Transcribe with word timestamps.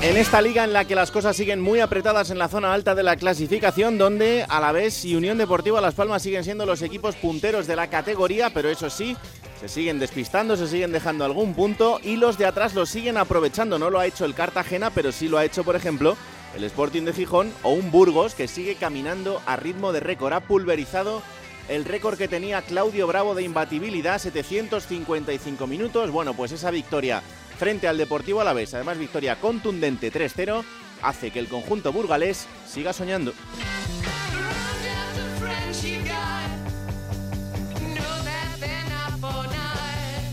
En 0.00 0.16
esta 0.16 0.40
liga 0.40 0.62
en 0.62 0.72
la 0.72 0.84
que 0.84 0.94
las 0.94 1.10
cosas 1.10 1.36
siguen 1.36 1.60
muy 1.60 1.80
apretadas 1.80 2.30
en 2.30 2.38
la 2.38 2.46
zona 2.46 2.72
alta 2.72 2.94
de 2.94 3.02
la 3.02 3.16
clasificación, 3.16 3.98
donde 3.98 4.46
a 4.48 4.60
la 4.60 4.70
vez 4.70 5.04
y 5.04 5.16
Unión 5.16 5.38
Deportiva 5.38 5.80
Las 5.80 5.94
Palmas 5.94 6.22
siguen 6.22 6.44
siendo 6.44 6.64
los 6.64 6.82
equipos 6.82 7.16
punteros 7.16 7.66
de 7.66 7.74
la 7.74 7.90
categoría, 7.90 8.50
pero 8.50 8.68
eso 8.68 8.90
sí, 8.90 9.16
se 9.60 9.68
siguen 9.68 9.98
despistando, 9.98 10.56
se 10.56 10.68
siguen 10.68 10.92
dejando 10.92 11.24
algún 11.24 11.52
punto 11.52 11.98
y 12.04 12.14
los 12.14 12.38
de 12.38 12.46
atrás 12.46 12.74
lo 12.74 12.86
siguen 12.86 13.16
aprovechando. 13.16 13.76
No 13.76 13.90
lo 13.90 13.98
ha 13.98 14.06
hecho 14.06 14.24
el 14.24 14.34
Cartagena, 14.34 14.90
pero 14.90 15.10
sí 15.10 15.26
lo 15.26 15.36
ha 15.36 15.44
hecho, 15.44 15.64
por 15.64 15.74
ejemplo, 15.74 16.16
el 16.54 16.62
Sporting 16.62 17.02
de 17.02 17.12
Gijón 17.12 17.52
o 17.64 17.72
un 17.72 17.90
Burgos 17.90 18.36
que 18.36 18.46
sigue 18.46 18.76
caminando 18.76 19.42
a 19.46 19.56
ritmo 19.56 19.92
de 19.92 19.98
récord. 19.98 20.32
Ha 20.32 20.40
pulverizado 20.40 21.22
el 21.68 21.84
récord 21.84 22.16
que 22.16 22.28
tenía 22.28 22.62
Claudio 22.62 23.08
Bravo 23.08 23.34
de 23.34 23.42
imbatibilidad, 23.42 24.20
755 24.20 25.66
minutos. 25.66 26.12
Bueno, 26.12 26.34
pues 26.34 26.52
esa 26.52 26.70
victoria 26.70 27.20
frente 27.58 27.88
al 27.88 27.98
Deportivo 27.98 28.40
Alavés, 28.40 28.72
además 28.74 28.98
victoria 28.98 29.36
contundente 29.40 30.12
3-0, 30.12 30.62
hace 31.02 31.30
que 31.30 31.40
el 31.40 31.48
conjunto 31.48 31.92
burgalés 31.92 32.46
siga 32.66 32.92
soñando. 32.92 33.32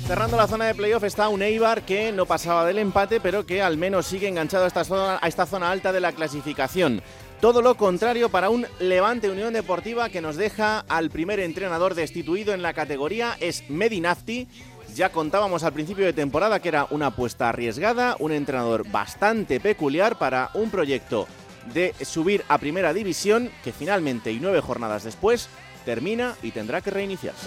Cerrando 0.07 0.37
la 0.37 0.47
zona 0.47 0.65
de 0.65 0.75
playoff 0.75 1.03
está 1.03 1.29
un 1.29 1.41
Eibar 1.41 1.81
que 1.81 2.11
no 2.11 2.27
pasaba 2.27 2.63
del 2.63 2.77
empate, 2.77 3.19
pero 3.19 3.47
que 3.47 3.63
al 3.63 3.75
menos 3.75 4.05
sigue 4.05 4.27
enganchado 4.27 4.65
a 4.65 4.67
esta 4.67 4.83
zona, 4.83 5.17
a 5.19 5.27
esta 5.27 5.47
zona 5.47 5.71
alta 5.71 5.91
de 5.91 5.99
la 5.99 6.11
clasificación. 6.11 7.01
Todo 7.41 7.63
lo 7.63 7.75
contrario 7.75 8.29
para 8.29 8.51
un 8.51 8.67
Levante 8.79 9.31
Unión 9.31 9.51
Deportiva 9.51 10.09
que 10.09 10.21
nos 10.21 10.35
deja 10.35 10.85
al 10.87 11.09
primer 11.09 11.39
entrenador 11.39 11.95
destituido 11.95 12.53
en 12.53 12.61
la 12.61 12.73
categoría, 12.73 13.35
es 13.39 13.67
Medinafti. 13.67 14.47
Ya 14.95 15.09
contábamos 15.09 15.65
al 15.65 15.73
principio 15.73 16.05
de 16.05 16.13
temporada 16.13 16.61
que 16.61 16.69
era 16.69 16.87
una 16.89 17.07
apuesta 17.07 17.49
arriesgada, 17.49 18.15
un 18.17 18.31
entrenador 18.31 18.89
bastante 18.89 19.59
peculiar 19.59 20.17
para 20.17 20.51
un 20.53 20.69
proyecto 20.69 21.27
de 21.73 21.93
subir 22.05 22.45
a 22.47 22.57
primera 22.59 22.93
división 22.93 23.51
que 23.61 23.73
finalmente 23.73 24.31
y 24.31 24.39
nueve 24.39 24.61
jornadas 24.61 25.03
después 25.03 25.49
termina 25.83 26.35
y 26.41 26.51
tendrá 26.51 26.79
que 26.79 26.91
reiniciarse. 26.91 27.45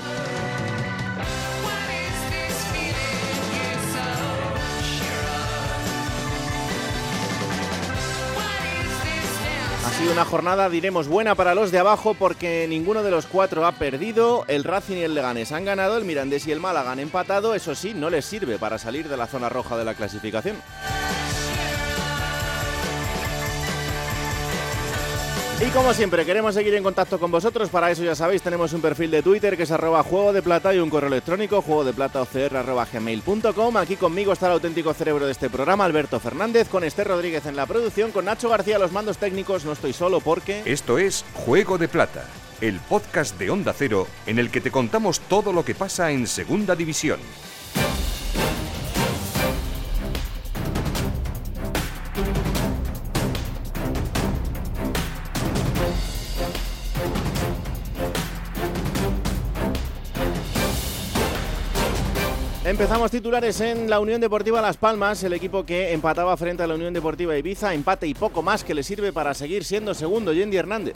Ha 9.86 9.90
sido 9.92 10.12
una 10.12 10.24
jornada, 10.24 10.68
diremos, 10.68 11.08
buena 11.08 11.34
para 11.34 11.54
los 11.54 11.70
de 11.70 11.78
abajo 11.78 12.14
porque 12.14 12.66
ninguno 12.68 13.02
de 13.02 13.10
los 13.10 13.26
cuatro 13.26 13.66
ha 13.66 13.72
perdido. 13.72 14.44
El 14.48 14.64
Racing 14.64 14.96
y 14.96 15.02
el 15.02 15.14
Leganés 15.14 15.52
han 15.52 15.64
ganado, 15.64 15.96
el 15.96 16.04
Mirandés 16.04 16.46
y 16.46 16.52
el 16.52 16.60
Málaga 16.60 16.92
han 16.92 17.00
empatado. 17.00 17.54
Eso 17.54 17.74
sí, 17.74 17.94
no 17.94 18.10
les 18.10 18.24
sirve 18.24 18.58
para 18.58 18.78
salir 18.78 19.08
de 19.08 19.16
la 19.16 19.26
zona 19.26 19.48
roja 19.48 19.76
de 19.76 19.84
la 19.84 19.94
clasificación. 19.94 20.56
Y 25.60 25.70
como 25.70 25.92
siempre, 25.92 26.24
queremos 26.24 26.54
seguir 26.54 26.72
en 26.76 26.84
contacto 26.84 27.18
con 27.18 27.32
vosotros. 27.32 27.68
Para 27.68 27.90
eso 27.90 28.04
ya 28.04 28.14
sabéis, 28.14 28.42
tenemos 28.42 28.72
un 28.74 28.80
perfil 28.80 29.10
de 29.10 29.22
Twitter 29.22 29.56
que 29.56 29.64
es 29.64 29.70
arroba 29.72 30.04
juego 30.04 30.32
de 30.32 30.41
plata 30.41 30.72
y 30.72 30.78
un 30.78 30.88
correo 30.88 31.08
electrónico 31.08 31.62
juego 31.62 31.82
de 31.82 31.92
plata. 31.92 32.24
Aquí 33.80 33.97
conmigo 33.97 34.32
está 34.32 34.47
el 34.47 34.52
auténtico 34.52 34.94
cerebro 34.94 35.26
de 35.26 35.32
este 35.32 35.50
programa, 35.50 35.84
Alberto 35.84 36.20
Fernández, 36.20 36.68
con 36.68 36.84
Esther 36.84 37.08
Rodríguez 37.08 37.44
en 37.47 37.56
la 37.56 37.66
producción, 37.66 38.12
con 38.12 38.26
Nacho 38.26 38.48
García 38.48 38.78
los 38.78 38.92
mandos 38.92 39.18
técnicos. 39.18 39.64
No 39.64 39.72
estoy 39.72 39.92
solo 39.92 40.20
porque. 40.20 40.62
Esto 40.64 40.97
es 40.97 41.24
Juego 41.34 41.76
de 41.76 41.88
Plata, 41.88 42.24
el 42.60 42.78
podcast 42.78 43.36
de 43.36 43.50
Onda 43.50 43.72
Cero 43.76 44.06
en 44.26 44.38
el 44.38 44.52
que 44.52 44.60
te 44.60 44.70
contamos 44.70 45.18
todo 45.18 45.52
lo 45.52 45.64
que 45.64 45.74
pasa 45.74 46.12
en 46.12 46.28
Segunda 46.28 46.76
División. 46.76 47.18
Empezamos 62.68 63.10
titulares 63.10 63.62
en 63.62 63.88
la 63.88 63.98
Unión 63.98 64.20
Deportiva 64.20 64.60
Las 64.60 64.76
Palmas, 64.76 65.24
el 65.24 65.32
equipo 65.32 65.64
que 65.64 65.94
empataba 65.94 66.36
frente 66.36 66.62
a 66.62 66.66
la 66.66 66.74
Unión 66.74 66.92
Deportiva 66.92 67.34
Ibiza, 67.34 67.72
empate 67.72 68.06
y 68.06 68.12
poco 68.12 68.42
más 68.42 68.62
que 68.62 68.74
le 68.74 68.82
sirve 68.82 69.10
para 69.10 69.32
seguir 69.32 69.64
siendo 69.64 69.94
segundo 69.94 70.34
Yendi 70.34 70.58
Hernández. 70.58 70.92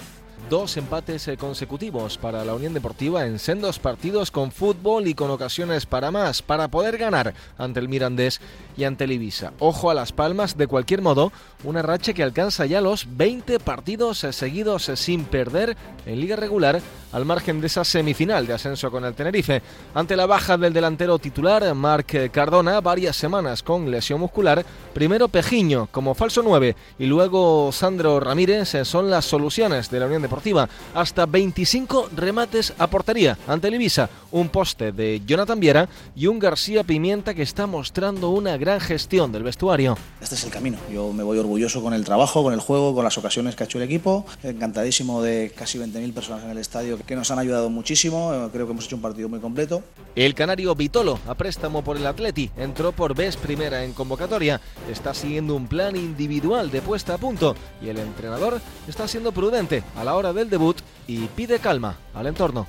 Dos 0.51 0.77
empates 0.77 1.29
eh, 1.29 1.39
consecutivos 1.39 2.19
para 2.19 2.45
la 2.45 2.55
Unión 2.55 2.75
Deportiva 2.75 3.25
en 3.25 3.39
sendos 3.39 3.79
partidos 3.79 4.31
con 4.31 4.53
fútbol 4.53 5.07
y 5.07 5.15
con 5.15 5.31
ocasiones 5.31 5.87
para 5.87 6.11
más, 6.11 6.43
para 6.43 6.69
poder 6.69 6.99
ganar 6.99 7.33
ante 7.57 7.81
el 7.81 7.89
Mirandés 7.89 8.43
y 8.77 8.85
ante 8.85 9.05
el 9.05 9.13
Ibiza. 9.13 9.53
Ojo 9.59 9.91
a 9.91 9.95
las 9.95 10.13
palmas, 10.13 10.57
de 10.57 10.67
cualquier 10.67 11.03
modo, 11.03 11.33
una 11.65 11.83
racha 11.83 12.13
que 12.13 12.23
alcanza 12.23 12.67
ya 12.67 12.81
los 12.81 13.07
20 13.17 13.61
partidos 13.61 14.25
eh, 14.25 14.33
seguidos 14.33 14.89
eh, 14.89 14.97
sin 14.97 15.25
perder 15.25 15.77
en 16.07 16.21
liga 16.21 16.37
regular 16.37 16.81
al 17.13 17.25
margen 17.25 17.61
de 17.61 17.67
esa 17.67 17.85
semifinal 17.85 18.47
de 18.47 18.55
ascenso 18.55 18.91
con 18.91 19.05
el 19.05 19.15
Tenerife. 19.15 19.63
Ante 19.95 20.17
la 20.17 20.27
baja 20.27 20.57
del 20.57 20.73
delantero 20.73 21.19
titular, 21.19 21.75
Marc 21.75 22.31
Cardona, 22.31 22.81
varias 22.81 23.17
semanas 23.17 23.63
con 23.63 23.91
lesión 23.91 24.21
muscular, 24.21 24.65
primero 24.95 25.29
Pejiño 25.29 25.89
como 25.91 26.15
falso 26.15 26.43
9 26.43 26.75
y 26.99 27.07
luego 27.07 27.71
Sandro 27.73 28.19
Ramírez 28.19 28.73
son 28.85 29.11
las 29.11 29.25
soluciones 29.25 29.91
de 29.91 30.01
la 30.01 30.07
Unión 30.07 30.23
Deportiva 30.23 30.69
hasta 30.95 31.27
25 31.27 32.11
remates 32.17 32.73
a 32.79 32.87
portería 32.87 33.37
ante 33.47 33.69
el 33.69 33.75
Ibiza, 33.75 34.09
un 34.31 34.49
poste 34.49 34.93
de 34.93 35.21
Jonathan 35.27 35.61
Viera 35.61 35.89
y 36.17 36.27
un 36.27 36.39
García 36.39 36.85
Pimienta 36.85 37.35
que 37.35 37.43
está 37.43 37.67
mostrando 37.67 38.31
una 38.31 38.57
gran 38.63 38.79
gestión 38.79 39.33
del 39.33 39.43
vestuario. 39.43 39.99
Este 40.21 40.37
es 40.37 40.45
el 40.45 40.51
camino. 40.51 40.79
Yo 40.93 41.13
me 41.13 41.25
voy 41.25 41.37
orgulloso 41.37 41.83
con 41.83 41.95
el 41.95 42.05
trabajo, 42.05 42.45
con 42.45 42.55
el 42.55 42.61
juego, 42.61 42.95
con 42.95 43.03
las 43.03 43.19
ocasiones 43.19 43.57
que 43.57 43.65
ha 43.65 43.67
hecho 43.67 43.79
el 43.79 43.85
equipo. 43.85 44.25
Encantadísimo 44.45 45.21
de 45.21 45.53
casi 45.53 45.81
20.000 45.81 46.15
personas 46.15 46.45
en 46.45 46.51
el 46.51 46.59
estadio 46.59 46.97
que 47.05 47.17
nos 47.17 47.29
han 47.33 47.41
ayudado 47.41 47.71
muchísimo. 47.71 48.49
Creo 48.53 48.67
que 48.67 48.73
hemos 48.73 48.85
hecho 48.85 48.95
un 48.95 49.03
partido 49.03 49.29
muy 49.29 49.41
completo. 49.41 49.83
El 50.15 50.37
canario 50.37 50.77
Vitolo, 50.77 51.19
a 51.27 51.35
préstamo 51.35 51.83
por 51.83 51.97
el 51.97 52.07
Atleti, 52.07 52.53
entró 52.57 52.93
por 52.93 53.17
vez 53.17 53.37
primera 53.37 53.83
en 53.83 53.95
convocatoria. 53.95 54.61
Está 54.89 55.13
siguiendo 55.13 55.57
un 55.57 55.67
plan 55.67 55.97
individual 55.97 56.71
de 56.71 56.83
puesta 56.83 57.15
a 57.15 57.19
punto 57.19 57.57
y 57.83 57.89
el 57.89 57.99
entrenador 57.99 58.61
está 58.87 59.09
siendo 59.09 59.33
prudente 59.33 59.83
a 59.97 60.05
la 60.05 60.15
hora 60.15 60.33
del 60.33 60.49
debut 60.49 60.77
y 61.09 61.27
pide 61.27 61.59
calma 61.59 61.97
al 62.15 62.29
entorno. 62.29 62.69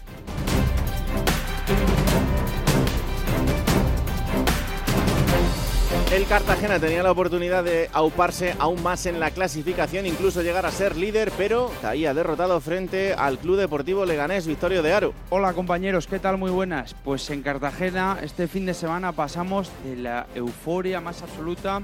El 6.13 6.28
Cartagena 6.28 6.79
tenía 6.79 7.01
la 7.01 7.09
oportunidad 7.09 7.63
de 7.63 7.90
auparse 7.91 8.56
aún 8.59 8.84
más 8.84 9.07
en 9.07 9.19
la 9.19 9.31
clasificación, 9.31 10.06
incluso 10.06 10.44
llegar 10.44 10.63
a 10.63 10.69
ser 10.69 10.96
líder, 10.96 11.31
pero 11.40 11.72
caía 11.81 12.13
derrotado 12.13 12.62
frente 12.62 13.16
al 13.16 13.40
Club 13.40 13.57
Deportivo 13.57 14.06
Leganés 14.06 14.46
Victorio 14.46 14.84
de 14.84 14.94
Aro. 14.94 15.16
Hola 15.31 15.53
compañeros, 15.53 16.06
¿qué 16.06 16.19
tal? 16.19 16.38
Muy 16.38 16.51
buenas. 16.51 16.96
Pues 17.03 17.28
en 17.31 17.41
Cartagena 17.41 18.19
este 18.22 18.47
fin 18.47 18.68
de 18.68 18.75
semana 18.75 19.13
pasamos 19.13 19.72
de 19.84 19.96
la 19.96 20.28
euforia 20.35 21.01
más 21.01 21.24
absoluta 21.24 21.81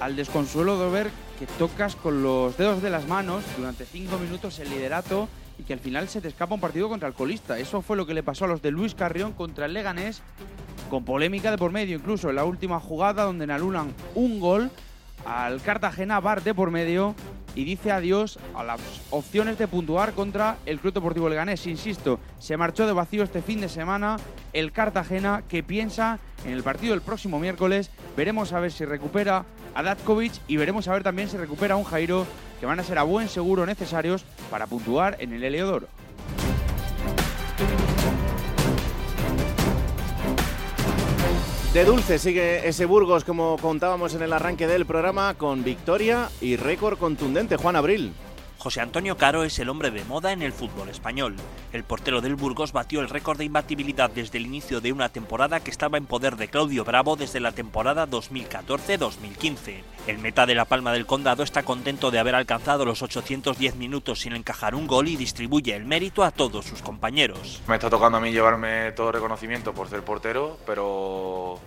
al 0.00 0.16
desconsuelo 0.16 0.76
de 0.76 0.90
ver 0.90 1.10
que 1.38 1.46
tocas 1.46 1.94
con 1.94 2.24
los 2.24 2.56
dedos 2.56 2.82
de 2.82 2.90
las 2.90 3.06
manos 3.06 3.44
durante 3.56 3.86
cinco 3.86 4.18
minutos 4.18 4.58
el 4.58 4.68
liderato 4.68 5.28
y 5.58 5.62
que 5.62 5.72
al 5.72 5.80
final 5.80 6.08
se 6.08 6.20
te 6.20 6.28
escapa 6.28 6.54
un 6.54 6.60
partido 6.60 6.88
contra 6.88 7.08
el 7.08 7.14
colista. 7.14 7.58
Eso 7.58 7.82
fue 7.82 7.96
lo 7.96 8.06
que 8.06 8.14
le 8.14 8.22
pasó 8.22 8.44
a 8.44 8.48
los 8.48 8.62
de 8.62 8.70
Luis 8.70 8.94
Carrión 8.94 9.32
contra 9.32 9.66
el 9.66 9.74
Leganés, 9.74 10.22
con 10.90 11.04
polémica 11.04 11.50
de 11.50 11.58
por 11.58 11.72
medio, 11.72 11.96
incluso 11.96 12.30
en 12.30 12.36
la 12.36 12.44
última 12.44 12.80
jugada 12.80 13.24
donde 13.24 13.52
anulan 13.52 13.94
un 14.14 14.40
gol 14.40 14.70
al 15.24 15.60
Cartagena 15.62 16.20
Bar 16.20 16.42
de 16.42 16.54
por 16.54 16.70
medio 16.70 17.14
y 17.54 17.64
dice 17.64 17.92
adiós 17.92 18.38
a 18.54 18.64
las 18.64 18.80
opciones 19.10 19.58
de 19.58 19.68
puntuar 19.68 20.12
contra 20.12 20.58
el 20.66 20.80
Club 20.80 20.94
Deportivo 20.94 21.28
Leganés. 21.28 21.66
Insisto, 21.66 22.18
se 22.38 22.56
marchó 22.56 22.86
de 22.86 22.92
vacío 22.92 23.22
este 23.22 23.42
fin 23.42 23.60
de 23.60 23.68
semana 23.68 24.16
el 24.52 24.72
Cartagena 24.72 25.44
que 25.48 25.62
piensa 25.62 26.18
en 26.44 26.52
el 26.52 26.62
partido 26.62 26.92
del 26.92 27.02
próximo 27.02 27.38
miércoles. 27.38 27.90
Veremos 28.16 28.52
a 28.52 28.60
ver 28.60 28.72
si 28.72 28.84
recupera 28.84 29.44
a 29.74 29.82
Datkovic 29.82 30.32
y 30.48 30.56
veremos 30.56 30.88
a 30.88 30.92
ver 30.92 31.02
también 31.02 31.28
si 31.28 31.36
recupera 31.36 31.74
a 31.74 31.76
un 31.76 31.84
Jairo 31.84 32.26
que 32.64 32.66
van 32.66 32.80
a 32.80 32.82
ser 32.82 32.96
a 32.96 33.02
buen 33.02 33.28
seguro 33.28 33.66
necesarios 33.66 34.24
para 34.50 34.66
puntuar 34.66 35.18
en 35.20 35.34
el 35.34 35.44
Heliodoro. 35.44 35.86
De 41.74 41.84
dulce 41.84 42.18
sigue 42.18 42.66
ese 42.66 42.86
Burgos 42.86 43.22
como 43.22 43.58
contábamos 43.58 44.14
en 44.14 44.22
el 44.22 44.32
arranque 44.32 44.66
del 44.66 44.86
programa 44.86 45.34
con 45.34 45.62
victoria 45.62 46.30
y 46.40 46.56
récord 46.56 46.96
contundente 46.96 47.58
Juan 47.58 47.76
Abril. 47.76 48.14
José 48.64 48.80
Antonio 48.80 49.18
Caro 49.18 49.44
es 49.44 49.58
el 49.58 49.68
hombre 49.68 49.90
de 49.90 50.06
moda 50.06 50.32
en 50.32 50.40
el 50.40 50.54
fútbol 50.54 50.88
español. 50.88 51.36
El 51.74 51.84
portero 51.84 52.22
del 52.22 52.34
Burgos 52.34 52.72
batió 52.72 53.02
el 53.02 53.10
récord 53.10 53.36
de 53.36 53.44
imbatibilidad 53.44 54.08
desde 54.08 54.38
el 54.38 54.46
inicio 54.46 54.80
de 54.80 54.90
una 54.90 55.10
temporada 55.10 55.60
que 55.60 55.70
estaba 55.70 55.98
en 55.98 56.06
poder 56.06 56.36
de 56.36 56.48
Claudio 56.48 56.82
Bravo 56.82 57.14
desde 57.14 57.40
la 57.40 57.52
temporada 57.52 58.08
2014-2015. 58.08 59.82
El 60.06 60.16
meta 60.16 60.46
de 60.46 60.54
la 60.54 60.64
Palma 60.64 60.94
del 60.94 61.04
Condado 61.04 61.42
está 61.42 61.62
contento 61.62 62.10
de 62.10 62.18
haber 62.18 62.34
alcanzado 62.34 62.86
los 62.86 63.02
810 63.02 63.76
minutos 63.76 64.20
sin 64.20 64.34
encajar 64.34 64.74
un 64.74 64.86
gol 64.86 65.08
y 65.08 65.16
distribuye 65.16 65.76
el 65.76 65.84
mérito 65.84 66.24
a 66.24 66.30
todos 66.30 66.64
sus 66.64 66.80
compañeros. 66.80 67.60
Me 67.68 67.74
está 67.74 67.90
tocando 67.90 68.16
a 68.16 68.20
mí 68.22 68.32
llevarme 68.32 68.92
todo 68.92 69.12
reconocimiento 69.12 69.74
por 69.74 69.90
ser 69.90 70.02
portero, 70.04 70.56
pero 70.64 71.60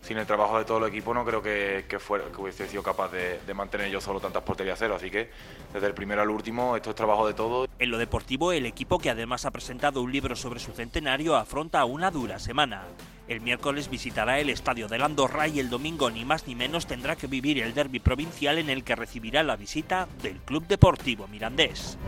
sin 0.00 0.18
el 0.18 0.26
trabajo 0.26 0.58
de 0.58 0.64
todo 0.64 0.78
el 0.78 0.84
equipo 0.84 1.12
no 1.12 1.24
creo 1.24 1.42
que, 1.42 1.84
que, 1.88 1.98
fuera, 1.98 2.24
hubiese 2.36 2.68
sido 2.68 2.82
capaz 2.82 3.10
de, 3.10 3.40
de, 3.46 3.54
mantener 3.54 3.90
yo 3.90 4.00
solo 4.00 4.20
tantas 4.20 4.42
porterías 4.42 4.78
cero. 4.78 4.94
Así 4.96 5.10
que 5.10 5.30
desde 5.72 5.86
el 5.86 5.94
primero 5.94 6.22
al 6.22 6.30
último 6.30 6.76
esto 6.76 6.90
es 6.90 6.96
trabajo 6.96 7.26
de 7.26 7.34
todo. 7.34 7.66
En 7.78 7.90
lo 7.90 7.98
deportivo, 7.98 8.52
el 8.52 8.66
equipo 8.66 8.98
que 8.98 9.10
además 9.10 9.44
ha 9.44 9.50
presentado 9.50 10.02
un 10.02 10.12
libro 10.12 10.36
sobre 10.36 10.60
su 10.60 10.72
centenario 10.72 11.36
afronta 11.36 11.84
una 11.84 12.10
dura 12.10 12.38
semana. 12.38 12.84
El 13.28 13.42
miércoles 13.42 13.90
visitará 13.90 14.40
el 14.40 14.48
estadio 14.48 14.88
de 14.88 14.96
la 14.96 15.04
Andorra 15.04 15.48
y 15.48 15.60
el 15.60 15.68
domingo 15.68 16.10
ni 16.10 16.24
más 16.24 16.46
ni 16.46 16.54
menos 16.54 16.86
tendrá 16.86 17.14
que 17.14 17.26
vivir 17.26 17.58
el 17.62 17.74
derby 17.74 18.00
provincial 18.00 18.56
en 18.56 18.70
el 18.70 18.84
que 18.84 18.96
recibirá 18.96 19.42
la 19.42 19.56
visita 19.56 20.08
del 20.22 20.36
Club 20.38 20.66
Deportivo 20.66 21.28
Mirandés. 21.28 21.98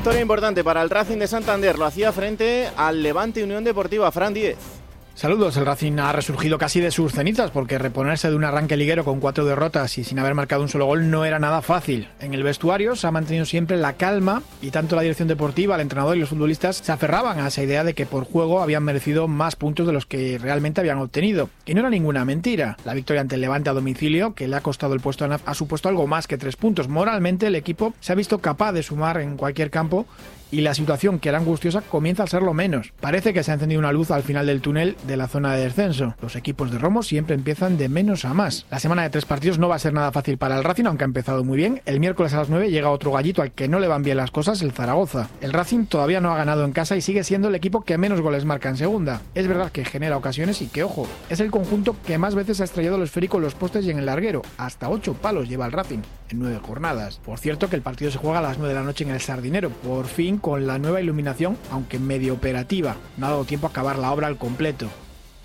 Victoria 0.00 0.22
importante 0.22 0.64
para 0.64 0.80
el 0.80 0.88
Racing 0.88 1.18
de 1.18 1.28
Santander. 1.28 1.78
Lo 1.78 1.84
hacía 1.84 2.10
frente 2.10 2.70
al 2.74 3.02
Levante 3.02 3.44
Unión 3.44 3.64
Deportiva. 3.64 4.10
Fran 4.10 4.32
10. 4.32 4.79
Saludos, 5.14 5.56
el 5.58 5.66
Racing 5.66 5.98
ha 5.98 6.12
resurgido 6.12 6.56
casi 6.56 6.80
de 6.80 6.90
sus 6.90 7.12
cenizas 7.12 7.50
porque 7.50 7.78
reponerse 7.78 8.30
de 8.30 8.36
un 8.36 8.44
arranque 8.44 8.78
liguero 8.78 9.04
con 9.04 9.20
cuatro 9.20 9.44
derrotas 9.44 9.98
y 9.98 10.04
sin 10.04 10.18
haber 10.18 10.34
marcado 10.34 10.62
un 10.62 10.70
solo 10.70 10.86
gol 10.86 11.10
no 11.10 11.26
era 11.26 11.38
nada 11.38 11.60
fácil. 11.60 12.08
En 12.20 12.32
el 12.32 12.42
vestuario 12.42 12.96
se 12.96 13.06
ha 13.06 13.10
mantenido 13.10 13.44
siempre 13.44 13.76
la 13.76 13.94
calma 13.94 14.42
y 14.62 14.70
tanto 14.70 14.96
la 14.96 15.02
dirección 15.02 15.28
deportiva, 15.28 15.74
el 15.74 15.82
entrenador 15.82 16.16
y 16.16 16.20
los 16.20 16.30
futbolistas 16.30 16.76
se 16.76 16.92
aferraban 16.92 17.38
a 17.38 17.48
esa 17.48 17.62
idea 17.62 17.84
de 17.84 17.92
que 17.92 18.06
por 18.06 18.24
juego 18.24 18.62
habían 18.62 18.82
merecido 18.82 19.28
más 19.28 19.56
puntos 19.56 19.86
de 19.86 19.92
los 19.92 20.06
que 20.06 20.38
realmente 20.38 20.80
habían 20.80 20.98
obtenido. 20.98 21.50
Y 21.66 21.74
no 21.74 21.80
era 21.80 21.90
ninguna 21.90 22.24
mentira. 22.24 22.78
La 22.84 22.94
victoria 22.94 23.20
ante 23.20 23.34
el 23.34 23.42
Levante 23.42 23.68
a 23.68 23.74
domicilio, 23.74 24.34
que 24.34 24.48
le 24.48 24.56
ha 24.56 24.62
costado 24.62 24.94
el 24.94 25.00
puesto, 25.00 25.28
ha 25.44 25.54
supuesto 25.54 25.90
algo 25.90 26.06
más 26.06 26.26
que 26.28 26.38
tres 26.38 26.56
puntos. 26.56 26.88
Moralmente 26.88 27.48
el 27.48 27.56
equipo 27.56 27.92
se 28.00 28.12
ha 28.12 28.16
visto 28.16 28.38
capaz 28.38 28.72
de 28.72 28.82
sumar 28.82 29.20
en 29.20 29.36
cualquier 29.36 29.70
campo 29.70 30.06
y 30.50 30.60
la 30.60 30.74
situación 30.74 31.18
que 31.18 31.28
era 31.28 31.38
angustiosa 31.38 31.82
comienza 31.82 32.22
a 32.22 32.26
ser 32.26 32.42
lo 32.42 32.54
menos. 32.54 32.92
Parece 33.00 33.32
que 33.32 33.42
se 33.42 33.50
ha 33.50 33.54
encendido 33.54 33.78
una 33.78 33.92
luz 33.92 34.10
al 34.10 34.22
final 34.22 34.46
del 34.46 34.60
túnel 34.60 34.96
de 35.06 35.16
la 35.16 35.28
zona 35.28 35.54
de 35.54 35.64
descenso. 35.64 36.14
Los 36.20 36.36
equipos 36.36 36.70
de 36.70 36.78
Romo 36.78 37.02
siempre 37.02 37.34
empiezan 37.34 37.76
de 37.78 37.88
menos 37.88 38.24
a 38.24 38.34
más. 38.34 38.66
La 38.70 38.78
semana 38.78 39.02
de 39.02 39.10
tres 39.10 39.24
partidos 39.24 39.58
no 39.58 39.68
va 39.68 39.76
a 39.76 39.80
ser 39.80 39.92
nada 39.92 40.12
fácil 40.12 40.38
para 40.38 40.56
el 40.56 40.64
Racing, 40.64 40.86
aunque 40.86 41.04
ha 41.04 41.06
empezado 41.06 41.44
muy 41.44 41.56
bien. 41.56 41.82
El 41.86 42.00
miércoles 42.00 42.32
a 42.34 42.38
las 42.38 42.48
9 42.48 42.70
llega 42.70 42.90
otro 42.90 43.12
gallito 43.12 43.42
al 43.42 43.52
que 43.52 43.68
no 43.68 43.78
le 43.78 43.88
van 43.88 44.02
bien 44.02 44.16
las 44.16 44.30
cosas, 44.30 44.62
el 44.62 44.72
Zaragoza. 44.72 45.28
El 45.40 45.52
Racing 45.52 45.86
todavía 45.86 46.20
no 46.20 46.32
ha 46.32 46.36
ganado 46.36 46.64
en 46.64 46.72
casa 46.72 46.96
y 46.96 47.00
sigue 47.00 47.24
siendo 47.24 47.48
el 47.48 47.54
equipo 47.54 47.82
que 47.82 47.98
menos 47.98 48.20
goles 48.20 48.44
marca 48.44 48.68
en 48.68 48.76
segunda. 48.76 49.22
Es 49.34 49.46
verdad 49.46 49.70
que 49.70 49.84
genera 49.84 50.16
ocasiones 50.16 50.62
y 50.62 50.66
que, 50.66 50.82
ojo, 50.82 51.06
es 51.28 51.40
el 51.40 51.50
conjunto 51.50 51.96
que 52.06 52.18
más 52.18 52.34
veces 52.34 52.60
ha 52.60 52.64
estrellado 52.64 52.96
el 52.96 53.02
esférico 53.02 53.36
en 53.38 53.44
los 53.44 53.54
postes 53.54 53.84
y 53.84 53.90
en 53.90 53.98
el 53.98 54.06
larguero. 54.06 54.42
Hasta 54.58 54.88
8 54.88 55.14
palos 55.14 55.48
lleva 55.48 55.66
el 55.66 55.72
Racing 55.72 56.00
en 56.30 56.38
9 56.38 56.60
jornadas. 56.62 57.20
Por 57.24 57.38
cierto 57.38 57.68
que 57.68 57.76
el 57.76 57.82
partido 57.82 58.10
se 58.10 58.18
juega 58.18 58.38
a 58.38 58.42
las 58.42 58.58
9 58.58 58.72
de 58.72 58.80
la 58.80 58.86
noche 58.86 59.04
en 59.04 59.10
el 59.10 59.20
Sardinero, 59.20 59.70
por 59.70 60.06
fin 60.06 60.38
con 60.40 60.66
la 60.66 60.78
nueva 60.78 61.00
iluminación 61.00 61.56
aunque 61.70 61.98
medio 61.98 62.34
operativa. 62.34 62.96
No 63.16 63.26
ha 63.26 63.30
dado 63.30 63.44
tiempo 63.44 63.66
a 63.66 63.70
acabar 63.70 63.98
la 63.98 64.12
obra 64.12 64.26
al 64.26 64.36
completo. 64.36 64.88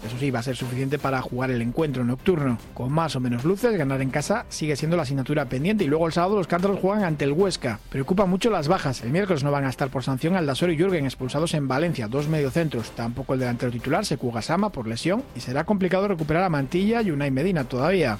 Eso 0.05 0.17
sí, 0.19 0.29
va 0.29 0.39
a 0.39 0.43
ser 0.43 0.55
suficiente 0.55 0.99
para 0.99 1.21
jugar 1.21 1.49
el 1.49 1.61
encuentro 1.61 2.03
nocturno. 2.03 2.59
Con 2.75 2.91
más 2.91 3.15
o 3.15 3.19
menos 3.19 3.43
luces, 3.43 3.75
ganar 3.75 4.01
en 4.01 4.11
casa 4.11 4.45
sigue 4.49 4.75
siendo 4.75 4.97
la 4.97 5.03
asignatura 5.03 5.45
pendiente 5.45 5.83
y 5.83 5.87
luego 5.87 6.05
el 6.05 6.13
sábado 6.13 6.35
los 6.35 6.47
cántaros 6.47 6.79
juegan 6.79 7.03
ante 7.03 7.25
el 7.25 7.31
Huesca. 7.31 7.79
Preocupa 7.89 8.25
mucho 8.25 8.51
las 8.51 8.67
bajas. 8.67 9.01
El 9.01 9.09
miércoles 9.09 9.43
no 9.43 9.51
van 9.51 9.65
a 9.65 9.69
estar 9.69 9.89
por 9.89 10.03
sanción 10.03 10.35
Aldasoro 10.35 10.71
y 10.71 10.77
Jürgen 10.77 11.05
expulsados 11.05 11.55
en 11.55 11.67
Valencia, 11.67 12.07
dos 12.07 12.27
mediocentros. 12.27 12.91
Tampoco 12.91 13.33
el 13.33 13.39
delantero 13.39 13.71
titular, 13.71 14.05
Sekugasama, 14.05 14.71
por 14.71 14.87
lesión 14.87 15.23
y 15.35 15.39
será 15.39 15.63
complicado 15.63 16.07
recuperar 16.07 16.43
a 16.43 16.49
Mantilla 16.49 17.01
y 17.01 17.09
Unai 17.09 17.31
Medina 17.31 17.63
todavía. 17.63 18.19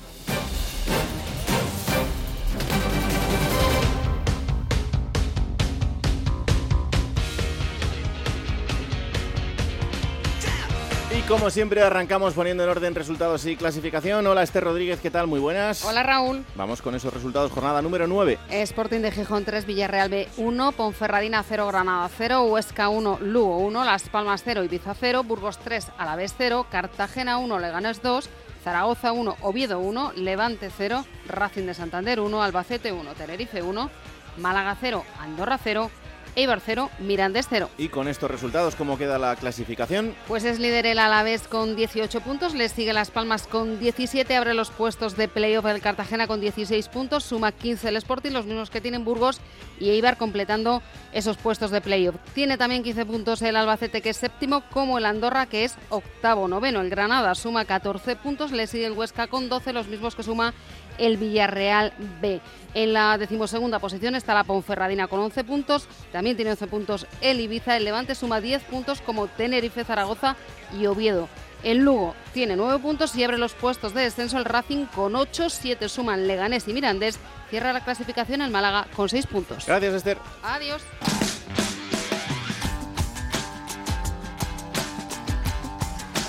Como 11.28 11.50
siempre 11.50 11.82
arrancamos 11.82 12.34
poniendo 12.34 12.64
en 12.64 12.70
orden 12.70 12.94
resultados 12.94 13.46
y 13.46 13.56
clasificación. 13.56 14.26
Hola 14.28 14.44
Esther 14.44 14.64
Rodríguez, 14.64 15.00
¿qué 15.00 15.10
tal? 15.10 15.26
Muy 15.28 15.40
buenas. 15.40 15.84
Hola 15.84 16.04
Raúl. 16.04 16.46
Vamos 16.56 16.82
con 16.82 16.94
esos 16.94 17.14
resultados. 17.14 17.52
Jornada 17.52 17.82
número 17.82 18.06
9. 18.06 18.38
Sporting 18.50 19.00
de 19.00 19.12
Gijón 19.12 19.44
3, 19.44 19.66
Villarreal 19.66 20.10
B 20.10 20.28
1, 20.38 20.72
Ponferradina 20.74 21.44
0, 21.44 21.68
Granada 21.68 22.10
0, 22.16 22.44
Huesca 22.44 22.90
1, 22.90 23.20
Lugo 23.22 23.58
1, 23.58 23.86
Las 23.86 24.10
Palmas 24.10 24.44
0, 24.46 24.64
Ibiza 24.64 24.94
0, 24.94 25.24
Burgos 25.24 25.58
3, 25.60 25.88
Alavés 25.98 26.36
0, 26.38 26.68
Cartagena 26.70 27.38
1, 27.40 27.60
Leganés 27.60 28.02
2, 28.04 28.30
Zaragoza 28.64 29.12
1, 29.12 29.38
Oviedo 29.42 29.80
1, 29.80 30.14
Levante 30.16 30.70
0, 30.76 31.06
Racing 31.28 31.66
de 31.66 31.74
Santander 31.74 32.20
1, 32.20 32.44
Albacete 32.44 32.92
1, 32.92 33.14
Tenerife 33.14 33.64
1, 33.64 33.90
Málaga 34.38 34.78
0, 34.80 35.04
Andorra 35.20 35.58
0, 35.64 35.90
Eibar 36.36 36.62
0, 36.66 36.90
Mirandés 37.00 37.48
0. 37.50 37.70
Y 37.78 37.90
con 37.90 38.08
estos 38.08 38.30
resultados, 38.30 38.76
¿cómo 38.76 38.98
queda 38.98 39.18
la 39.18 39.36
clasificación? 39.36 40.16
Pues 40.28 40.44
es 40.44 40.60
líder 40.60 40.86
el 40.86 41.00
Alavés 41.00 41.48
con 41.48 41.76
18 41.76 42.22
puntos, 42.22 42.54
le 42.54 42.70
sigue 42.70 42.94
Las 42.94 43.12
Palmas 43.12 43.48
con 43.48 43.80
17, 43.80 44.36
abre 44.36 44.54
los 44.54 44.70
puestos 44.70 45.16
de 45.16 45.28
playoff 45.28 45.66
el 45.66 45.82
Cartagena 45.82 46.28
con 46.28 46.42
16 46.42 46.88
puntos, 46.90 47.24
suma 47.24 47.52
15 47.52 47.90
el 47.90 47.98
Sporting, 47.98 48.32
los 48.32 48.46
mismos 48.46 48.70
que 48.70 48.82
tienen 48.82 49.06
Burgos 49.06 49.40
y 49.80 49.90
Eibar 49.90 50.18
completando 50.18 50.82
esos 51.14 51.38
puestos 51.38 51.72
de 51.72 51.82
playoff. 51.82 52.16
Tiene 52.34 52.58
también 52.58 52.84
15 52.84 53.06
puntos 53.06 53.42
el 53.42 53.56
Albacete 53.56 54.02
que 54.02 54.10
es 54.10 54.18
séptimo, 54.18 54.64
como 54.72 54.98
el 54.98 55.06
Andorra 55.06 55.46
que 55.46 55.64
es 55.64 55.76
octavo, 55.90 56.48
noveno. 56.48 56.82
El 56.82 56.90
Granada 56.90 57.36
suma 57.36 57.66
14 57.66 58.16
puntos, 58.16 58.52
le 58.52 58.68
sigue 58.68 58.86
el 58.86 58.94
Huesca 58.94 59.28
con 59.28 59.50
12, 59.50 59.74
los 59.74 59.88
mismos 59.88 60.16
que 60.16 60.24
suma 60.24 60.54
el 60.98 61.18
Villarreal 61.18 61.94
B. 62.22 62.42
En 62.74 62.94
la 62.94 63.18
decimosegunda 63.18 63.80
posición 63.80 64.16
está 64.16 64.34
la 64.34 64.44
Ponferradina 64.44 65.08
con 65.08 65.20
11 65.20 65.44
puntos, 65.44 65.88
también 66.12 66.36
tiene 66.36 66.52
11 66.52 66.68
puntos 66.68 67.08
el 67.22 67.40
Ibiza, 67.40 67.78
el 67.78 67.86
Levante 67.86 68.16
suma 68.16 68.42
10 68.42 68.64
puntos 68.64 69.02
como 69.02 69.28
Tenerife, 69.28 69.84
Zaragoza 69.84 70.36
y 70.78 70.86
Oviedo. 70.86 71.30
El 71.64 71.80
Lugo 71.80 72.14
tiene 72.34 72.56
9 72.56 72.80
puntos 72.80 73.16
y 73.16 73.24
abre 73.24 73.38
los 73.38 73.54
puestos 73.54 73.94
de 73.94 74.02
descenso 74.02 74.38
el 74.38 74.46
Racing 74.46 74.86
con 74.86 75.16
8, 75.16 75.50
7 75.50 75.90
suman 75.90 76.28
Leganés 76.28 76.68
y 76.68 76.74
Mirandés, 76.74 77.18
cierra 77.50 77.74
la 77.74 77.84
clasificación 77.84 78.42
el 78.42 78.52
Málaga 78.52 78.88
con 78.96 79.10
6 79.10 79.26
puntos. 79.28 79.66
Gracias 79.66 79.94
Esther. 79.94 80.18
Adiós. 80.44 80.84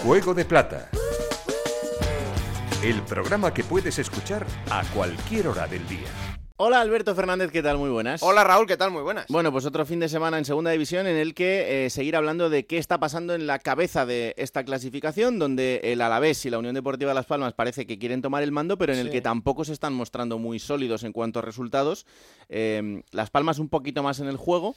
Juego 0.03 0.35
de 0.35 0.45
Plata. 0.45 0.89
El 2.87 3.03
programa 3.03 3.53
que 3.53 3.65
puedes 3.65 3.99
escuchar 3.99 4.47
a 4.71 4.85
cualquier 4.95 5.49
hora 5.49 5.67
del 5.67 5.85
día. 5.89 6.07
Hola 6.57 6.81
Alberto 6.81 7.17
Fernández, 7.17 7.51
¿qué 7.51 7.61
tal? 7.61 7.79
Muy 7.79 7.91
buenas. 7.91 8.23
Hola 8.23 8.45
Raúl, 8.45 8.69
¿qué 8.69 8.77
tal? 8.77 8.93
Muy 8.93 9.03
buenas. 9.03 9.27
Bueno, 9.29 9.51
pues 9.51 9.67
otro 9.67 9.85
fin 9.85 9.99
de 9.99 10.09
semana 10.09 10.39
en 10.39 10.45
Segunda 10.45 10.71
División 10.71 11.09
en 11.09 11.17
el 11.17 11.35
que 11.35 11.87
eh, 11.87 11.91
seguir 11.91 12.15
hablando 12.15 12.49
de 12.49 12.65
qué 12.65 12.79
está 12.79 13.01
pasando 13.01 13.35
en 13.35 13.49
la 13.49 13.59
cabeza 13.59 14.07
de 14.07 14.35
esta 14.39 14.63
clasificación, 14.63 15.41
donde 15.41 15.81
el 15.83 16.01
Alavés 16.01 16.47
y 16.47 16.51
la 16.51 16.61
Unión 16.61 16.77
Deportiva 16.77 17.13
Las 17.13 17.27
Palmas 17.27 17.55
parece 17.55 17.89
que 17.89 17.99
quieren 17.99 18.23
tomar 18.23 18.45
el 18.45 18.53
mando, 18.53 18.79
pero 18.79 18.93
en 18.93 19.01
el 19.01 19.11
que 19.11 19.21
tampoco 19.21 19.65
se 19.65 19.73
están 19.73 19.93
mostrando 19.93 20.39
muy 20.39 20.61
sólidos 20.61 21.03
en 21.03 21.13
cuanto 21.13 21.41
a 21.41 21.43
resultados. 21.43 22.07
Eh, 22.49 23.03
Las 23.11 23.31
Palmas 23.31 23.59
un 23.59 23.69
poquito 23.69 24.05
más 24.05 24.21
en 24.21 24.29
el 24.29 24.37
juego, 24.37 24.77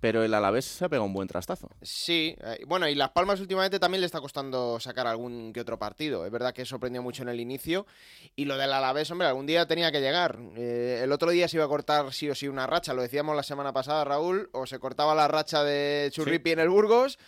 pero 0.00 0.24
el 0.24 0.32
Alavés 0.32 0.64
se 0.64 0.84
ha 0.84 0.88
pegado 0.88 1.04
un 1.04 1.12
buen 1.12 1.28
trastazo. 1.28 1.70
Sí, 1.82 2.34
eh, 2.42 2.64
bueno, 2.66 2.88
y 2.88 2.94
Las 2.94 3.10
Palmas 3.10 3.38
últimamente 3.40 3.78
también 3.78 4.00
le 4.00 4.06
está 4.06 4.20
costando 4.20 4.80
sacar 4.80 5.06
algún 5.06 5.52
que 5.52 5.60
otro 5.60 5.78
partido. 5.78 6.24
Es 6.24 6.32
verdad 6.32 6.54
que 6.54 6.64
sorprendió 6.64 7.02
mucho 7.02 7.22
en 7.22 7.28
el 7.28 7.40
inicio. 7.40 7.86
Y 8.34 8.46
lo 8.46 8.56
del 8.56 8.72
Alavés, 8.72 9.10
hombre, 9.10 9.28
algún 9.28 9.46
día 9.46 9.66
tenía 9.66 9.92
que 9.92 10.00
llegar. 10.00 10.38
Eh, 10.56 11.00
el 11.04 11.12
otro 11.12 11.30
día 11.30 11.48
se 11.48 11.58
iba 11.58 11.66
a 11.66 11.68
cortar 11.68 12.12
sí 12.12 12.28
o 12.30 12.34
sí 12.34 12.48
una 12.48 12.66
racha, 12.66 12.94
lo 12.94 13.02
decíamos 13.02 13.36
la 13.36 13.42
semana 13.42 13.72
pasada, 13.72 14.04
Raúl, 14.04 14.48
o 14.52 14.66
se 14.66 14.78
cortaba 14.78 15.14
la 15.14 15.28
racha 15.28 15.62
de 15.62 16.08
Churripi 16.12 16.50
sí. 16.50 16.52
en 16.54 16.60
el 16.60 16.70
Burgos 16.70 17.18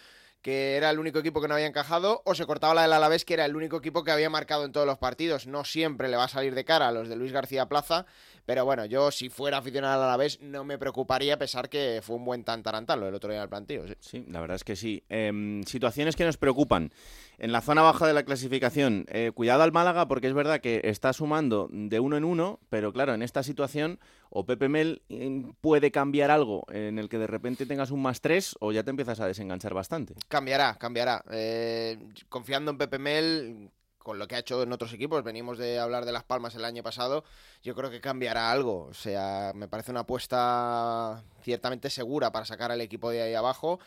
que 0.43 0.76
era 0.76 0.91
el 0.91 0.99
único 0.99 1.21
equipo 1.21 1.41
que 1.41 1.47
no 1.47 1.55
había 1.55 1.67
encajado, 1.67 2.21
o 2.25 2.35
se 2.35 2.47
cortaba 2.47 2.75
la 2.75 2.83
del 2.83 2.93
Alavés, 2.93 3.25
que 3.25 3.35
era 3.35 3.45
el 3.45 3.55
único 3.55 3.76
equipo 3.76 4.02
que 4.02 4.11
había 4.11 4.29
marcado 4.29 4.64
en 4.64 4.73
todos 4.73 4.87
los 4.87 4.99
partidos. 4.99 5.47
No 5.47 5.64
siempre 5.64 6.09
le 6.09 6.17
va 6.17 6.25
a 6.25 6.29
salir 6.29 6.55
de 6.55 6.64
cara 6.64 6.88
a 6.88 6.93
los 6.93 7.09
de 7.09 7.14
Luis 7.14 7.31
García 7.31 7.67
Plaza, 7.67 8.07
pero 8.45 8.65
bueno, 8.65 8.85
yo 8.87 9.11
si 9.11 9.29
fuera 9.29 9.59
aficionado 9.59 10.03
al 10.03 10.09
Alavés 10.09 10.41
no 10.41 10.65
me 10.65 10.79
preocuparía, 10.79 11.35
a 11.35 11.39
pesar 11.39 11.69
que 11.69 12.01
fue 12.03 12.17
un 12.17 12.25
buen 12.25 12.45
tantarantalo 12.45 13.09
el 13.09 13.15
otro 13.15 13.31
día 13.31 13.41
del 13.41 13.49
plantío. 13.49 13.87
Sí, 13.87 13.95
sí 14.01 14.25
la 14.29 14.41
verdad 14.41 14.57
es 14.57 14.65
que 14.65 14.77
sí. 14.77 15.03
Eh, 15.09 15.63
situaciones 15.67 16.17
que 16.17 16.25
nos 16.25 16.37
preocupan. 16.37 16.93
En 17.39 17.51
la 17.51 17.61
zona 17.61 17.83
baja 17.83 18.07
de 18.07 18.13
la 18.13 18.23
clasificación, 18.23 19.05
eh, 19.09 19.33
cuidado 19.35 19.63
al 19.63 19.73
Málaga 19.73 20.07
porque 20.07 20.29
es 20.29 20.35
verdad 20.35 20.61
que 20.61 20.81
está 20.85 21.13
sumando 21.13 21.69
de 21.73 21.99
uno 21.99 22.17
en 22.17 22.25
uno, 22.25 22.61
pero 22.69 22.93
claro, 22.93 23.15
en 23.15 23.23
esta 23.23 23.43
situación 23.43 23.99
o 24.31 24.47
Pepe 24.47 24.69
Mel 24.69 25.03
mm, 25.09 25.51
puede 25.61 25.91
cambiar 25.91 26.31
algo 26.31 26.65
en 26.71 26.99
el 26.99 27.09
que 27.09 27.19
de 27.19 27.27
repente 27.27 27.67
tengas 27.67 27.91
un 27.91 28.01
más 28.01 28.21
tres 28.21 28.57
o 28.61 28.73
ya 28.73 28.85
te 28.85 28.91
empiezas 28.91 29.21
a 29.21 29.27
desenganchar 29.27 29.75
bastante. 29.75 30.15
Cambiará, 30.29 30.77
cambiará. 30.79 31.25
Eh, 31.31 31.99
confiando 32.29 32.71
en 32.71 32.79
Pepe 32.79 32.99
Mel, 32.99 33.71
con 34.02 34.18
lo 34.18 34.26
que 34.26 34.35
ha 34.35 34.38
hecho 34.38 34.62
en 34.62 34.73
otros 34.73 34.92
equipos, 34.92 35.23
venimos 35.23 35.59
de 35.59 35.78
hablar 35.78 36.04
de 36.04 36.12
Las 36.12 36.25
Palmas 36.25 36.54
el 36.54 36.64
año 36.64 36.82
pasado, 36.82 37.25
yo 37.62 37.75
creo 37.75 37.90
que 37.90 38.00
cambiará 38.00 38.50
algo. 38.50 38.87
O 38.87 38.94
sea, 38.94 39.52
me 39.54 39.68
parece 39.68 39.90
una 39.90 40.00
apuesta 40.00 41.23
ciertamente 41.42 41.90
segura 41.90 42.32
para 42.32 42.44
sacar 42.44 42.73
al 42.73 42.80
equipo 42.80 43.11
de 43.11 43.23
ahí 43.23 43.35
abajo. 43.35 43.78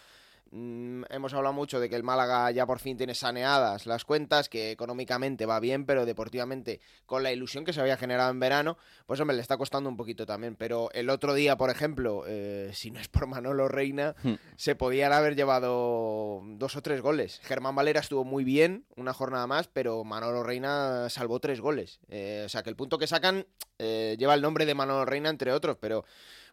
Mm, 0.57 1.03
hemos 1.09 1.33
hablado 1.33 1.51
mucho 1.51 1.81
de 1.81 1.89
que 1.89 1.97
el 1.97 2.03
Málaga 2.03 2.49
ya 2.51 2.65
por 2.65 2.79
fin 2.79 2.95
tiene 2.95 3.13
saneadas 3.13 3.85
las 3.85 4.05
cuentas, 4.05 4.47
que 4.47 4.71
económicamente 4.71 5.45
va 5.45 5.59
bien, 5.59 5.85
pero 5.85 6.05
deportivamente, 6.05 6.79
con 7.05 7.23
la 7.23 7.33
ilusión 7.33 7.65
que 7.65 7.73
se 7.73 7.81
había 7.81 7.97
generado 7.97 8.31
en 8.31 8.39
verano, 8.39 8.77
pues 9.05 9.19
hombre, 9.19 9.35
le 9.35 9.41
está 9.41 9.57
costando 9.57 9.89
un 9.89 9.97
poquito 9.97 10.25
también. 10.25 10.55
Pero 10.55 10.89
el 10.93 11.09
otro 11.09 11.33
día, 11.33 11.57
por 11.57 11.71
ejemplo, 11.71 12.23
eh, 12.25 12.71
si 12.73 12.89
no 12.89 13.01
es 13.01 13.09
por 13.09 13.27
Manolo 13.27 13.67
Reina, 13.67 14.15
Hmm. 14.23 14.35
se 14.55 14.75
podían 14.75 15.11
haber 15.11 15.35
llevado 15.35 16.41
dos 16.45 16.77
o 16.77 16.81
tres 16.81 17.01
goles. 17.01 17.41
Germán 17.43 17.75
Valera 17.75 17.99
estuvo 17.99 18.23
muy 18.23 18.45
bien 18.45 18.85
una 18.95 19.13
jornada 19.13 19.47
más, 19.47 19.67
pero 19.67 20.05
Manolo 20.05 20.41
Reina 20.41 21.09
salvó 21.09 21.41
tres 21.41 21.59
goles. 21.59 21.99
Eh, 22.07 22.43
o 22.45 22.49
sea 22.49 22.63
que 22.63 22.69
el 22.69 22.77
punto 22.77 22.97
que 22.97 23.07
sacan 23.07 23.45
eh, 23.77 24.15
lleva 24.17 24.33
el 24.33 24.41
nombre 24.41 24.65
de 24.65 24.73
Manolo 24.73 25.03
Reina, 25.03 25.29
entre 25.29 25.51
otros, 25.51 25.75
pero 25.81 26.05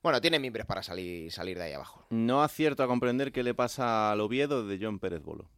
bueno, 0.03 0.21
tiene 0.21 0.39
mimbres 0.39 0.67
para 0.67 0.83
salir, 0.83 1.31
salir 1.31 1.59
de 1.59 1.65
ahí 1.65 1.73
abajo. 1.73 2.07
No 2.11 2.43
acierto 2.43 2.83
a 2.83 2.87
comprender 2.87 3.33
qué 3.33 3.43
le 3.43 3.55
pasa 3.55 4.11
al 4.13 4.21
Oviedo 4.21 4.67
de 4.67 4.79
John 4.81 4.99
Pérez 4.99 5.23
Bolo. 5.23 5.49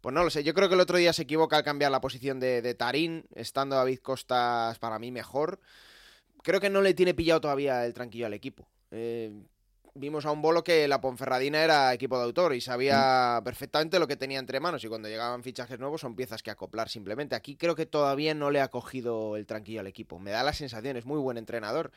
Pues 0.00 0.14
no 0.14 0.24
lo 0.24 0.30
sé, 0.30 0.42
yo 0.42 0.52
creo 0.52 0.68
que 0.68 0.74
el 0.74 0.80
otro 0.80 0.98
día 0.98 1.12
se 1.12 1.22
equivoca 1.22 1.56
al 1.56 1.62
cambiar 1.62 1.92
la 1.92 2.00
posición 2.00 2.40
de, 2.40 2.60
de 2.60 2.74
Tarín, 2.74 3.24
estando 3.34 3.76
David 3.76 4.00
Costas 4.00 4.78
para 4.78 4.98
mí 4.98 5.12
mejor. 5.12 5.60
Creo 6.42 6.60
que 6.60 6.70
no 6.70 6.82
le 6.82 6.94
tiene 6.94 7.14
pillado 7.14 7.40
todavía 7.40 7.86
el 7.86 7.94
tranquillo 7.94 8.26
al 8.26 8.34
equipo. 8.34 8.66
Eh, 8.90 9.32
vimos 9.94 10.26
a 10.26 10.32
un 10.32 10.42
bolo 10.42 10.64
que 10.64 10.88
la 10.88 11.00
Ponferradina 11.00 11.62
era 11.62 11.92
equipo 11.92 12.18
de 12.18 12.24
autor 12.24 12.54
y 12.54 12.60
sabía 12.60 13.40
perfectamente 13.44 13.98
lo 13.98 14.08
que 14.08 14.16
tenía 14.16 14.38
entre 14.38 14.58
manos 14.60 14.82
y 14.84 14.88
cuando 14.88 15.08
llegaban 15.08 15.42
fichajes 15.42 15.78
nuevos 15.78 16.00
son 16.00 16.16
piezas 16.16 16.42
que 16.42 16.50
acoplar 16.50 16.88
simplemente. 16.88 17.34
Aquí 17.34 17.56
creo 17.56 17.74
que 17.74 17.86
todavía 17.86 18.34
no 18.34 18.50
le 18.50 18.60
ha 18.60 18.68
cogido 18.68 19.36
el 19.36 19.46
tranquillo 19.46 19.80
al 19.80 19.86
equipo. 19.86 20.18
Me 20.18 20.30
da 20.30 20.42
la 20.42 20.52
sensación, 20.52 20.96
es 20.96 21.06
muy 21.06 21.18
buen 21.20 21.38
entrenador. 21.38 21.92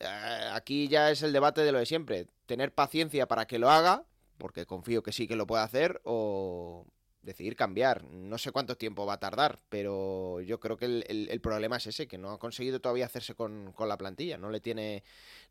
Eh, 0.00 0.50
aquí 0.52 0.88
ya 0.88 1.10
es 1.10 1.22
el 1.22 1.32
debate 1.32 1.62
de 1.62 1.72
lo 1.72 1.78
de 1.78 1.86
siempre. 1.86 2.26
Tener 2.46 2.72
paciencia 2.72 3.26
para 3.26 3.46
que 3.46 3.58
lo 3.58 3.70
haga, 3.70 4.04
porque 4.38 4.66
confío 4.66 5.02
que 5.02 5.12
sí 5.12 5.26
que 5.26 5.36
lo 5.36 5.46
puede 5.46 5.62
hacer, 5.62 6.00
o 6.04 6.86
decidir 7.22 7.56
cambiar. 7.56 8.04
No 8.04 8.38
sé 8.38 8.52
cuánto 8.52 8.76
tiempo 8.76 9.04
va 9.04 9.14
a 9.14 9.20
tardar, 9.20 9.58
pero 9.68 10.40
yo 10.40 10.60
creo 10.60 10.76
que 10.76 10.84
el, 10.86 11.40
problema 11.40 11.76
es 11.76 11.86
ese, 11.88 12.06
que 12.06 12.18
no 12.18 12.30
ha 12.30 12.38
conseguido 12.38 12.80
todavía 12.80 13.06
hacerse 13.06 13.34
con, 13.34 13.72
con 13.72 13.88
la 13.88 13.98
plantilla. 13.98 14.38
No 14.38 14.50
le 14.50 14.60
tiene, 14.60 15.02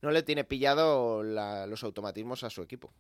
no 0.02 0.12
le 0.12 0.24
tiene 0.24 0.44
pillado 0.44 1.22
la- 1.22 1.68
los 1.68 1.84
automatismos 1.84 2.44
a 2.44 2.50
su 2.50 2.62
equipo. 2.62 2.92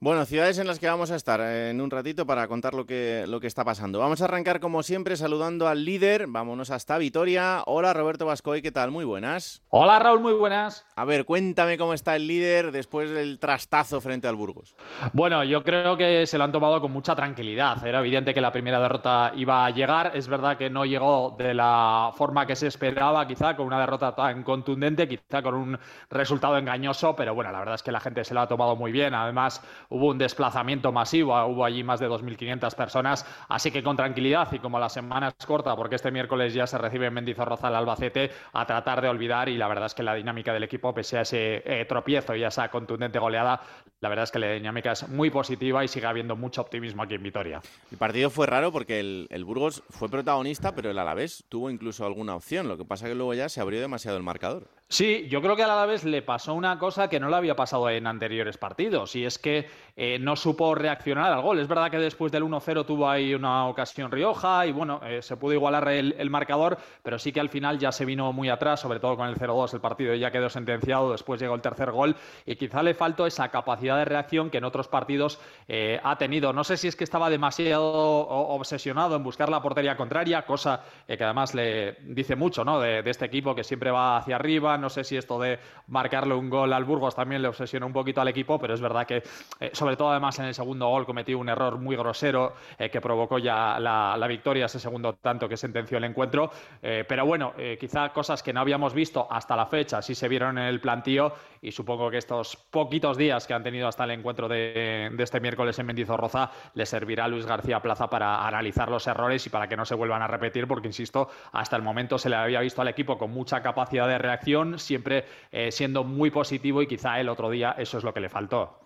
Bueno, 0.00 0.26
ciudades 0.26 0.58
en 0.58 0.66
las 0.66 0.78
que 0.78 0.86
vamos 0.86 1.10
a 1.12 1.16
estar 1.16 1.40
en 1.40 1.80
un 1.80 1.90
ratito 1.90 2.26
para 2.26 2.46
contar 2.46 2.74
lo 2.74 2.84
que, 2.84 3.24
lo 3.26 3.40
que 3.40 3.46
está 3.46 3.64
pasando. 3.64 4.00
Vamos 4.00 4.20
a 4.20 4.26
arrancar 4.26 4.60
como 4.60 4.82
siempre 4.82 5.16
saludando 5.16 5.66
al 5.66 5.84
líder. 5.84 6.26
Vámonos 6.26 6.70
hasta 6.70 6.98
Vitoria. 6.98 7.62
Hola 7.64 7.94
Roberto 7.94 8.26
Vascoy, 8.26 8.60
¿qué 8.60 8.70
tal? 8.70 8.90
Muy 8.90 9.06
buenas. 9.06 9.62
Hola 9.70 9.98
Raúl, 9.98 10.20
muy 10.20 10.34
buenas. 10.34 10.84
A 10.96 11.06
ver, 11.06 11.24
cuéntame 11.24 11.78
cómo 11.78 11.94
está 11.94 12.16
el 12.16 12.26
líder 12.26 12.70
después 12.70 13.08
del 13.08 13.38
trastazo 13.38 14.00
frente 14.02 14.28
al 14.28 14.36
Burgos. 14.36 14.76
Bueno, 15.14 15.42
yo 15.42 15.62
creo 15.64 15.96
que 15.96 16.26
se 16.26 16.36
lo 16.36 16.44
han 16.44 16.52
tomado 16.52 16.82
con 16.82 16.92
mucha 16.92 17.16
tranquilidad. 17.16 17.86
Era 17.86 18.00
evidente 18.00 18.34
que 18.34 18.42
la 18.42 18.52
primera 18.52 18.80
derrota 18.80 19.32
iba 19.36 19.64
a 19.64 19.70
llegar. 19.70 20.10
Es 20.14 20.28
verdad 20.28 20.58
que 20.58 20.68
no 20.68 20.84
llegó 20.84 21.34
de 21.38 21.54
la 21.54 22.10
forma 22.14 22.46
que 22.46 22.56
se 22.56 22.66
esperaba, 22.66 23.26
quizá 23.26 23.56
con 23.56 23.66
una 23.66 23.80
derrota 23.80 24.14
tan 24.14 24.42
contundente, 24.42 25.08
quizá 25.08 25.40
con 25.42 25.54
un 25.54 25.78
resultado 26.10 26.58
engañoso, 26.58 27.16
pero 27.16 27.34
bueno, 27.34 27.50
la 27.52 27.60
verdad 27.60 27.76
es 27.76 27.82
que 27.82 27.92
la 27.92 28.00
gente 28.00 28.22
se 28.24 28.34
lo 28.34 28.40
ha 28.40 28.48
tomado 28.48 28.76
muy 28.76 28.92
bien. 28.92 29.14
Además, 29.14 29.62
hubo 29.88 30.10
un 30.10 30.18
desplazamiento 30.18 30.92
masivo, 30.92 31.34
hubo 31.46 31.64
allí 31.64 31.82
más 31.82 32.00
de 32.00 32.08
2.500 32.08 32.74
personas, 32.74 33.26
así 33.48 33.70
que 33.70 33.82
con 33.82 33.96
tranquilidad 33.96 34.52
y 34.52 34.58
como 34.58 34.78
la 34.78 34.88
semana 34.88 35.28
es 35.28 35.46
corta, 35.46 35.76
porque 35.76 35.96
este 35.96 36.10
miércoles 36.10 36.54
ya 36.54 36.66
se 36.66 36.78
recibe 36.78 37.06
en 37.06 37.14
Mendizorroza 37.14 37.68
el 37.68 37.74
Albacete, 37.74 38.30
a 38.52 38.66
tratar 38.66 39.00
de 39.00 39.08
olvidar 39.08 39.48
y 39.48 39.56
la 39.56 39.68
verdad 39.68 39.86
es 39.86 39.94
que 39.94 40.02
la 40.02 40.14
dinámica 40.14 40.52
del 40.52 40.64
equipo, 40.64 40.94
pese 40.94 41.18
a 41.18 41.22
ese 41.22 41.62
eh, 41.64 41.84
tropiezo 41.86 42.34
y 42.34 42.44
a 42.44 42.48
esa 42.48 42.68
contundente 42.70 43.18
goleada, 43.18 43.60
la 44.00 44.08
verdad 44.08 44.24
es 44.24 44.30
que 44.30 44.38
la 44.38 44.52
dinámica 44.52 44.92
es 44.92 45.08
muy 45.08 45.30
positiva 45.30 45.84
y 45.84 45.88
sigue 45.88 46.06
habiendo 46.06 46.36
mucho 46.36 46.60
optimismo 46.60 47.02
aquí 47.02 47.14
en 47.14 47.22
Vitoria. 47.22 47.62
El 47.90 47.98
partido 47.98 48.30
fue 48.30 48.46
raro 48.46 48.72
porque 48.72 49.00
el, 49.00 49.44
Burgos 49.44 49.82
fue 49.90 50.08
protagonista, 50.08 50.74
pero 50.74 50.90
el 50.90 50.98
Alavés 50.98 51.44
tuvo 51.48 51.70
incluso 51.70 52.04
alguna 52.04 52.34
opción. 52.34 52.68
Lo 52.68 52.76
que 52.76 52.84
pasa 52.84 53.06
que 53.06 53.14
luego 53.14 53.34
ya 53.34 53.48
se 53.48 53.60
abrió 53.60 53.80
demasiado 53.80 54.16
el 54.16 54.22
marcador. 54.22 54.68
Sí, 54.94 55.26
yo 55.28 55.42
creo 55.42 55.56
que 55.56 55.64
al 55.64 55.72
Alavés 55.72 56.04
le 56.04 56.22
pasó 56.22 56.54
una 56.54 56.78
cosa 56.78 57.08
que 57.08 57.18
no 57.18 57.28
le 57.28 57.34
había 57.34 57.56
pasado 57.56 57.90
en 57.90 58.06
anteriores 58.06 58.58
partidos, 58.58 59.16
y 59.16 59.24
es 59.24 59.40
que 59.40 59.66
eh, 59.96 60.20
no 60.20 60.36
supo 60.36 60.72
reaccionar 60.76 61.32
al 61.32 61.42
gol. 61.42 61.58
Es 61.58 61.66
verdad 61.66 61.90
que 61.90 61.98
después 61.98 62.30
del 62.30 62.44
1-0 62.44 62.86
tuvo 62.86 63.10
ahí 63.10 63.34
una 63.34 63.66
ocasión 63.66 64.12
Rioja 64.12 64.64
y 64.66 64.70
bueno, 64.70 65.00
eh, 65.04 65.20
se 65.20 65.36
pudo 65.36 65.54
igualar 65.54 65.88
el, 65.88 66.30
marcador, 66.30 66.78
pero 67.02 67.18
sí 67.18 67.32
que 67.32 67.40
al 67.40 67.48
final 67.48 67.80
ya 67.80 67.90
se 67.90 68.04
vino 68.04 68.32
muy 68.32 68.48
atrás, 68.48 68.78
sobre 68.78 69.00
todo 69.00 69.16
con 69.16 69.28
el 69.28 69.34
0-2, 69.34 69.74
el 69.74 69.80
partido 69.80 70.14
ya 70.14 70.30
quedó 70.30 70.48
sentenciado, 70.48 71.10
después 71.10 71.40
llegó 71.40 71.56
el 71.56 71.60
tercer 71.60 71.90
gol 71.90 72.14
y 72.46 72.54
quizá 72.54 72.80
le 72.84 72.94
faltó 72.94 73.26
esa 73.26 73.48
capacidad 73.48 73.96
de 73.98 74.04
reacción 74.04 74.48
que 74.48 74.58
en 74.58 74.64
otros 74.64 74.86
partidos 74.86 75.40
eh, 75.66 75.98
ha 76.04 76.18
tenido. 76.18 76.52
No 76.52 76.62
sé 76.62 76.76
si 76.76 76.86
es 76.86 76.94
que 76.94 77.02
estaba 77.02 77.30
demasiado 77.30 77.82
obsesionado 77.90 79.16
en 79.16 79.24
buscar 79.24 79.48
la 79.48 79.60
portería 79.60 79.96
contraria, 79.96 80.46
cosa 80.46 80.84
que 81.08 81.24
además 81.24 81.52
le 81.52 81.96
dice 82.04 82.36
mucho 82.36 82.64
¿no? 82.64 82.78
de, 82.78 83.02
de 83.02 83.10
este 83.10 83.24
equipo 83.24 83.56
que 83.56 83.64
siempre 83.64 83.90
va 83.90 84.18
hacia 84.18 84.36
arriba. 84.36 84.83
No 84.84 84.90
sé 84.90 85.02
si 85.02 85.16
esto 85.16 85.40
de 85.40 85.58
marcarle 85.88 86.34
un 86.34 86.50
gol 86.50 86.70
al 86.74 86.84
Burgos 86.84 87.16
también 87.16 87.40
le 87.40 87.48
obsesionó 87.48 87.86
un 87.86 87.92
poquito 87.94 88.20
al 88.20 88.28
equipo, 88.28 88.58
pero 88.58 88.74
es 88.74 88.82
verdad 88.82 89.06
que, 89.06 89.22
eh, 89.58 89.70
sobre 89.72 89.96
todo 89.96 90.10
además 90.10 90.38
en 90.40 90.44
el 90.44 90.52
segundo 90.52 90.88
gol, 90.88 91.06
cometió 91.06 91.38
un 91.38 91.48
error 91.48 91.78
muy 91.78 91.96
grosero 91.96 92.52
eh, 92.78 92.90
que 92.90 93.00
provocó 93.00 93.38
ya 93.38 93.80
la, 93.80 94.26
victoria, 94.28 94.66
ese 94.66 94.78
segundo 94.78 95.14
tanto 95.14 95.48
que 95.48 95.56
sentenció 95.56 95.96
el 95.96 96.04
encuentro. 96.04 96.50
Eh, 96.82 97.02
pero 97.08 97.24
bueno, 97.24 97.54
quizá 97.80 98.10
cosas 98.10 98.42
que 98.42 98.52
no 98.52 98.60
habíamos 98.60 98.92
visto 98.92 99.26
hasta 99.30 99.56
la 99.56 99.64
fecha, 99.64 100.02
sí 100.02 100.14
se 100.14 100.28
vieron 100.28 100.58
en 100.58 100.64
el 100.64 100.80
plantío 100.82 101.32
y 101.64 101.72
supongo 101.72 102.10
que 102.10 102.18
estos 102.18 102.56
poquitos 102.70 103.16
días 103.16 103.46
que 103.46 103.54
han 103.54 103.62
tenido 103.62 103.88
hasta 103.88 104.04
el 104.04 104.10
encuentro 104.10 104.48
de, 104.48 105.10
este 105.18 105.40
miércoles 105.40 105.78
en 105.78 105.86
Mendizorroza 105.86 106.50
le 106.74 106.84
servirá 106.84 107.24
a 107.24 107.28
Luis 107.28 107.46
García 107.46 107.80
Plaza 107.80 108.08
para 108.08 108.46
analizar 108.46 108.90
los 108.90 109.06
errores 109.06 109.46
y 109.46 109.50
para 109.50 109.66
que 109.66 109.76
no 109.76 109.86
se 109.86 109.94
vuelvan 109.94 110.20
a 110.20 110.26
repetir, 110.26 110.68
porque 110.68 110.88
insisto, 110.88 111.28
hasta 111.52 111.76
el 111.76 111.82
momento 111.82 112.18
se 112.18 112.28
le 112.28 112.36
había 112.36 112.60
visto 112.60 112.82
al 112.82 112.88
equipo 112.88 113.16
con 113.16 113.30
mucha 113.30 113.62
capacidad 113.62 114.06
de 114.06 114.18
reacción, 114.18 114.78
siempre 114.78 115.24
eh, 115.50 115.72
siendo 115.72 116.04
muy 116.04 116.30
positivo 116.30 116.82
y 116.82 116.86
quizá 116.86 117.18
el 117.18 117.30
otro 117.30 117.48
día 117.48 117.74
eso 117.78 117.96
es 117.96 118.04
lo 118.04 118.12
que 118.12 118.20
le 118.20 118.28
faltó. 118.28 118.80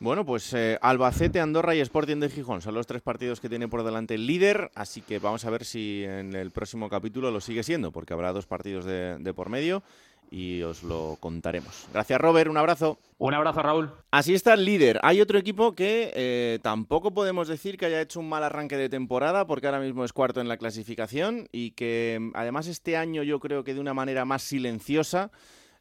Bueno, 0.00 0.24
pues 0.26 0.52
eh, 0.54 0.78
Albacete, 0.82 1.40
Andorra 1.40 1.74
y 1.74 1.80
Sporting 1.80 2.18
de 2.18 2.28
Gijón 2.28 2.60
son 2.60 2.74
los 2.74 2.86
tres 2.86 3.00
partidos 3.00 3.40
que 3.40 3.48
tiene 3.48 3.68
por 3.68 3.84
delante 3.84 4.14
el 4.14 4.26
líder, 4.26 4.70
así 4.74 5.00
que 5.00 5.18
vamos 5.18 5.44
a 5.44 5.50
ver 5.50 5.64
si 5.64 6.02
en 6.04 6.34
el 6.34 6.50
próximo 6.50 6.88
capítulo 6.88 7.30
lo 7.30 7.40
sigue 7.40 7.62
siendo, 7.62 7.90
porque 7.90 8.12
habrá 8.12 8.32
dos 8.32 8.46
partidos 8.46 8.84
de 8.84 9.34
por 9.34 9.48
medio 9.48 9.82
y 10.30 10.62
os 10.62 10.82
lo 10.82 11.16
contaremos. 11.20 11.86
Gracias 11.92 12.20
Robert, 12.20 12.50
un 12.50 12.56
abrazo. 12.56 12.98
Un 13.18 13.34
abrazo 13.34 13.62
Raúl. 13.62 13.90
Así 14.10 14.34
está 14.34 14.54
el 14.54 14.64
líder. 14.64 15.00
Hay 15.02 15.20
otro 15.20 15.38
equipo 15.38 15.74
que 15.74 16.12
eh, 16.14 16.58
tampoco 16.62 17.12
podemos 17.12 17.48
decir 17.48 17.76
que 17.78 17.86
haya 17.86 18.00
hecho 18.00 18.20
un 18.20 18.28
mal 18.28 18.44
arranque 18.44 18.76
de 18.76 18.88
temporada, 18.88 19.46
porque 19.46 19.66
ahora 19.66 19.80
mismo 19.80 20.04
es 20.04 20.12
cuarto 20.12 20.40
en 20.40 20.48
la 20.48 20.56
clasificación 20.56 21.48
y 21.52 21.72
que 21.72 22.30
además 22.34 22.66
este 22.66 22.96
año 22.96 23.22
yo 23.22 23.40
creo 23.40 23.64
que 23.64 23.74
de 23.74 23.80
una 23.80 23.94
manera 23.94 24.24
más 24.24 24.42
silenciosa 24.42 25.30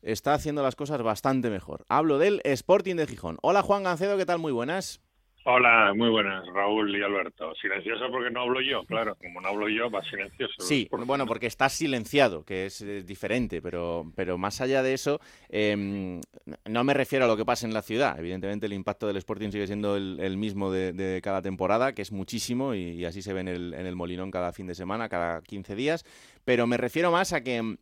está 0.02 0.34
haciendo 0.34 0.64
las 0.64 0.76
cosas 0.76 1.02
bastante 1.02 1.50
mejor. 1.50 1.86
Hablo 1.90 2.18
del 2.18 2.42
Sporting 2.44 2.96
de 2.96 3.08
Gijón. 3.08 3.38
Hola 3.42 3.62
Juan 3.62 3.84
Gancedo, 3.84 4.18
¿qué 4.18 4.26
tal? 4.26 4.40
Muy 4.40 4.52
buenas. 4.52 5.03
Hola, 5.46 5.94
muy 5.94 6.10
buenas, 6.10 6.46
Raúl 6.54 6.96
y 6.98 7.04
Alberto. 7.04 7.54
Silencioso 7.56 8.06
porque 8.10 8.32
no 8.32 8.42
hablo 8.44 8.62
yo, 8.62 8.86
claro. 8.86 9.16
Como 9.16 9.42
no 9.42 9.50
hablo 9.50 9.68
yo, 9.68 9.92
va 9.92 10.02
silencioso. 10.04 10.54
Sí, 10.60 10.88
bueno, 11.06 11.26
porque 11.26 11.48
estás 11.48 11.74
silenciado, 11.74 12.46
que 12.46 12.68
es, 12.68 12.82
eh, 12.82 13.04
diferente, 13.04 13.62
pero, 13.62 14.10
pero 14.16 14.38
más 14.38 14.62
allá 14.62 14.82
de 14.82 14.94
eso, 14.94 15.20
em, 15.50 16.22
no 16.66 16.84
me 16.86 16.94
refiero 16.94 17.26
a 17.26 17.28
lo 17.28 17.36
que 17.36 17.44
pasa 17.44 17.68
en 17.68 17.74
la 17.74 17.82
ciudad. 17.82 18.18
Evidentemente 18.18 18.68
el 18.68 18.74
impacto 18.74 19.06
del 19.06 19.18
Sporting 19.18 19.50
sigue 19.50 19.68
siendo 19.68 19.98
el, 19.98 20.18
el 20.22 20.38
mismo 20.38 20.72
de, 20.72 20.94
de 20.94 21.22
cada 21.22 21.42
temporada, 21.42 21.94
que 21.94 22.04
es 22.04 22.14
muchísimo, 22.14 22.74
y, 22.74 22.92
y 22.92 23.04
así 23.04 23.22
se 23.22 23.34
ve 23.34 23.42
en 23.42 23.50
el, 23.50 23.74
en 23.74 23.86
el 23.86 23.98
Molinón 23.98 24.32
cada 24.32 24.54
fin 24.54 24.68
de 24.68 24.76
semana, 24.76 25.10
cada 25.10 25.42
15 25.42 25.76
días. 25.76 26.06
Pero 26.46 26.68
me 26.68 26.78
refiero 26.78 27.12
más 27.12 27.34
a 27.34 27.44
que 27.44 27.58
em, 27.58 27.78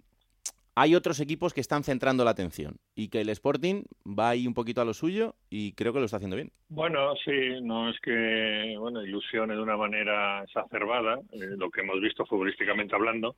hay 0.75 0.95
otros 0.95 1.19
equipos 1.19 1.53
que 1.53 1.61
están 1.61 1.83
centrando 1.83 2.23
la 2.23 2.31
atención 2.31 2.77
y 2.95 3.09
que 3.09 3.21
el 3.21 3.29
Sporting 3.29 3.83
va 4.07 4.29
ahí 4.29 4.47
un 4.47 4.53
poquito 4.53 4.81
a 4.81 4.85
lo 4.85 4.93
suyo 4.93 5.35
y 5.49 5.73
creo 5.73 5.91
que 5.93 5.99
lo 5.99 6.05
está 6.05 6.17
haciendo 6.17 6.37
bien. 6.37 6.51
Bueno, 6.69 7.13
sí, 7.23 7.61
no 7.61 7.89
es 7.89 7.99
que, 7.99 8.75
bueno, 8.79 9.03
ilusione 9.03 9.53
de 9.55 9.61
una 9.61 9.75
manera 9.77 10.43
exacerbada, 10.43 11.19
eh, 11.33 11.55
lo 11.57 11.69
que 11.69 11.81
hemos 11.81 11.99
visto 11.99 12.25
futbolísticamente 12.25 12.95
hablando, 12.95 13.35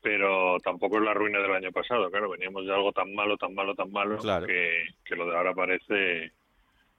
pero 0.00 0.58
tampoco 0.60 0.98
es 0.98 1.02
la 1.04 1.12
ruina 1.14 1.40
del 1.40 1.52
año 1.52 1.72
pasado. 1.72 2.10
Claro, 2.10 2.30
veníamos 2.30 2.64
de 2.64 2.72
algo 2.72 2.92
tan 2.92 3.12
malo, 3.14 3.36
tan 3.36 3.54
malo, 3.54 3.74
tan 3.74 3.90
malo, 3.90 4.16
Claro. 4.18 4.46
que, 4.46 4.70
que 5.04 5.16
lo 5.16 5.26
de 5.28 5.36
ahora 5.36 5.52
parece 5.54 6.32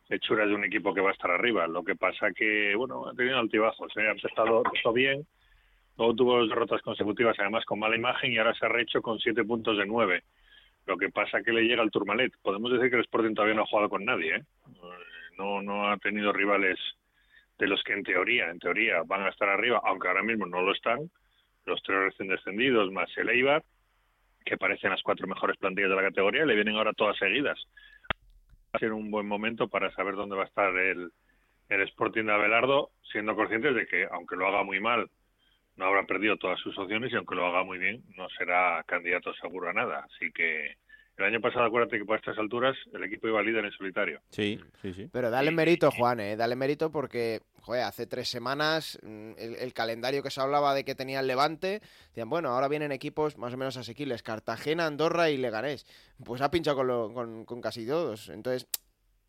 hechuras 0.10 0.50
de 0.50 0.56
un 0.56 0.66
equipo 0.66 0.94
que 0.94 1.00
va 1.02 1.10
a 1.10 1.14
estar 1.14 1.32
arriba. 1.32 1.66
Lo 1.68 1.84
que 1.84 1.96
pasa 1.96 2.32
que, 2.36 2.76
bueno, 2.76 3.08
ha 3.08 3.14
tenido 3.14 3.40
altibajos. 3.40 3.92
¿eh? 3.96 4.08
Ha 4.08 4.12
empezado 4.12 4.62
bien, 4.94 5.26
luego 5.98 6.16
tuvo 6.16 6.38
dos 6.40 6.50
derrotas 6.50 6.82
consecutivas, 6.82 7.38
además 7.40 7.66
con 7.66 7.80
mala 7.80 7.96
imagen, 7.96 8.32
y 8.32 8.38
ahora 8.38 8.54
se 8.54 8.66
ha 8.66 8.70
rehecho 8.70 9.02
con 9.02 9.20
siete 9.20 9.44
puntos 9.44 9.78
de 9.78 9.86
nueve. 9.86 10.24
Lo 10.88 10.98
que 10.98 11.10
pasa 11.10 11.44
que 11.44 11.52
le 11.52 11.64
llega 11.64 11.84
el 11.84 11.92
Turmalet. 11.92 12.34
Podemos 12.42 12.72
decir 12.72 12.90
que 12.90 12.96
el 12.96 13.04
Sporting 13.04 13.36
todavía 13.36 13.56
no 13.56 13.64
ha 13.64 13.68
jugado 13.68 13.90
con 13.90 14.04
nadie, 14.04 14.38
¿eh? 14.38 14.44
No, 15.38 15.62
no 15.62 15.90
ha 15.90 15.98
tenido 15.98 16.34
rivales 16.34 16.80
de 17.58 17.68
los 17.68 17.84
que 17.84 17.94
en 17.94 18.04
teoría, 18.04 18.50
en 18.50 18.60
teoría 18.60 19.04
van 19.06 19.24
a 19.24 19.30
estar 19.30 19.48
arriba, 19.48 19.80
aunque 19.84 20.08
ahora 20.08 20.24
mismo 20.24 20.48
no 20.48 20.62
lo 20.62 20.72
están, 20.72 21.10
los 21.66 21.82
tres 21.84 22.00
recién 22.00 22.30
descendidos 22.30 22.92
más 22.92 23.10
el 23.18 23.30
Eibar, 23.30 23.64
que 24.44 24.58
parecen 24.58 24.90
las 24.90 25.04
cuatro 25.04 25.28
mejores 25.28 25.58
plantillas 25.58 25.92
de 25.92 25.96
la 25.96 26.02
categoría, 26.02 26.46
le 26.46 26.56
vienen 26.56 26.76
ahora 26.76 26.94
todas 26.94 27.18
seguidas. 27.18 27.60
Va 28.74 28.78
a 28.78 28.80
ser 28.80 28.94
un 28.94 29.12
buen 29.12 29.28
momento 29.28 29.68
para 29.68 29.92
saber 29.92 30.16
dónde 30.16 30.36
va 30.36 30.44
a 30.44 30.48
estar 30.48 30.76
el, 30.76 31.12
el 31.70 31.82
Sporting 31.82 32.24
de 32.24 32.34
Abelardo, 32.34 32.90
siendo 33.12 33.36
conscientes 33.36 33.76
de 33.76 33.86
que, 33.86 34.08
aunque 34.12 34.36
lo 34.36 34.48
haga 34.48 34.64
muy 34.64 34.80
mal, 34.80 35.10
no 35.76 35.86
habrá 35.86 36.04
perdido 36.06 36.38
todas 36.38 36.60
sus 36.60 36.78
opciones 36.78 37.12
y 37.12 37.16
aunque 37.16 37.36
lo 37.36 37.46
haga 37.46 37.64
muy 37.64 37.78
bien, 37.78 38.04
no 38.18 38.28
será 38.38 38.84
candidato 38.86 39.34
seguro 39.36 39.70
a 39.70 39.74
nada. 39.74 40.06
Así 40.06 40.32
que 40.32 40.78
el 41.18 41.26
año 41.26 41.42
pasado, 41.42 41.66
acuérdate 41.66 41.98
que 41.98 42.06
por 42.06 42.18
estas 42.18 42.38
alturas 42.38 42.76
el 42.94 43.04
equipo 43.04 43.28
iba 43.28 43.44
líder 43.44 43.66
en 43.66 43.72
solitario. 43.72 44.22
Sí, 44.30 44.60
sí, 44.82 44.94
sí. 44.94 45.10
Pero 45.12 45.30
dale 45.30 45.52
mérito, 45.52 45.92
Juan, 45.92 46.20
¿eh? 46.20 46.36
dale 46.36 46.56
mérito 46.56 46.92
porque, 46.92 47.42
joder, 47.62 47.84
hace 47.84 48.08
tres 48.08 48.30
semanas 48.30 48.98
mm, 49.04 49.32
el, 49.38 49.56
el, 49.56 49.74
calendario 49.74 50.24
que 50.24 50.32
se 50.32 50.42
hablaba 50.42 50.74
de 50.74 50.84
que 50.84 50.96
tenía 50.96 51.20
el 51.20 51.28
Levante, 51.28 51.82
decían, 52.08 52.30
bueno, 52.30 52.50
ahora 52.50 52.68
vienen 52.68 52.92
equipos 52.92 53.38
más 53.38 53.54
o 53.54 53.58
menos 53.58 53.78
asequibles, 53.78 54.24
Cartagena, 54.24 54.88
Andorra 54.88 55.30
y 55.30 55.38
Leganés. 55.38 55.86
Pues 56.26 56.42
ha 56.42 56.50
pinchado 56.50 56.78
con, 56.78 56.88
lo, 56.88 57.14
con, 57.14 57.46
con 57.46 57.62
casi 57.62 57.86
todos. 57.86 58.30
Entonces, 58.30 58.68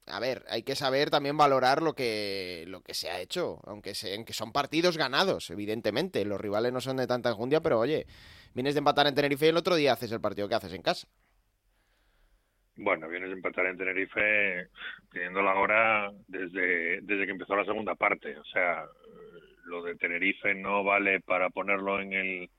a 0.07 0.21
ver, 0.21 0.45
hay 0.49 0.63
que 0.63 0.75
saber 0.75 1.11
también 1.11 1.37
valorar 1.37 1.83
lo 1.83 1.95
que, 1.95 2.65
lo 2.69 2.83
que 2.83 2.95
se 2.95 3.11
ha 3.11 3.21
hecho, 3.21 3.61
aunque, 3.65 3.95
se, 3.95 4.25
que 4.25 4.33
son 4.33 4.53
partidos 4.53 4.99
ganados, 4.99 5.51
evidentemente. 5.51 6.25
Los 6.25 6.41
rivales 6.41 6.73
no 6.73 6.81
son 6.81 6.97
de 6.97 7.07
tanta 7.07 7.31
enjundia, 7.31 7.61
pero 7.61 7.79
oye, 7.79 8.07
vienes 8.55 8.75
de 8.75 8.79
empatar 8.79 9.07
en 9.07 9.15
Tenerife 9.15 9.47
y 9.47 9.51
el 9.51 9.57
otro 9.57 9.77
día 9.77 9.93
haces 9.93 10.11
el 10.13 10.21
partido 10.21 10.49
que 10.49 10.55
haces 10.57 10.73
en 10.73 10.83
casa. 10.83 11.07
Bueno, 12.77 13.09
vienes 13.09 13.29
de 13.29 13.37
empatar 13.37 13.67
en 13.67 13.77
Tenerife 13.77 14.69
pidiendo 15.11 15.43
la 15.43 15.55
hora 15.55 16.11
desde, 16.27 17.01
desde 17.03 17.27
que 17.27 17.33
empezó 17.33 17.55
la 17.55 17.65
segunda 17.65 17.95
parte. 17.95 18.37
O 18.39 18.45
sea, 18.45 18.85
lo 19.65 19.83
de 19.83 19.95
Tenerife 19.97 20.55
no 20.55 20.83
vale 20.83 21.21
para 21.21 21.51
ponerlo 21.51 22.01
en 22.01 22.13
el, 22.13 22.51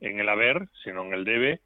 en 0.00 0.20
el 0.20 0.28
haber, 0.28 0.68
sino 0.84 1.04
en 1.04 1.14
el 1.14 1.24
debe. 1.24 1.60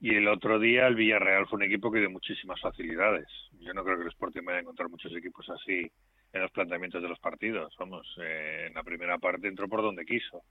Y 0.00 0.14
el 0.14 0.28
otro 0.28 0.60
día 0.60 0.86
el 0.86 0.94
Villarreal 0.94 1.46
fue 1.48 1.56
un 1.56 1.64
equipo 1.64 1.90
que 1.90 1.98
dio 1.98 2.10
muchísimas 2.10 2.60
facilidades. 2.60 3.26
Yo 3.60 3.74
no 3.74 3.82
creo 3.82 3.96
que 3.96 4.02
el 4.02 4.08
Sporting 4.08 4.42
vaya 4.44 4.58
a 4.58 4.62
encontrar 4.62 4.88
muchos 4.88 5.12
equipos 5.16 5.48
así 5.50 5.90
en 6.32 6.40
los 6.40 6.52
planteamientos 6.52 7.02
de 7.02 7.08
los 7.08 7.18
partidos. 7.18 7.74
Vamos, 7.78 8.06
eh, 8.22 8.66
en 8.68 8.74
la 8.74 8.84
primera 8.84 9.18
parte 9.18 9.48
entró 9.48 9.68
por 9.68 9.82
donde 9.82 10.04
quiso. 10.04 10.42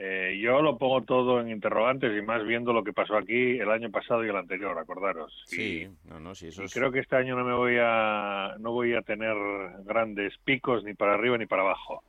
Eh, 0.00 0.38
yo 0.40 0.62
lo 0.62 0.78
pongo 0.78 1.02
todo 1.02 1.40
en 1.40 1.48
interrogantes 1.48 2.16
y 2.16 2.22
más 2.22 2.46
viendo 2.46 2.72
lo 2.72 2.84
que 2.84 2.92
pasó 2.92 3.16
aquí 3.16 3.58
el 3.58 3.68
año 3.68 3.90
pasado 3.90 4.24
y 4.24 4.28
el 4.28 4.36
anterior, 4.36 4.78
acordaros. 4.78 5.42
Sí, 5.46 5.82
y, 5.82 6.08
no, 6.08 6.20
no, 6.20 6.36
sí, 6.36 6.48
eso 6.48 6.62
y 6.62 6.66
es... 6.66 6.72
creo 6.72 6.92
que 6.92 7.00
este 7.00 7.16
año 7.16 7.34
no 7.34 7.44
me 7.44 7.54
voy 7.54 7.78
a 7.80 8.54
no 8.60 8.70
voy 8.70 8.94
a 8.94 9.02
tener 9.02 9.34
grandes 9.84 10.38
picos 10.44 10.84
ni 10.84 10.94
para 10.94 11.14
arriba 11.14 11.36
ni 11.36 11.46
para 11.46 11.62
abajo. 11.62 12.04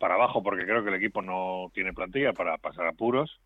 Para 0.00 0.14
abajo 0.14 0.42
porque 0.42 0.64
creo 0.64 0.82
que 0.82 0.88
el 0.88 0.96
equipo 0.96 1.22
no 1.22 1.70
tiene 1.72 1.92
plantilla 1.92 2.32
para 2.32 2.58
pasar 2.58 2.88
apuros. 2.88 3.38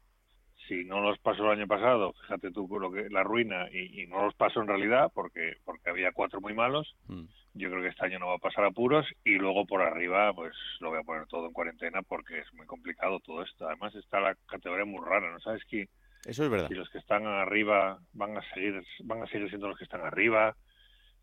Si 0.69 0.85
no 0.85 1.01
los 1.01 1.19
pasó 1.19 1.45
el 1.45 1.59
año 1.59 1.67
pasado, 1.67 2.15
fíjate 2.23 2.51
tú 2.51 2.67
lo 2.79 2.91
que 2.91 3.11
la 3.11 3.23
ruina 3.23 3.69
y, 3.71 4.03
y 4.03 4.07
no 4.07 4.25
los 4.25 4.35
pasó 4.35 4.61
en 4.63 4.69
realidad 4.69 5.11
porque 5.15 5.59
porque 5.65 5.91
había 5.91 6.13
cuatro 6.13 6.41
muy 6.41 6.55
malos. 6.55 6.95
Mm. 7.09 7.25
Yo 7.55 7.71
creo 7.71 7.83
que 7.83 7.89
este 7.89 8.07
año 8.07 8.19
no 8.19 8.29
va 8.29 8.35
a 8.35 8.39
pasar 8.39 8.65
apuros 8.65 9.07
y 9.25 9.37
luego 9.37 9.65
por 9.67 9.83
arriba 9.83 10.33
pues 10.33 10.55
lo 10.81 10.91
voy 10.91 11.01
a 11.01 11.05
poner 11.05 11.27
todo 11.27 11.47
en 11.47 11.53
cuarentena 11.53 12.03
porque 12.03 12.39
es 12.39 12.53
muy 12.55 12.67
complicado 12.67 13.21
todo 13.21 13.43
esto. 13.43 13.67
Además 13.67 13.95
está 13.95 14.21
la 14.21 14.35
categoría 14.47 14.85
muy 14.85 15.05
rara, 15.05 15.31
¿no 15.31 15.39
sabes 15.41 15.63
que 15.67 15.89
Eso 16.25 16.45
es 16.45 16.51
verdad. 16.51 16.69
si 16.69 16.75
los 16.75 16.89
que 16.91 16.99
están 16.99 17.27
arriba 17.27 17.99
van 18.13 18.37
a 18.37 18.43
seguir 18.55 18.83
van 19.05 19.23
a 19.23 19.27
seguir 19.27 19.49
siendo 19.51 19.69
los 19.69 19.79
que 19.79 19.85
están 19.85 20.01
arriba, 20.01 20.57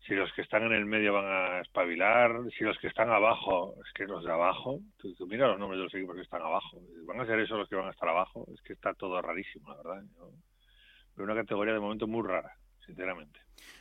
si 0.06 0.14
los 0.14 0.32
que 0.32 0.42
están 0.42 0.64
en 0.64 0.72
el 0.72 0.84
medio 0.84 1.12
van 1.12 1.26
a 1.26 1.60
espabilar, 1.60 2.32
si 2.58 2.64
los 2.64 2.76
que 2.78 2.88
están 2.88 3.10
abajo, 3.10 3.74
es 3.84 3.92
que 3.94 4.04
los 4.04 4.24
de 4.24 4.32
abajo, 4.32 4.80
tú, 4.96 5.14
tú 5.14 5.26
mira 5.26 5.48
los 5.48 5.58
nombres 5.58 5.78
de 5.78 5.84
los 5.84 5.94
equipos 5.94 6.16
que 6.16 6.22
están 6.22 6.42
abajo, 6.42 6.80
van 7.06 7.20
a 7.20 7.26
ser 7.26 7.38
esos 7.38 7.58
los 7.58 7.68
que 7.68 7.76
van 7.76 7.86
a 7.86 7.92
estar 7.92 8.08
abajo, 8.08 8.46
es 8.52 8.60
que 8.62 8.72
está 8.72 8.94
todo 8.94 9.20
rarísimo, 9.22 9.70
la 9.70 9.76
verdad. 9.76 10.02
Yo 10.16 10.30
veo 11.16 11.24
una 11.24 11.34
categoría 11.34 11.74
de 11.74 11.80
momento 11.80 12.06
muy 12.06 12.26
rara, 12.26 12.52
sinceramente. 12.84 13.38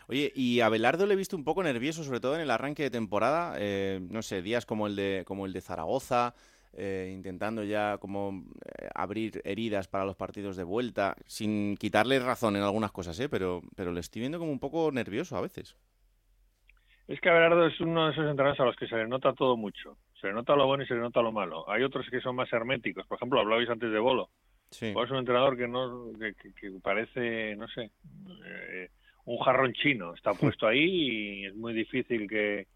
Oye, 0.08 0.32
y 0.36 0.60
a 0.60 0.70
Belardo 0.70 1.06
le 1.06 1.14
he 1.14 1.18
visto 1.18 1.36
un 1.36 1.44
poco 1.44 1.64
nervioso, 1.64 2.04
sobre 2.04 2.20
todo 2.20 2.36
en 2.36 2.42
el 2.42 2.52
arranque 2.52 2.84
de 2.84 2.92
temporada. 2.92 3.56
Eh, 3.58 4.00
no 4.10 4.22
sé, 4.22 4.42
días 4.42 4.66
como 4.66 4.88
el 4.88 4.96
de, 4.96 5.24
como 5.26 5.46
el 5.46 5.54
de 5.54 5.62
Zaragoza, 5.62 6.36
eh, 6.74 7.12
intentando 7.14 7.64
ya 7.64 7.98
como 7.98 8.46
eh, 8.66 8.90
abrir 8.94 9.42
heridas 9.44 9.88
para 9.88 10.06
los 10.06 10.16
partidos 10.16 10.56
de 10.56 10.64
vuelta, 10.64 11.16
sin 11.26 11.78
quitarle 11.78 12.20
razón 12.20 12.56
en 12.56 12.64
algunas 12.64 12.92
cosas, 12.92 13.20
¿eh? 13.20 13.30
Pero, 13.30 13.62
pero 13.76 13.92
le 13.92 14.02
estoy 14.02 14.20
viendo 14.20 14.38
como 14.38 14.52
un 14.52 14.60
poco 14.60 14.92
nervioso 14.92 15.36
a 15.36 15.42
veces. 15.42 15.76
Es 17.08 17.20
que 17.20 17.30
Abelardo 17.30 17.66
es 17.68 17.80
uno 17.82 18.06
de 18.06 18.12
esos 18.14 18.26
entrenadores 18.30 18.60
a 18.60 18.66
los 18.66 18.76
que 18.76 18.88
se 18.88 18.96
le 18.96 19.08
nota 19.08 19.34
todo 19.34 19.58
mucho. 19.58 19.98
Se 20.20 20.28
le 20.28 20.34
nota 20.34 20.56
lo 20.56 20.68
bueno 20.68 20.84
y 20.84 20.88
se 20.88 20.94
le 20.94 21.02
nota 21.02 21.22
lo 21.22 21.32
malo. 21.32 21.70
Hay 21.70 21.84
otros 21.84 22.08
que 22.10 22.22
son 22.22 22.36
más 22.36 22.52
herméticos. 22.54 23.06
Por 23.08 23.18
ejemplo, 23.18 23.40
hablabais 23.40 23.70
antes 23.70 23.92
de 23.92 24.00
Bolo. 24.00 24.30
Sí. 24.70 24.94
Bolo 24.94 25.06
es 25.06 25.12
un 25.12 25.18
entrenador 25.18 25.58
que 25.58 25.68
no 25.68 26.12
que, 26.18 26.34
que- 26.36 26.54
que 26.54 26.80
parece, 26.82 27.56
no 27.58 27.68
sé, 27.68 27.92
eh, 28.46 28.90
un 29.26 29.38
jarrón 29.40 29.74
chino. 29.74 30.14
Está 30.14 30.34
puesto 30.34 30.68
ahí 30.68 31.42
y 31.42 31.46
es 31.48 31.56
muy 31.56 31.74
difícil 31.74 32.30
que, 32.30 32.68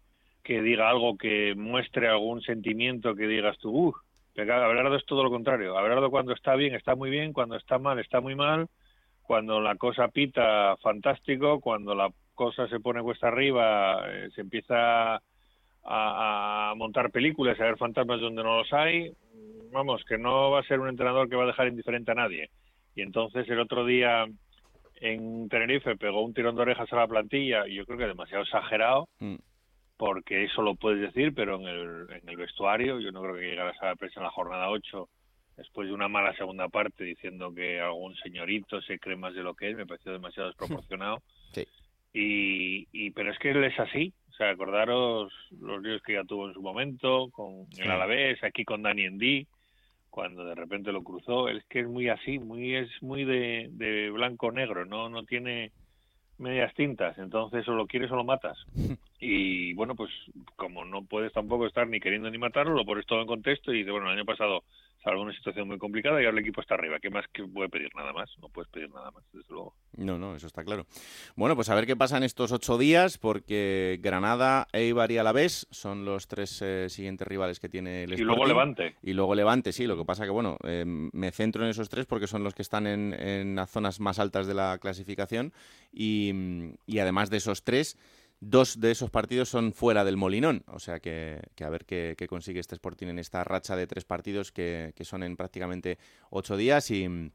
que 0.42 0.60
diga 0.60 0.90
algo 0.90 1.16
que 1.16 1.54
muestre 1.56 2.08
algún 2.08 2.42
sentimiento 2.42 3.14
que 3.14 3.26
digas 3.26 3.56
tú, 3.58 3.70
uff, 3.88 3.96
Abelardo 4.38 4.96
es 4.96 5.06
todo 5.06 5.22
lo 5.24 5.30
contrario. 5.30 5.78
Abelardo 5.78 6.10
cuando 6.10 6.34
está 6.34 6.54
bien 6.56 6.74
está 6.74 6.94
muy 6.94 7.08
bien, 7.08 7.32
cuando 7.32 7.56
está 7.56 7.78
mal 7.78 7.98
está 8.00 8.20
muy 8.20 8.34
mal, 8.34 8.66
cuando 9.22 9.60
la 9.62 9.76
cosa 9.76 10.08
pita 10.08 10.76
fantástico, 10.82 11.60
cuando 11.60 11.94
la 11.94 12.10
cosa 12.36 12.68
se 12.68 12.78
pone 12.78 13.02
cuesta 13.02 13.26
arriba 13.26 14.04
eh, 14.08 14.28
se 14.32 14.42
empieza 14.42 15.16
a, 15.16 15.20
a 15.82 16.74
montar 16.76 17.10
películas, 17.10 17.58
a 17.60 17.64
ver 17.64 17.76
fantasmas 17.76 18.20
donde 18.20 18.44
no 18.44 18.58
los 18.58 18.72
hay. 18.72 19.10
Vamos, 19.72 20.04
que 20.04 20.16
no 20.18 20.52
va 20.52 20.60
a 20.60 20.64
ser 20.64 20.78
un 20.78 20.88
entrenador 20.88 21.28
que 21.28 21.34
va 21.36 21.42
a 21.42 21.48
dejar 21.48 21.66
indiferente 21.66 22.12
a 22.12 22.14
nadie. 22.14 22.50
Y 22.94 23.02
entonces 23.02 23.48
el 23.48 23.58
otro 23.60 23.84
día 23.84 24.26
en 25.00 25.48
Tenerife 25.48 25.96
pegó 25.96 26.22
un 26.22 26.32
tirón 26.32 26.56
de 26.56 26.62
orejas 26.62 26.90
a 26.92 26.96
la 26.96 27.06
plantilla 27.06 27.66
y 27.66 27.74
yo 27.74 27.84
creo 27.84 27.98
que 27.98 28.06
demasiado 28.06 28.44
exagerado 28.44 29.08
Mm. 29.18 29.36
porque 29.98 30.44
eso 30.44 30.62
lo 30.62 30.74
puedes 30.74 31.00
decir, 31.00 31.34
pero 31.34 31.56
en 31.56 31.66
el, 31.66 32.06
en 32.22 32.28
el 32.28 32.36
vestuario 32.36 33.00
yo 33.00 33.10
no 33.12 33.20
creo 33.22 33.34
que 33.34 33.48
llegaras 33.48 33.76
a 33.82 33.86
la 33.86 33.96
prensa 33.96 34.20
en 34.20 34.24
la 34.24 34.30
jornada 34.30 34.70
8 34.70 35.08
después 35.56 35.88
de 35.88 35.94
una 35.94 36.08
mala 36.08 36.34
segunda 36.36 36.68
parte 36.68 37.02
diciendo 37.04 37.52
que 37.54 37.80
algún 37.80 38.14
señorito 38.16 38.80
se 38.82 38.98
cree 38.98 39.16
más 39.16 39.34
de 39.34 39.42
lo 39.42 39.54
que 39.54 39.70
es, 39.70 39.76
me 39.76 39.86
pareció 39.86 40.12
demasiado 40.12 40.48
desproporcionado. 40.48 41.22
Sí. 41.52 41.66
Y, 42.18 42.88
y 42.92 43.10
pero 43.10 43.30
es 43.30 43.38
que 43.38 43.50
él 43.50 43.62
es 43.64 43.78
así, 43.78 44.12
o 44.30 44.32
sea, 44.32 44.48
acordaros 44.50 45.30
los 45.60 45.82
líos 45.82 46.00
que 46.02 46.14
ya 46.14 46.24
tuvo 46.24 46.48
en 46.48 46.54
su 46.54 46.62
momento 46.62 47.28
con 47.30 47.66
Sí. 47.72 47.82
el 47.82 47.90
Alavés, 47.90 48.42
aquí 48.42 48.64
con 48.64 48.82
Dani 48.82 49.04
Endí, 49.04 49.46
cuando 50.08 50.44
de 50.46 50.54
repente 50.54 50.92
lo 50.92 51.02
cruzó, 51.02 51.48
es 51.50 51.62
que 51.66 51.80
es 51.80 51.86
muy 51.86 52.08
así, 52.08 52.38
muy 52.38 52.74
es 52.74 52.88
muy 53.02 53.24
de, 53.24 53.68
de 53.72 54.10
blanco 54.10 54.50
negro, 54.50 54.86
no 54.86 55.10
no 55.10 55.24
tiene 55.24 55.72
medias 56.38 56.72
tintas, 56.74 57.18
entonces 57.18 57.68
o 57.68 57.72
lo 57.74 57.86
quieres 57.86 58.10
o 58.10 58.16
lo 58.16 58.24
matas. 58.24 58.58
Y 59.18 59.72
bueno, 59.72 59.94
pues 59.94 60.10
como 60.56 60.84
no 60.84 61.02
puedes 61.02 61.32
tampoco 61.32 61.66
estar 61.66 61.88
ni 61.88 62.00
queriendo 62.00 62.30
ni 62.30 62.36
matarlo, 62.36 62.74
lo 62.74 62.84
pones 62.84 63.06
todo 63.06 63.22
en 63.22 63.26
contexto 63.26 63.72
y 63.72 63.78
dices, 63.78 63.90
bueno, 63.90 64.08
el 64.10 64.18
año 64.18 64.26
pasado 64.26 64.62
salvo 65.06 65.22
una 65.22 65.32
situación 65.32 65.68
muy 65.68 65.78
complicada 65.78 66.20
y 66.20 66.24
ahora 66.24 66.36
el 66.36 66.42
equipo 66.42 66.60
está 66.60 66.74
arriba. 66.74 66.98
¿Qué 67.00 67.10
más 67.10 67.24
que 67.32 67.44
puede 67.44 67.68
pedir? 67.68 67.94
Nada 67.94 68.12
más. 68.12 68.28
No 68.42 68.48
puedes 68.48 68.68
pedir 68.72 68.90
nada 68.92 69.12
más, 69.12 69.22
desde 69.32 69.48
luego. 69.50 69.76
No, 69.96 70.18
no, 70.18 70.34
eso 70.34 70.48
está 70.48 70.64
claro. 70.64 70.84
Bueno, 71.36 71.54
pues 71.54 71.70
a 71.70 71.76
ver 71.76 71.86
qué 71.86 71.94
pasa 71.94 72.16
en 72.16 72.24
estos 72.24 72.50
ocho 72.50 72.76
días, 72.76 73.16
porque 73.16 74.00
Granada, 74.02 74.66
Eibar 74.72 75.12
y 75.12 75.18
Alavés 75.18 75.68
son 75.70 76.04
los 76.04 76.26
tres 76.26 76.60
eh, 76.60 76.88
siguientes 76.88 77.26
rivales 77.28 77.60
que 77.60 77.68
tiene 77.68 78.02
el 78.02 78.14
Y 78.14 78.16
luego 78.16 78.42
Sporting. 78.42 78.48
Levante. 78.48 78.96
Y 79.00 79.12
luego 79.12 79.34
Levante, 79.36 79.72
sí. 79.72 79.86
Lo 79.86 79.96
que 79.96 80.04
pasa 80.04 80.24
que, 80.24 80.30
bueno, 80.30 80.58
eh, 80.64 80.84
me 80.84 81.30
centro 81.30 81.62
en 81.62 81.70
esos 81.70 81.88
tres 81.88 82.06
porque 82.06 82.26
son 82.26 82.42
los 82.42 82.52
que 82.54 82.62
están 82.62 82.88
en, 82.88 83.14
en 83.14 83.54
las 83.54 83.70
zonas 83.70 84.00
más 84.00 84.18
altas 84.18 84.48
de 84.48 84.54
la 84.54 84.78
clasificación 84.78 85.52
y, 85.92 86.32
y 86.84 86.98
además 86.98 87.30
de 87.30 87.36
esos 87.36 87.62
tres, 87.62 87.96
dos 88.40 88.80
de 88.80 88.90
esos 88.90 89.10
partidos 89.10 89.48
son 89.48 89.72
fuera 89.72 90.04
del 90.04 90.16
Molinón. 90.16 90.64
O 90.66 90.78
sea 90.78 91.00
que, 91.00 91.40
que 91.54 91.64
a 91.64 91.70
ver 91.70 91.84
qué, 91.84 92.14
qué 92.16 92.26
consigue 92.26 92.60
este 92.60 92.74
Sporting 92.74 93.08
en 93.08 93.18
esta 93.18 93.44
racha 93.44 93.76
de 93.76 93.86
tres 93.86 94.04
partidos 94.04 94.52
que, 94.52 94.92
que 94.94 95.04
son 95.04 95.22
en 95.22 95.36
prácticamente 95.36 95.98
ocho 96.30 96.56
días 96.56 96.90
y 96.90 97.30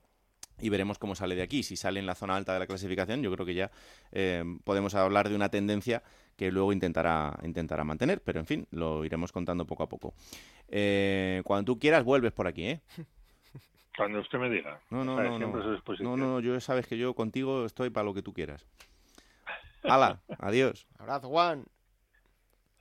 y 0.62 0.70
veremos 0.70 1.00
cómo 1.00 1.16
sale 1.16 1.36
de 1.36 1.42
aquí. 1.42 1.64
Si 1.64 1.76
sale 1.76 2.00
en 2.00 2.06
la 2.06 2.16
zona 2.16 2.36
alta 2.36 2.54
de 2.54 2.60
la 2.60 2.68
clasificación, 2.68 3.22
yo 3.22 3.32
creo 3.32 3.46
que 3.46 3.54
ya 3.54 3.72
eh, 4.12 4.44
podemos 4.64 4.96
hablar 4.96 5.30
de 5.30 5.36
una 5.36 5.50
tendencia 5.50 6.04
que 6.38 6.52
luego 6.52 6.72
intentará, 6.72 7.38
intentará 7.44 7.84
mantener, 7.84 8.22
pero 8.22 8.40
en 8.40 8.46
fin, 8.46 8.68
lo 8.72 9.04
iremos 9.04 9.32
contando 9.32 9.66
poco 9.66 9.84
a 9.84 9.90
poco. 9.90 10.14
Eh, 10.70 11.42
cuando 11.46 11.74
tú 11.74 11.80
quieras, 11.80 12.04
vuelves 12.04 12.32
por 12.32 12.48
aquí, 12.48 12.66
¿eh? 12.66 12.82
Cuando 13.98 14.22
usted 14.22 14.40
me 14.40 14.50
diga. 14.50 14.80
No, 14.90 15.04
no, 15.04 15.22
no, 15.22 15.38
no. 15.38 15.82
No, 16.00 16.18
no, 16.18 16.40
yo 16.40 16.60
sabes 16.62 16.88
que 16.88 16.98
yo 16.98 17.14
contigo 17.14 17.66
estoy 17.66 17.90
para 17.90 18.06
lo 18.06 18.14
que 18.14 18.22
tú 18.22 18.34
quieras. 18.34 18.66
Hala, 19.84 20.22
adiós. 20.40 20.86
Abrazo, 21.00 21.30
Juan. 21.30 21.66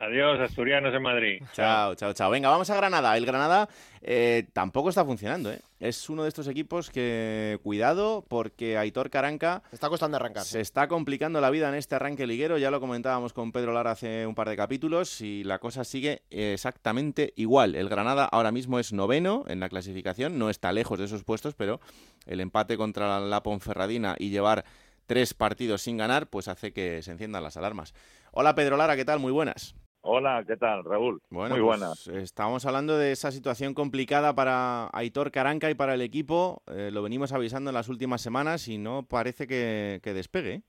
Adiós, 0.03 0.41
asturianos 0.41 0.95
en 0.95 1.03
Madrid. 1.03 1.43
Chao, 1.53 1.95
chao, 1.95 2.15
chao. 2.15 2.31
Venga, 2.31 2.49
vamos 2.49 2.71
a 2.71 2.75
Granada. 2.75 3.15
El 3.19 3.27
Granada 3.27 3.69
eh, 4.01 4.49
tampoco 4.55 4.89
está 4.89 5.05
funcionando, 5.05 5.53
¿eh? 5.53 5.61
Es 5.79 6.09
uno 6.09 6.23
de 6.23 6.31
estos 6.31 6.49
equipos 6.49 6.89
que, 6.89 7.59
cuidado, 7.63 8.25
porque 8.27 8.79
Aitor 8.79 9.11
Caranca... 9.11 9.63
Está 9.71 9.91
costando 9.91 10.17
arrancar. 10.17 10.45
Se 10.45 10.63
está 10.63 10.89
complicando 10.89 11.43
la 11.43 11.51
vida 11.51 11.69
en 11.69 11.75
este 11.75 11.97
arranque 11.97 12.27
liguero. 12.27 12.57
Ya 12.57 12.71
lo 12.71 12.81
comentábamos 12.81 13.35
con 13.35 13.53
Pedro 13.53 13.75
Lara 13.75 13.91
hace 13.91 14.27
un 14.27 14.35
par 14.35 14.49
de 14.49 14.57
capítulos 14.57 15.21
y 15.21 15.45
la 15.45 15.59
cosa 15.59 15.85
sigue 15.85 16.23
exactamente 16.31 17.35
igual. 17.37 17.75
El 17.75 17.91
Granada 17.91 18.25
ahora 18.25 18.53
mismo 18.53 18.79
es 18.79 18.95
noveno 18.95 19.45
en 19.49 19.61
la 19.61 19.69
clasificación. 19.69 20.39
No 20.39 20.49
está 20.49 20.73
lejos 20.73 20.99
de 20.99 21.05
esos 21.05 21.25
puestos, 21.25 21.55
pero 21.55 21.79
el 22.25 22.41
empate 22.41 22.79
contra 22.79 23.21
la 23.21 23.43
Ponferradina 23.43 24.17
y 24.19 24.31
llevar 24.31 24.65
tres 25.11 25.35
partidos 25.35 25.83
sin 25.83 25.96
ganar, 25.96 26.29
pues 26.29 26.46
hace 26.46 26.73
que 26.73 27.03
se 27.03 27.11
enciendan 27.11 27.42
las 27.42 27.57
alarmas. 27.57 27.94
Hola 28.31 28.55
Pedro 28.55 28.77
Lara, 28.77 28.94
¿qué 28.94 29.05
tal? 29.05 29.18
Muy 29.18 29.33
buenas. 29.33 29.75
Hola, 30.03 30.44
¿qué 30.46 30.57
tal, 30.57 30.85
Raúl? 30.85 31.20
Bueno, 31.31 31.57
Muy 31.57 31.64
pues, 31.64 31.81
buenas. 31.81 32.07
Estamos 32.07 32.64
hablando 32.64 32.96
de 32.96 33.11
esa 33.11 33.33
situación 33.33 33.75
complicada 33.75 34.37
para 34.37 34.88
Aitor 34.92 35.33
Caranca 35.33 35.68
y 35.68 35.75
para 35.75 35.94
el 35.94 36.01
equipo. 36.03 36.62
Eh, 36.68 36.90
lo 36.92 37.03
venimos 37.03 37.33
avisando 37.33 37.70
en 37.70 37.75
las 37.75 37.88
últimas 37.88 38.20
semanas 38.20 38.68
y 38.68 38.79
no 38.79 39.03
parece 39.03 39.49
que, 39.49 39.99
que 40.01 40.14
despegue. 40.14 40.62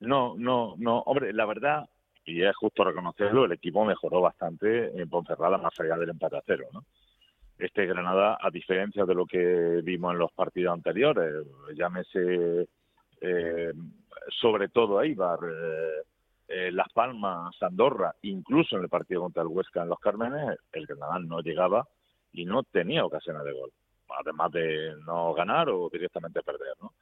No, 0.00 0.34
no, 0.36 0.74
no. 0.78 1.02
Hombre, 1.02 1.32
la 1.32 1.46
verdad, 1.46 1.88
y 2.24 2.42
es 2.42 2.56
justo 2.56 2.82
reconocerlo, 2.82 3.44
el 3.44 3.52
equipo 3.52 3.84
mejoró 3.84 4.20
bastante 4.20 5.00
en 5.00 5.08
Ponferrada 5.08 5.58
más 5.58 5.78
allá 5.78 5.96
del 5.96 6.10
empate 6.10 6.38
a 6.38 6.42
cero, 6.44 6.66
¿no? 6.72 6.84
Este 7.56 7.86
Granada, 7.86 8.36
a 8.40 8.50
diferencia 8.50 9.04
de 9.04 9.14
lo 9.14 9.26
que 9.26 9.80
vimos 9.84 10.12
en 10.12 10.18
los 10.18 10.32
partidos 10.32 10.74
anteriores, 10.74 11.46
llámese 11.76 12.66
eh, 13.26 13.72
sobre 14.40 14.68
todo 14.68 15.02
Eibar, 15.02 15.38
eh, 15.42 16.02
eh, 16.48 16.70
Las 16.72 16.92
Palmas, 16.92 17.54
Andorra, 17.60 18.14
incluso 18.22 18.76
en 18.76 18.82
el 18.82 18.88
partido 18.88 19.22
contra 19.22 19.42
el 19.42 19.48
Huesca 19.48 19.82
en 19.82 19.88
los 19.88 19.98
Cármenes, 19.98 20.58
el 20.72 20.86
Granada 20.86 21.18
no 21.18 21.40
llegaba 21.40 21.86
y 22.32 22.44
no 22.44 22.62
tenía 22.62 23.04
ocasiones 23.04 23.42
de 23.44 23.52
gol, 23.52 23.72
además 24.20 24.52
de 24.52 24.94
no 25.04 25.34
ganar 25.34 25.68
o 25.70 25.88
directamente 25.90 26.42
perder, 26.42 26.74
¿no? 26.80 26.92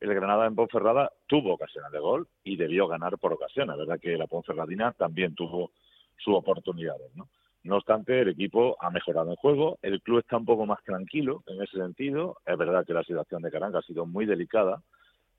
El 0.00 0.14
Granada 0.14 0.46
en 0.46 0.54
Ponferrada 0.54 1.10
tuvo 1.26 1.54
ocasiones 1.54 1.90
de 1.90 1.98
gol 1.98 2.28
y 2.44 2.56
debió 2.56 2.86
ganar 2.86 3.18
por 3.18 3.32
ocasiones, 3.32 3.76
¿verdad? 3.76 3.98
Que 4.00 4.16
la 4.16 4.28
Ponferradina 4.28 4.92
también 4.92 5.34
tuvo 5.34 5.72
sus 6.16 6.34
oportunidades, 6.34 7.14
¿no? 7.14 7.28
No 7.64 7.76
obstante, 7.76 8.20
el 8.20 8.28
equipo 8.28 8.76
ha 8.80 8.90
mejorado 8.90 9.30
en 9.30 9.36
juego, 9.36 9.78
el 9.82 10.00
club 10.00 10.20
está 10.20 10.36
un 10.36 10.46
poco 10.46 10.64
más 10.66 10.82
tranquilo 10.84 11.42
en 11.46 11.60
ese 11.60 11.76
sentido. 11.76 12.38
Es 12.46 12.56
verdad 12.56 12.86
que 12.86 12.94
la 12.94 13.02
situación 13.02 13.42
de 13.42 13.50
Caranga 13.50 13.80
ha 13.80 13.82
sido 13.82 14.06
muy 14.06 14.24
delicada, 14.26 14.80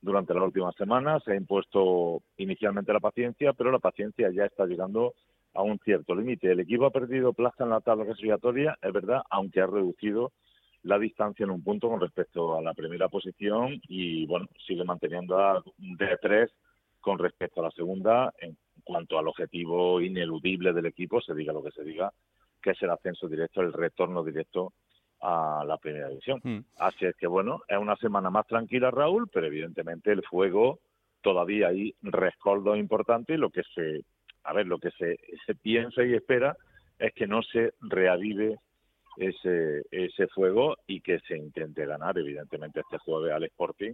durante 0.01 0.33
las 0.33 0.43
últimas 0.43 0.75
semanas. 0.75 1.23
Se 1.23 1.33
ha 1.33 1.35
impuesto 1.35 2.21
inicialmente 2.37 2.93
la 2.93 2.99
paciencia, 2.99 3.53
pero 3.53 3.71
la 3.71 3.79
paciencia 3.79 4.29
ya 4.31 4.45
está 4.45 4.65
llegando 4.65 5.13
a 5.53 5.63
un 5.63 5.79
cierto 5.79 6.15
límite. 6.15 6.51
El 6.51 6.59
equipo 6.59 6.85
ha 6.85 6.91
perdido 6.91 7.33
plaza 7.33 7.63
en 7.63 7.71
la 7.71 7.81
tabla 7.81 8.05
clasificatoria, 8.05 8.77
es 8.81 8.93
verdad, 8.93 9.21
aunque 9.29 9.61
ha 9.61 9.67
reducido 9.67 10.31
la 10.83 10.97
distancia 10.97 11.43
en 11.43 11.49
un 11.49 11.63
punto 11.63 11.89
con 11.89 11.99
respecto 11.99 12.57
a 12.57 12.61
la 12.61 12.73
primera 12.73 13.09
posición 13.09 13.81
y, 13.87 14.25
bueno, 14.25 14.47
sigue 14.65 14.83
manteniendo 14.83 15.37
a 15.37 15.61
de 15.77 16.17
tres 16.21 16.51
con 17.01 17.17
respecto 17.19 17.59
a 17.59 17.65
la 17.65 17.71
segunda 17.71 18.33
en 18.39 18.57
cuanto 18.83 19.17
al 19.17 19.27
objetivo 19.27 20.01
ineludible 20.01 20.73
del 20.73 20.85
equipo, 20.85 21.21
se 21.21 21.33
diga 21.33 21.53
lo 21.53 21.63
que 21.63 21.71
se 21.71 21.83
diga, 21.83 22.11
que 22.61 22.71
es 22.71 22.81
el 22.81 22.89
ascenso 22.89 23.27
directo, 23.27 23.61
el 23.61 23.73
retorno 23.73 24.23
directo 24.23 24.73
a 25.21 25.63
la 25.65 25.77
primera 25.77 26.09
división. 26.09 26.39
Hmm. 26.43 26.59
Así 26.77 27.05
es 27.05 27.15
que 27.15 27.27
bueno, 27.27 27.61
es 27.67 27.77
una 27.77 27.95
semana 27.97 28.29
más 28.29 28.47
tranquila 28.47 28.91
Raúl, 28.91 29.29
pero 29.31 29.47
evidentemente 29.47 30.11
el 30.11 30.23
fuego 30.23 30.79
todavía 31.21 31.67
hay 31.67 31.93
rescoldo 32.01 32.75
importante 32.75 33.33
y 33.33 33.37
lo 33.37 33.49
que 33.49 33.63
se, 33.75 34.03
a 34.43 34.53
ver, 34.53 34.67
lo 34.67 34.79
que 34.79 34.91
se, 34.91 35.19
se 35.45 35.55
piensa 35.55 36.03
y 36.03 36.13
espera 36.13 36.55
es 36.97 37.13
que 37.13 37.27
no 37.27 37.41
se 37.41 37.73
reavive 37.81 38.57
ese, 39.17 39.83
ese 39.91 40.27
fuego 40.27 40.77
y 40.87 41.01
que 41.01 41.19
se 41.19 41.37
intente 41.37 41.85
ganar 41.85 42.17
evidentemente 42.17 42.81
este 42.81 42.97
jueves 42.99 43.33
al 43.33 43.43
Sporting 43.43 43.93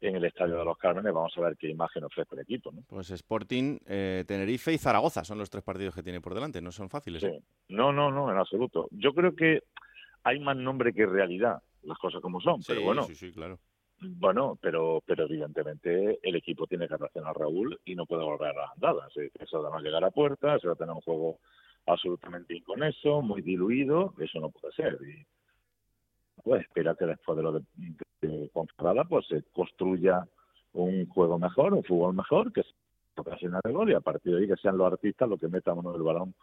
en 0.00 0.16
el 0.16 0.24
Estadio 0.24 0.58
de 0.58 0.64
los 0.64 0.78
Cármenes. 0.78 1.12
Vamos 1.12 1.32
a 1.36 1.40
ver 1.40 1.56
qué 1.56 1.68
imagen 1.68 2.04
ofrece 2.04 2.34
el 2.34 2.40
equipo. 2.40 2.72
¿no? 2.72 2.82
Pues 2.86 3.10
Sporting, 3.10 3.78
eh, 3.86 4.24
Tenerife 4.26 4.72
y 4.72 4.78
Zaragoza 4.78 5.24
son 5.24 5.38
los 5.38 5.50
tres 5.50 5.62
partidos 5.62 5.94
que 5.94 6.02
tiene 6.02 6.20
por 6.20 6.34
delante. 6.34 6.62
No 6.62 6.72
son 6.72 6.88
fáciles. 6.88 7.22
¿eh? 7.22 7.42
No, 7.68 7.92
no, 7.92 8.10
no, 8.10 8.30
en 8.30 8.38
absoluto. 8.38 8.88
Yo 8.92 9.12
creo 9.12 9.34
que 9.34 9.62
hay 10.24 10.40
más 10.40 10.56
nombre 10.56 10.92
que 10.92 11.06
realidad, 11.06 11.62
las 11.82 11.98
cosas 11.98 12.20
como 12.20 12.40
son, 12.40 12.60
pero 12.66 12.82
bueno, 12.82 13.02
Sí, 13.04 13.14
sí, 13.14 13.32
claro. 13.32 13.58
bueno, 14.00 14.58
pero 14.60 15.02
pero 15.06 15.24
evidentemente 15.24 16.18
el 16.22 16.36
equipo 16.36 16.66
tiene 16.66 16.88
que 16.88 16.96
reaccionar 16.96 17.36
Raúl 17.36 17.78
y 17.84 17.94
no 17.94 18.06
puede 18.06 18.24
volver 18.24 18.50
a 18.50 18.60
las 18.60 18.72
andadas. 18.72 19.12
Eso 19.38 19.62
va 19.62 19.78
a 19.78 19.82
llegar 19.82 20.04
a 20.04 20.10
puerta, 20.10 20.58
se 20.58 20.66
va 20.66 20.74
a 20.74 20.76
tener 20.76 20.94
un 20.94 21.00
juego 21.00 21.38
absolutamente 21.86 22.56
inconexo, 22.56 23.22
muy 23.22 23.42
diluido, 23.42 24.14
eso 24.18 24.40
no 24.40 24.50
puede 24.50 24.74
ser. 24.74 24.98
Y 25.02 25.24
pues 26.42 26.62
espera 26.62 26.94
que 26.94 27.06
después 27.06 27.36
de 27.36 27.42
lo 27.42 27.52
de, 27.52 27.62
de 28.22 28.50
pues 29.08 29.26
se 29.26 29.42
construya 29.52 30.26
un 30.72 31.06
juego 31.08 31.38
mejor, 31.38 31.74
un 31.74 31.84
fútbol 31.84 32.14
mejor, 32.14 32.52
que 32.52 32.62
se 32.62 32.70
ocasiona 33.16 33.60
de 33.64 33.72
gol 33.72 33.90
y 33.90 33.94
a 33.94 34.00
partir 34.00 34.34
de 34.34 34.40
ahí 34.40 34.48
que 34.48 34.56
sean 34.56 34.78
los 34.78 34.92
artistas 34.92 35.28
los 35.28 35.40
que 35.40 35.48
metan 35.48 35.78
uno 35.78 35.94
el 35.94 36.02
balón 36.02 36.34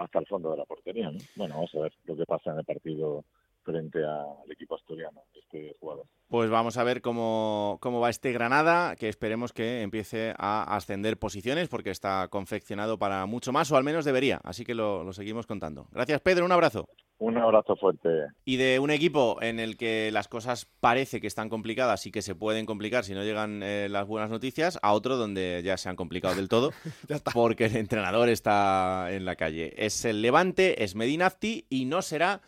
hasta 0.00 0.18
el 0.18 0.26
fondo 0.26 0.50
de 0.50 0.56
la 0.56 0.64
portería. 0.64 1.10
¿no? 1.10 1.18
Bueno, 1.36 1.54
vamos 1.54 1.74
a 1.74 1.80
ver 1.80 1.92
lo 2.06 2.16
que 2.16 2.26
pasa 2.26 2.52
en 2.52 2.58
el 2.58 2.64
partido 2.64 3.24
frente 3.62 4.04
al 4.04 4.50
equipo 4.50 4.74
asturiano, 4.74 5.22
este 5.34 5.76
jugador. 5.80 6.06
Pues 6.28 6.48
vamos 6.48 6.76
a 6.76 6.84
ver 6.84 7.00
cómo, 7.02 7.78
cómo 7.80 8.00
va 8.00 8.10
este 8.10 8.32
Granada, 8.32 8.94
que 8.96 9.08
esperemos 9.08 9.52
que 9.52 9.82
empiece 9.82 10.34
a 10.38 10.76
ascender 10.76 11.18
posiciones, 11.18 11.68
porque 11.68 11.90
está 11.90 12.28
confeccionado 12.28 12.98
para 12.98 13.26
mucho 13.26 13.52
más, 13.52 13.70
o 13.72 13.76
al 13.76 13.84
menos 13.84 14.04
debería. 14.04 14.40
Así 14.44 14.64
que 14.64 14.74
lo, 14.74 15.02
lo 15.02 15.12
seguimos 15.12 15.46
contando. 15.46 15.88
Gracias, 15.90 16.20
Pedro. 16.20 16.44
Un 16.44 16.52
abrazo. 16.52 16.88
Un 17.20 17.36
abrazo 17.36 17.76
fuerte. 17.76 18.08
Y 18.46 18.56
de 18.56 18.78
un 18.78 18.90
equipo 18.90 19.42
en 19.42 19.60
el 19.60 19.76
que 19.76 20.10
las 20.10 20.26
cosas 20.26 20.66
parece 20.80 21.20
que 21.20 21.26
están 21.26 21.50
complicadas 21.50 22.06
y 22.06 22.10
que 22.10 22.22
se 22.22 22.34
pueden 22.34 22.64
complicar 22.64 23.04
si 23.04 23.12
no 23.12 23.22
llegan 23.22 23.62
eh, 23.62 23.88
las 23.90 24.06
buenas 24.06 24.30
noticias, 24.30 24.78
a 24.80 24.94
otro 24.94 25.18
donde 25.18 25.60
ya 25.62 25.76
se 25.76 25.90
han 25.90 25.96
complicado 25.96 26.34
del 26.34 26.48
todo, 26.48 26.72
porque 27.34 27.66
el 27.66 27.76
entrenador 27.76 28.30
está 28.30 29.08
en 29.10 29.26
la 29.26 29.36
calle. 29.36 29.74
Es 29.76 30.06
el 30.06 30.22
Levante, 30.22 30.82
es 30.82 30.94
Medinafti 30.94 31.66
y 31.68 31.84
no 31.84 32.00
será 32.00 32.40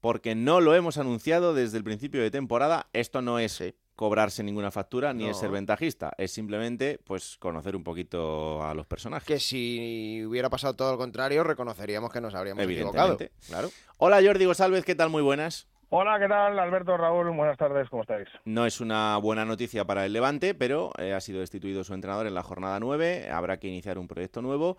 porque 0.00 0.34
no 0.34 0.60
lo 0.60 0.74
hemos 0.74 0.98
anunciado 0.98 1.54
desde 1.54 1.78
el 1.78 1.84
principio 1.84 2.22
de 2.22 2.30
temporada. 2.30 2.88
Esto 2.92 3.22
no 3.22 3.38
es 3.38 3.62
cobrarse 3.96 4.44
ninguna 4.44 4.70
factura 4.70 5.12
ni 5.12 5.24
No. 5.24 5.30
es 5.30 5.38
ser 5.38 5.50
ventajista, 5.50 6.12
es 6.18 6.30
simplemente 6.30 7.00
pues 7.04 7.36
conocer 7.38 7.74
un 7.74 7.82
poquito 7.82 8.62
a 8.64 8.72
los 8.74 8.86
personajes. 8.86 9.26
Que 9.26 9.40
si 9.40 10.24
hubiera 10.24 10.48
pasado 10.48 10.74
todo 10.74 10.92
lo 10.92 10.98
contrario, 10.98 11.42
reconoceríamos 11.42 12.12
que 12.12 12.20
nos 12.20 12.34
habríamos 12.34 12.62
equivocado. 12.64 13.14
Evidentemente, 13.14 13.46
claro. 13.48 13.70
Hola 13.96 14.20
Jordi 14.22 14.44
González, 14.44 14.84
¿qué 14.84 14.94
tal? 14.94 15.10
Muy 15.10 15.22
buenas. 15.22 15.66
Hola, 15.90 16.18
¿qué 16.20 16.28
tal? 16.28 16.58
Alberto, 16.58 16.98
Raúl, 16.98 17.34
buenas 17.34 17.56
tardes, 17.56 17.88
¿cómo 17.88 18.02
estáis? 18.02 18.28
No 18.44 18.66
es 18.66 18.80
una 18.82 19.16
buena 19.16 19.46
noticia 19.46 19.86
para 19.86 20.04
el 20.04 20.12
Levante, 20.12 20.54
pero 20.54 20.92
eh, 20.98 21.14
ha 21.14 21.20
sido 21.20 21.40
destituido 21.40 21.82
su 21.82 21.94
entrenador 21.94 22.26
en 22.26 22.34
la 22.34 22.42
jornada 22.42 22.78
9, 22.78 23.30
habrá 23.30 23.58
que 23.58 23.68
iniciar 23.68 23.98
un 23.98 24.06
proyecto 24.06 24.42
nuevo 24.42 24.76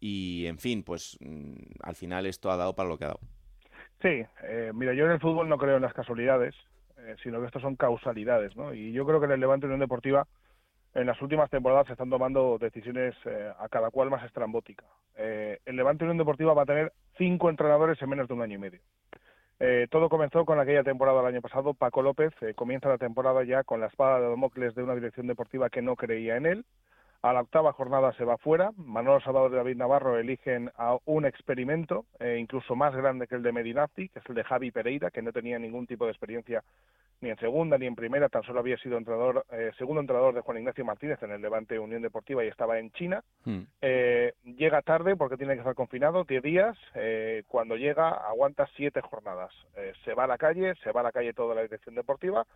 y, 0.00 0.46
en 0.46 0.58
fin, 0.58 0.82
pues 0.82 1.18
mm, 1.20 1.54
al 1.82 1.94
final 1.94 2.24
esto 2.24 2.50
ha 2.50 2.56
dado 2.56 2.74
para 2.74 2.88
lo 2.88 2.96
que 2.98 3.04
ha 3.04 3.08
dado. 3.08 3.20
Sí, 4.02 4.24
eh, 4.44 4.72
mira, 4.74 4.92
yo 4.92 5.06
en 5.06 5.12
el 5.12 5.20
fútbol 5.20 5.48
no 5.48 5.58
creo 5.58 5.76
en 5.76 5.82
las 5.82 5.94
casualidades, 5.94 6.54
eh, 6.98 7.16
sino 7.22 7.40
que 7.40 7.46
estos 7.46 7.62
son 7.62 7.76
causalidades, 7.76 8.56
¿no? 8.56 8.74
Y 8.74 8.92
yo 8.92 9.06
creo 9.06 9.20
que 9.20 9.26
en 9.26 9.32
el 9.32 9.40
Levante 9.40 9.66
Unión 9.66 9.80
Deportiva 9.80 10.26
en 10.96 11.06
las 11.06 11.20
últimas 11.20 11.50
temporadas 11.50 11.86
se 11.86 11.92
están 11.92 12.08
tomando 12.08 12.56
decisiones 12.58 13.14
eh, 13.26 13.52
a 13.58 13.68
cada 13.68 13.90
cual 13.90 14.08
más 14.08 14.24
estrambótica. 14.24 14.86
Eh, 15.16 15.58
el 15.66 15.76
Levante 15.76 16.04
Unión 16.04 16.16
Deportiva 16.16 16.54
va 16.54 16.62
a 16.62 16.66
tener 16.66 16.92
cinco 17.18 17.50
entrenadores 17.50 18.00
en 18.00 18.08
menos 18.08 18.28
de 18.28 18.34
un 18.34 18.40
año 18.40 18.54
y 18.54 18.58
medio. 18.58 18.80
Eh, 19.60 19.88
todo 19.90 20.08
comenzó 20.08 20.44
con 20.44 20.58
aquella 20.58 20.82
temporada 20.82 21.18
del 21.18 21.34
año 21.34 21.42
pasado. 21.42 21.74
Paco 21.74 22.00
López 22.00 22.32
eh, 22.40 22.54
comienza 22.54 22.88
la 22.88 22.98
temporada 22.98 23.44
ya 23.44 23.62
con 23.62 23.80
la 23.80 23.86
espada 23.86 24.20
de 24.20 24.28
Damocles 24.28 24.74
de 24.74 24.82
una 24.82 24.94
dirección 24.94 25.26
deportiva 25.26 25.68
que 25.68 25.82
no 25.82 25.96
creía 25.96 26.36
en 26.36 26.46
él. 26.46 26.64
A 27.26 27.32
la 27.32 27.40
octava 27.40 27.72
jornada 27.72 28.12
se 28.12 28.24
va 28.24 28.38
fuera. 28.38 28.70
Manolo 28.76 29.18
Salvador 29.20 29.50
y 29.50 29.56
David 29.56 29.76
Navarro 29.78 30.16
eligen 30.16 30.70
a 30.76 30.96
un 31.06 31.26
experimento, 31.26 32.04
eh, 32.20 32.36
incluso 32.38 32.76
más 32.76 32.94
grande 32.94 33.26
que 33.26 33.34
el 33.34 33.42
de 33.42 33.50
Medinafti, 33.50 34.08
que 34.10 34.20
es 34.20 34.24
el 34.28 34.36
de 34.36 34.44
Javi 34.44 34.70
Pereira, 34.70 35.10
que 35.10 35.22
no 35.22 35.32
tenía 35.32 35.58
ningún 35.58 35.88
tipo 35.88 36.04
de 36.04 36.12
experiencia 36.12 36.62
ni 37.20 37.30
en 37.30 37.38
segunda 37.38 37.78
ni 37.78 37.86
en 37.86 37.94
primera, 37.94 38.28
tan 38.28 38.42
solo 38.42 38.60
había 38.60 38.76
sido 38.78 38.98
entrenador, 38.98 39.44
eh, 39.50 39.70
segundo 39.78 40.00
entrenador 40.00 40.34
de 40.34 40.42
Juan 40.42 40.58
Ignacio 40.58 40.84
Martínez 40.84 41.22
en 41.22 41.30
el 41.30 41.40
Levante 41.40 41.78
Unión 41.78 42.02
Deportiva 42.02 42.44
y 42.44 42.48
estaba 42.48 42.78
en 42.78 42.90
China. 42.92 43.22
Eh, 43.80 44.34
llega 44.44 44.82
tarde 44.82 45.16
porque 45.16 45.36
tiene 45.36 45.54
que 45.54 45.60
estar 45.60 45.74
confinado, 45.74 46.24
10 46.24 46.42
días. 46.42 46.76
eh, 46.94 47.42
cuando 47.48 47.76
llega, 47.76 48.10
aguanta 48.10 48.68
siete 48.76 49.00
jornadas. 49.00 49.52
Eh, 49.76 49.92
se 50.04 50.14
va 50.14 50.24
a 50.24 50.26
la 50.26 50.38
calle, 50.38 50.74
se 50.82 50.92
va 50.92 51.00
a 51.00 51.04
la 51.04 51.12
calle 51.12 51.32
toda 51.32 51.54
la 51.54 51.62
dirección 51.62 51.94
deportiva. 51.94 52.46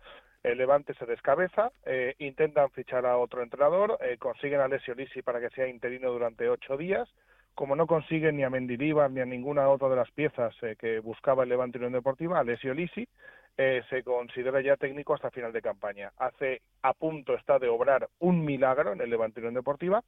El 0.43 0.57
Levante 0.57 0.93
se 0.95 1.05
descabeza, 1.05 1.71
intentan 2.17 2.71
fichar 2.71 3.05
a 3.05 3.17
otro 3.17 3.43
entrenador, 3.43 3.99
consiguen 4.17 4.59
a 4.61 4.65
Alessio 4.65 4.95
para 5.23 5.39
que 5.39 5.49
sea 5.49 5.67
interino 5.67 6.11
durante 6.11 6.49
ocho 6.49 6.77
días. 6.77 7.09
Como 7.53 7.75
no 7.75 7.85
consiguen 7.85 8.37
ni 8.37 8.43
a 8.43 8.49
Mendilibar 8.49 9.11
ni 9.11 9.19
a 9.19 9.25
ninguna 9.25 9.67
otra 9.67 9.89
de 9.89 9.97
las 9.97 10.09
piezas 10.11 10.55
eh, 10.61 10.75
que 10.79 10.99
buscaba 10.99 11.43
el 11.43 11.49
Levante 11.49 11.77
Unión 11.77 11.93
Deportiva, 11.93 12.39
Alessio 12.39 12.73
Lisi 12.73 13.07
eh, 13.57 13.83
se 13.89 14.03
considera 14.03 14.61
ya 14.61 14.77
técnico 14.77 15.13
hasta 15.13 15.31
final 15.31 15.51
de 15.51 15.61
campaña. 15.61 16.13
Hace 16.17 16.61
a 16.81 16.93
punto 16.93 17.33
está 17.33 17.59
de 17.59 17.67
obrar 17.67 18.07
un 18.19 18.45
milagro 18.45 18.93
en 18.93 19.01
el 19.01 19.09
Levante 19.09 19.41
Unión 19.41 19.53
Deportiva 19.53 20.01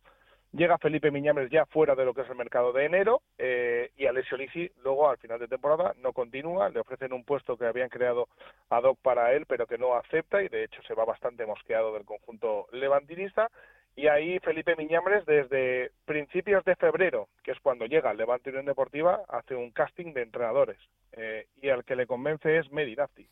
Llega 0.55 0.77
Felipe 0.77 1.09
Miñambres 1.09 1.49
ya 1.49 1.65
fuera 1.65 1.95
de 1.95 2.05
lo 2.05 2.13
que 2.13 2.21
es 2.21 2.29
el 2.29 2.35
mercado 2.35 2.71
de 2.73 2.85
enero 2.85 3.23
eh, 3.39 3.89
y 3.97 4.05
Alessio 4.05 4.37
Lisi 4.37 4.71
luego 4.83 5.09
al 5.09 5.17
final 5.17 5.39
de 5.39 5.47
temporada 5.47 5.95
no 5.97 6.13
continúa, 6.13 6.69
le 6.69 6.79
ofrecen 6.79 7.11
un 7.11 7.23
puesto 7.23 7.57
que 7.57 7.65
habían 7.65 7.89
creado 7.89 8.27
ad 8.69 8.83
hoc 8.83 8.99
para 9.01 9.33
él 9.33 9.47
pero 9.47 9.65
que 9.65 9.79
no 9.79 9.95
acepta 9.95 10.43
y 10.43 10.49
de 10.49 10.65
hecho 10.65 10.79
se 10.83 10.93
va 10.93 11.05
bastante 11.05 11.47
mosqueado 11.47 11.91
del 11.91 12.05
conjunto 12.05 12.67
levantinista 12.71 13.49
y 13.95 14.07
ahí 14.07 14.39
Felipe 14.39 14.75
Miñambres 14.75 15.25
desde 15.25 15.91
principios 16.05 16.63
de 16.65 16.75
febrero, 16.75 17.27
que 17.43 17.51
es 17.51 17.59
cuando 17.59 17.85
llega 17.85 18.09
al 18.09 18.17
Levante 18.17 18.49
Unión 18.49 18.65
Deportiva, 18.65 19.21
hace 19.27 19.55
un 19.55 19.71
casting 19.71 20.13
de 20.13 20.23
entrenadores 20.23 20.77
eh, 21.11 21.47
y 21.61 21.69
al 21.69 21.83
que 21.83 21.95
le 21.95 22.07
convence 22.07 22.57
es 22.57 22.71
Medinazzi, 22.71 23.27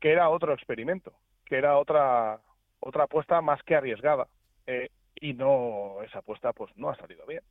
que 0.00 0.12
era 0.12 0.28
otro 0.28 0.52
experimento, 0.52 1.12
que 1.44 1.56
era 1.56 1.78
otra 1.78 2.40
otra 2.80 3.04
apuesta 3.04 3.40
más 3.40 3.62
que 3.62 3.76
arriesgada. 3.76 4.28
Eh, 4.66 4.90
y 5.20 5.32
no 5.34 6.02
esa 6.02 6.18
apuesta 6.18 6.52
pues 6.52 6.76
no 6.76 6.90
ha 6.90 6.96
salido 6.96 7.24
bien. 7.26 7.42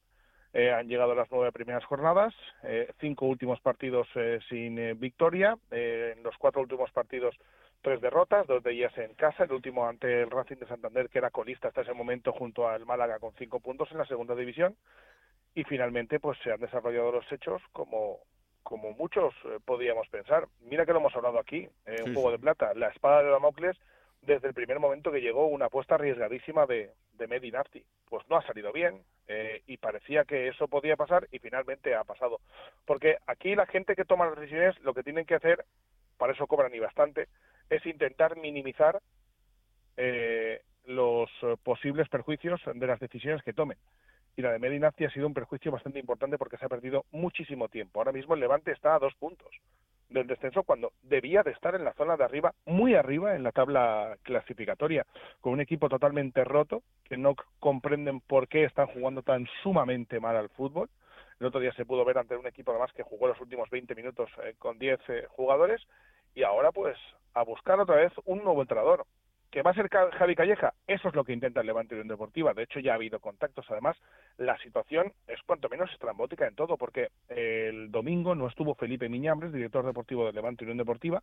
Eh, 0.53 0.71
han 0.71 0.87
llegado 0.87 1.15
las 1.15 1.27
nueve 1.31 1.51
primeras 1.51 1.83
jornadas, 1.85 2.33
eh, 2.61 2.91
cinco 2.99 3.25
últimos 3.25 3.59
partidos 3.59 4.07
eh, 4.13 4.39
sin 4.49 4.99
victoria, 4.99 5.57
en 5.71 6.21
los 6.21 6.37
cuatro 6.37 6.61
últimos 6.61 6.91
partidos 6.91 7.35
tres 7.83 8.01
derrotas, 8.01 8.47
dos 8.47 8.63
de 8.63 8.71
ellas 8.71 8.97
en 8.97 9.13
casa, 9.13 9.43
el 9.43 9.51
último 9.51 9.85
ante 9.87 10.23
el 10.23 10.31
Racing 10.31 10.55
de 10.55 10.67
Santander 10.67 11.09
que 11.09 11.19
era 11.19 11.29
colista 11.29 11.67
hasta 11.67 11.81
ese 11.81 11.93
momento 11.93 12.31
junto 12.31 12.67
al 12.67 12.85
Málaga 12.87 13.19
con 13.19 13.33
cinco 13.33 13.59
puntos 13.59 13.91
en 13.91 13.99
la 13.99 14.05
segunda 14.05 14.33
división 14.33 14.75
y 15.53 15.63
finalmente 15.65 16.19
pues 16.19 16.39
se 16.43 16.51
han 16.51 16.59
desarrollado 16.59 17.11
los 17.11 17.31
hechos 17.31 17.61
como 17.71 18.19
como 18.63 18.93
muchos 18.93 19.33
podíamos 19.65 20.07
pensar. 20.07 20.47
Mira 20.61 20.85
que 20.85 20.93
lo 20.93 20.99
hemos 20.99 21.13
hablado 21.15 21.37
aquí, 21.37 21.67
un 22.05 22.13
juego 22.13 22.31
de 22.31 22.39
plata, 22.39 22.73
la 22.73 22.87
espada 22.87 23.21
de 23.21 23.29
Damocles 23.29 23.77
desde 24.25 24.47
el 24.47 24.53
primer 24.53 24.79
momento 24.79 25.11
que 25.11 25.21
llegó 25.21 25.47
una 25.47 25.65
apuesta 25.65 25.95
arriesgadísima 25.95 26.65
de, 26.65 26.91
de 27.13 27.27
Medinafti. 27.27 27.83
Pues 28.09 28.27
no 28.29 28.37
ha 28.37 28.45
salido 28.45 28.71
bien 28.71 29.03
eh, 29.27 29.61
y 29.67 29.77
parecía 29.77 30.23
que 30.23 30.47
eso 30.47 30.67
podía 30.67 30.95
pasar 30.95 31.27
y 31.31 31.39
finalmente 31.39 31.95
ha 31.95 32.03
pasado. 32.03 32.39
Porque 32.85 33.17
aquí 33.27 33.55
la 33.55 33.65
gente 33.65 33.95
que 33.95 34.05
toma 34.05 34.27
las 34.27 34.39
decisiones 34.39 34.79
lo 34.81 34.93
que 34.93 35.03
tienen 35.03 35.25
que 35.25 35.35
hacer, 35.35 35.65
para 36.23 36.31
eso 36.31 36.47
cobran 36.47 36.73
y 36.73 36.79
bastante, 36.79 37.27
es 37.69 37.85
intentar 37.85 38.37
minimizar 38.37 38.97
eh, 39.97 40.61
los 40.85 41.29
posibles 41.63 42.07
perjuicios 42.07 42.61
de 42.73 42.87
las 42.87 43.01
decisiones 43.01 43.43
que 43.43 43.51
tomen. 43.51 43.77
Y 44.37 44.41
la 44.41 44.53
de 44.53 44.59
Medinafti 44.59 45.03
ha 45.03 45.09
sido 45.09 45.27
un 45.27 45.33
perjuicio 45.33 45.69
bastante 45.69 45.99
importante 45.99 46.37
porque 46.37 46.55
se 46.55 46.63
ha 46.63 46.69
perdido 46.69 47.03
muchísimo 47.11 47.67
tiempo. 47.67 47.99
Ahora 47.99 48.13
mismo 48.13 48.35
el 48.35 48.39
Levante 48.39 48.71
está 48.71 48.95
a 48.95 48.99
dos 48.99 49.13
puntos 49.15 49.49
del 50.11 50.25
descenso 50.25 50.63
cuando 50.63 50.93
debía 51.01 51.43
de 51.43 51.51
estar 51.51 51.75
en 51.75 51.83
la 51.83 51.91
zona 51.91 52.15
de 52.15 52.23
arriba, 52.23 52.53
muy 52.67 52.95
arriba 52.95 53.35
en 53.35 53.43
la 53.43 53.51
tabla 53.51 54.15
clasificatoria, 54.23 55.05
con 55.41 55.51
un 55.51 55.59
equipo 55.59 55.89
totalmente 55.89 56.45
roto, 56.45 56.83
que 57.03 57.17
no 57.17 57.35
comprenden 57.59 58.21
por 58.21 58.47
qué 58.47 58.63
están 58.63 58.87
jugando 58.87 59.23
tan 59.23 59.45
sumamente 59.61 60.21
mal 60.21 60.37
al 60.37 60.47
fútbol. 60.47 60.89
El 61.39 61.47
otro 61.47 61.59
día 61.59 61.73
se 61.73 61.85
pudo 61.85 62.05
ver 62.05 62.17
ante 62.17 62.35
un 62.35 62.47
equipo 62.47 62.71
además 62.71 62.91
que 62.93 63.03
jugó 63.03 63.27
los 63.27 63.39
últimos 63.41 63.69
20 63.69 63.95
minutos 63.95 64.29
eh, 64.43 64.55
con 64.57 64.77
10 64.77 64.99
eh, 65.09 65.25
jugadores 65.29 65.81
y 66.35 66.43
ahora 66.43 66.71
pues 66.71 66.97
a 67.33 67.43
buscar 67.43 67.79
otra 67.79 67.95
vez 67.95 68.13
un 68.25 68.43
nuevo 68.43 68.61
entrenador. 68.61 69.05
¿Que 69.53 69.61
va 69.61 69.69
a 69.69 69.75
ser 69.75 69.87
Javi 69.87 70.33
Calleja? 70.33 70.73
Eso 70.87 71.09
es 71.09 71.13
lo 71.13 71.23
que 71.23 71.31
intenta 71.31 71.61
el 71.61 71.67
Levante 71.67 71.93
Unión 71.93 72.07
Deportiva. 72.07 72.55
De 72.55 72.63
hecho, 72.63 72.79
ya 72.79 72.93
ha 72.93 72.95
habido 72.95 73.19
contactos. 73.19 73.67
Además, 73.69 73.95
la 74.37 74.57
situación 74.57 75.13
es 75.27 75.39
cuanto 75.45 75.69
menos 75.69 75.91
estrambótica 75.91 76.47
en 76.47 76.55
todo, 76.55 76.75
porque 76.75 77.09
el 77.29 77.91
domingo 77.91 78.33
no 78.33 78.47
estuvo 78.47 78.73
Felipe 78.73 79.09
Miñambres, 79.09 79.53
director 79.53 79.85
deportivo 79.85 80.25
del 80.25 80.33
Levante 80.33 80.63
Unión 80.63 80.79
Deportiva, 80.79 81.21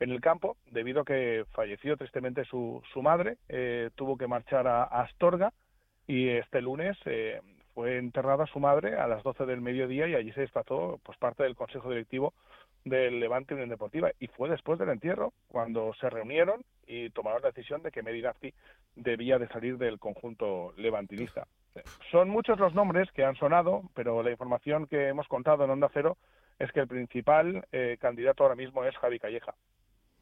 en 0.00 0.10
el 0.10 0.20
campo, 0.20 0.56
debido 0.72 1.02
a 1.02 1.04
que 1.04 1.44
falleció 1.52 1.96
tristemente 1.96 2.44
su, 2.46 2.82
su 2.92 3.00
madre. 3.00 3.36
Eh, 3.48 3.90
tuvo 3.94 4.18
que 4.18 4.26
marchar 4.26 4.66
a, 4.66 4.82
Astorga 4.82 5.52
y 6.08 6.30
este 6.30 6.60
lunes 6.60 6.98
eh, 7.04 7.40
fue 7.78 7.96
enterrada 7.96 8.44
su 8.46 8.58
madre 8.58 8.96
a 8.96 9.06
las 9.06 9.22
12 9.22 9.46
del 9.46 9.60
mediodía 9.60 10.08
y 10.08 10.16
allí 10.16 10.32
se 10.32 10.40
desplazó 10.40 10.98
pues, 11.04 11.16
parte 11.16 11.44
del 11.44 11.54
Consejo 11.54 11.88
Directivo 11.88 12.34
del 12.84 13.20
Levante 13.20 13.54
Unión 13.54 13.68
Deportiva 13.68 14.10
y 14.18 14.26
fue 14.26 14.48
después 14.48 14.80
del 14.80 14.88
entierro 14.88 15.32
cuando 15.46 15.94
se 16.00 16.10
reunieron 16.10 16.64
y 16.88 17.10
tomaron 17.10 17.40
la 17.40 17.52
decisión 17.52 17.80
de 17.84 17.92
que 17.92 18.02
Medinafti 18.02 18.52
debía 18.96 19.38
de 19.38 19.46
salir 19.46 19.78
del 19.78 20.00
conjunto 20.00 20.72
levantinista. 20.76 21.46
Son 22.10 22.28
muchos 22.28 22.58
los 22.58 22.74
nombres 22.74 23.12
que 23.12 23.24
han 23.24 23.36
sonado, 23.36 23.82
pero 23.94 24.24
la 24.24 24.32
información 24.32 24.88
que 24.88 25.06
hemos 25.06 25.28
contado 25.28 25.62
en 25.62 25.70
Onda 25.70 25.88
Cero 25.94 26.16
es 26.58 26.72
que 26.72 26.80
el 26.80 26.88
principal 26.88 27.64
eh, 27.70 27.96
candidato 28.00 28.42
ahora 28.42 28.56
mismo 28.56 28.82
es 28.82 28.96
Javi 28.96 29.20
Calleja 29.20 29.54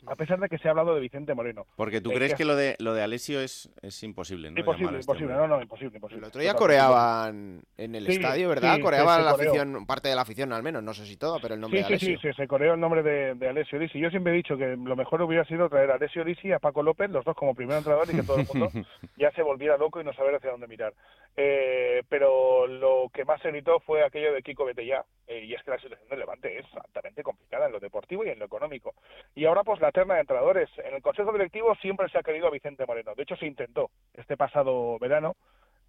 a 0.06 0.16
pesar 0.16 0.38
de 0.40 0.48
que 0.48 0.58
se 0.58 0.68
ha 0.68 0.70
hablado 0.70 0.94
de 0.94 1.00
Vicente 1.00 1.34
Moreno. 1.34 1.66
Porque 1.76 2.00
tú 2.00 2.10
crees 2.10 2.34
que, 2.34 2.44
lo 2.44 2.56
de 2.56 2.76
lo 2.78 2.94
de 2.94 3.02
Alessio 3.02 3.40
es, 3.40 3.70
es 3.82 4.02
imposible, 4.02 4.50
¿no? 4.50 4.58
Imposible, 4.58 4.98
este 4.98 5.12
imposible, 5.12 5.34
no, 5.34 5.48
no, 5.48 5.62
imposible, 5.62 5.96
imposible. 5.96 6.22
El 6.24 6.28
otro 6.28 6.40
día 6.40 6.54
coreaban 6.54 7.62
en 7.76 7.94
el 7.94 8.06
estadio, 8.06 8.48
¿verdad? 8.48 8.78
coreaba 8.80 9.18
la 9.20 9.32
afición, 9.32 9.86
parte 9.86 10.08
de 10.08 10.14
la 10.14 10.22
afición 10.22 10.52
al 10.52 10.62
menos, 10.62 10.82
no 10.82 10.94
sé 10.94 11.06
si 11.06 11.16
todo, 11.16 11.38
pero 11.40 11.54
el 11.54 11.60
nombre 11.60 11.80
de 11.80 11.86
Alessio. 11.86 12.18
Sí, 12.20 12.28
sí, 12.28 12.34
se 12.34 12.46
coreó 12.46 12.74
el 12.74 12.80
nombre 12.80 13.02
de, 13.02 13.34
de 13.34 13.48
Alessio 13.48 13.78
Disi. 13.78 13.98
Yo 13.98 14.10
siempre 14.10 14.32
he 14.32 14.36
dicho 14.36 14.56
que 14.56 14.76
lo 14.76 14.96
mejor 14.96 15.22
hubiera 15.22 15.44
sido 15.44 15.68
traer 15.68 15.90
a 15.90 15.94
Alessio 15.94 16.24
Disi 16.24 16.48
y 16.48 16.52
a 16.52 16.58
Paco 16.58 16.82
López, 16.82 17.10
los 17.10 17.24
dos 17.24 17.36
como 17.36 17.54
primer 17.54 17.78
entrenador, 17.78 18.06
y 18.10 18.16
que 18.16 18.22
todo 18.22 18.38
el 18.38 18.46
mundo 18.46 18.70
ya 19.16 19.30
se 19.32 19.42
volviera 19.42 19.76
loco 19.76 20.00
y 20.00 20.04
no 20.04 20.12
saber 20.12 20.36
hacia 20.36 20.50
dónde 20.50 20.66
mirar. 20.66 20.94
Eh, 21.36 22.02
pero 22.08 22.66
lo 22.66 23.10
que 23.12 23.26
más 23.26 23.40
se 23.42 23.50
gritó 23.50 23.80
fue 23.80 24.02
aquello 24.02 24.32
de 24.32 24.42
Kiko 24.42 24.64
Betellá, 24.64 25.04
eh, 25.26 25.44
y 25.44 25.54
es 25.54 25.62
que 25.62 25.70
la 25.70 25.78
situación 25.78 26.08
del 26.08 26.20
Levante 26.20 26.58
es 26.58 26.66
altamente 26.74 27.22
complicada 27.22 27.66
en 27.66 27.72
lo 27.72 27.80
deportivo 27.80 28.24
y 28.24 28.30
en 28.30 28.38
lo 28.38 28.46
económico. 28.46 28.94
Y 29.34 29.44
ahora 29.44 29.62
pues 29.62 29.80
la 29.80 29.92
terna 29.92 30.14
de 30.14 30.20
entrenadores. 30.20 30.70
En 30.78 30.94
el 30.94 31.02
Consejo 31.02 31.32
Directivo 31.32 31.74
siempre 31.76 32.08
se 32.08 32.18
ha 32.18 32.22
querido 32.22 32.46
a 32.46 32.50
Vicente 32.50 32.86
Moreno. 32.86 33.14
De 33.14 33.22
hecho 33.22 33.36
se 33.36 33.46
intentó 33.46 33.90
este 34.14 34.36
pasado 34.36 34.98
verano, 34.98 35.36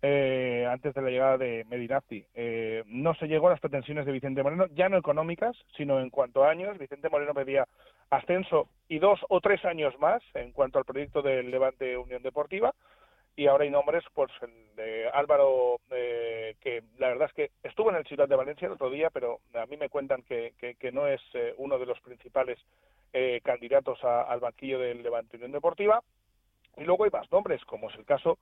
eh, 0.02 0.68
antes 0.70 0.94
de 0.94 1.02
la 1.02 1.10
llegada 1.10 1.38
de 1.38 1.66
Medinazzi. 1.70 2.26
Eh, 2.36 2.84
no 2.86 3.16
se 3.16 3.28
llegó 3.28 3.48
a 3.48 3.52
las 3.52 3.60
pretensiones 3.60 4.06
de 4.06 4.12
Vicente 4.12 4.44
Moreno, 4.44 4.68
ya 4.76 4.90
no 4.90 4.98
económicas, 4.98 5.56
sino 5.76 6.00
en 6.00 6.10
cuanto 6.10 6.44
a 6.44 6.50
años. 6.50 6.78
Vicente 6.78 7.10
Moreno 7.10 7.34
pedía 7.34 7.68
ascenso 8.10 8.70
y 8.88 9.00
dos 9.00 9.20
o 9.30 9.40
tres 9.42 9.64
años 9.66 9.98
más 10.00 10.22
en 10.34 10.52
cuanto 10.52 10.78
al 10.78 10.86
proyecto 10.86 11.22
del 11.22 11.50
Levante 11.50 11.98
Unión 11.98 12.22
Deportiva 12.22 12.74
y 13.38 13.46
ahora 13.46 13.66
hay 13.66 13.70
nombres, 13.70 14.04
pues 14.16 14.32
el 14.42 14.76
de 14.76 15.10
Álvaro, 15.14 15.80
eh, 15.92 16.56
que 16.60 16.82
la 16.98 17.10
verdad 17.10 17.28
es 17.28 17.34
que 17.34 17.52
estuvo 17.62 17.92
en 17.92 17.98
el 17.98 18.06
Ciudad 18.06 18.28
de 18.28 18.36
Valencia 18.36 18.66
el 18.66 18.72
otro 18.72 18.90
día, 18.90 19.12
pero 19.12 19.42
a 19.54 19.68
mí 19.68 19.78
me 19.78 19.90
cuentan 19.90 20.24
que, 20.24 20.54
que, 20.58 20.92
no 20.92 21.06
es 21.06 21.22
eh, 21.36 21.54
uno 21.58 21.78
de 21.78 21.86
los 21.86 22.00
principales 22.02 22.58
eh, 23.14 23.40
candidatos 23.44 24.04
al 24.04 24.40
banquillo 24.40 24.80
del 24.80 25.04
Levante 25.04 25.38
Unión 25.38 25.52
Deportiva. 25.52 26.02
Y 26.78 26.84
luego 26.84 27.04
hay 27.04 27.12
más 27.12 27.32
nombres, 27.32 27.64
como 27.66 27.92
es 27.92 27.96
el 27.96 28.06
caso 28.06 28.40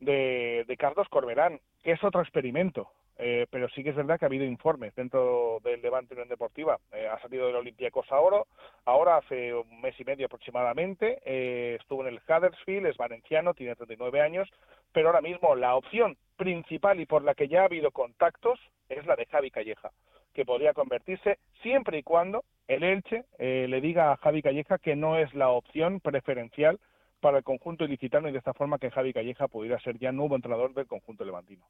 de, 0.00 0.64
de 0.66 0.76
Carlos 0.78 1.08
Corberán, 1.10 1.60
que 1.82 1.92
es 1.92 2.02
otro 2.02 2.22
experimento. 2.22 2.90
Eh, 3.20 3.46
pero 3.50 3.68
sí 3.70 3.82
que 3.82 3.90
es 3.90 3.96
verdad 3.96 4.16
que 4.16 4.24
ha 4.24 4.28
habido 4.28 4.44
informes 4.44 4.94
dentro 4.94 5.58
del 5.64 5.82
Levante 5.82 6.14
Unión 6.14 6.28
Deportiva. 6.28 6.78
Eh, 6.92 7.08
ha 7.08 7.20
salido 7.20 7.46
del 7.46 7.56
Olympiacos 7.56 8.06
ahora, 8.12 8.44
ahora 8.84 9.16
hace 9.16 9.52
un 9.52 9.80
mes 9.80 9.98
y 9.98 10.04
medio 10.04 10.26
aproximadamente, 10.26 11.18
eh, 11.24 11.76
estuvo 11.80 12.06
en 12.06 12.14
el 12.14 12.20
Huddersfield, 12.26 12.86
es 12.86 12.96
valenciano, 12.96 13.54
tiene 13.54 13.74
39 13.74 14.20
años, 14.20 14.48
pero 14.92 15.08
ahora 15.08 15.20
mismo 15.20 15.56
la 15.56 15.74
opción 15.74 16.16
principal 16.36 17.00
y 17.00 17.06
por 17.06 17.24
la 17.24 17.34
que 17.34 17.48
ya 17.48 17.62
ha 17.62 17.64
habido 17.64 17.90
contactos 17.90 18.60
es 18.88 19.04
la 19.04 19.16
de 19.16 19.26
Javi 19.26 19.50
Calleja, 19.50 19.90
que 20.32 20.44
podría 20.44 20.72
convertirse 20.72 21.38
siempre 21.60 21.98
y 21.98 22.02
cuando 22.04 22.44
el 22.68 22.84
Elche 22.84 23.24
le 23.38 23.80
diga 23.80 24.12
a 24.12 24.16
Javi 24.18 24.42
Calleja 24.42 24.78
que 24.78 24.94
no 24.94 25.18
es 25.18 25.34
la 25.34 25.48
opción 25.48 26.00
preferencial 26.00 26.78
para 27.20 27.38
el 27.38 27.44
conjunto 27.44 27.84
ilicitano 27.84 28.28
y 28.28 28.32
de 28.32 28.38
esta 28.38 28.54
forma 28.54 28.78
que 28.78 28.90
Javi 28.90 29.12
Calleja 29.12 29.48
pudiera 29.48 29.80
ser 29.80 29.98
ya 29.98 30.12
nuevo 30.12 30.36
entrenador 30.36 30.72
del 30.74 30.86
conjunto 30.86 31.24
levantino. 31.24 31.64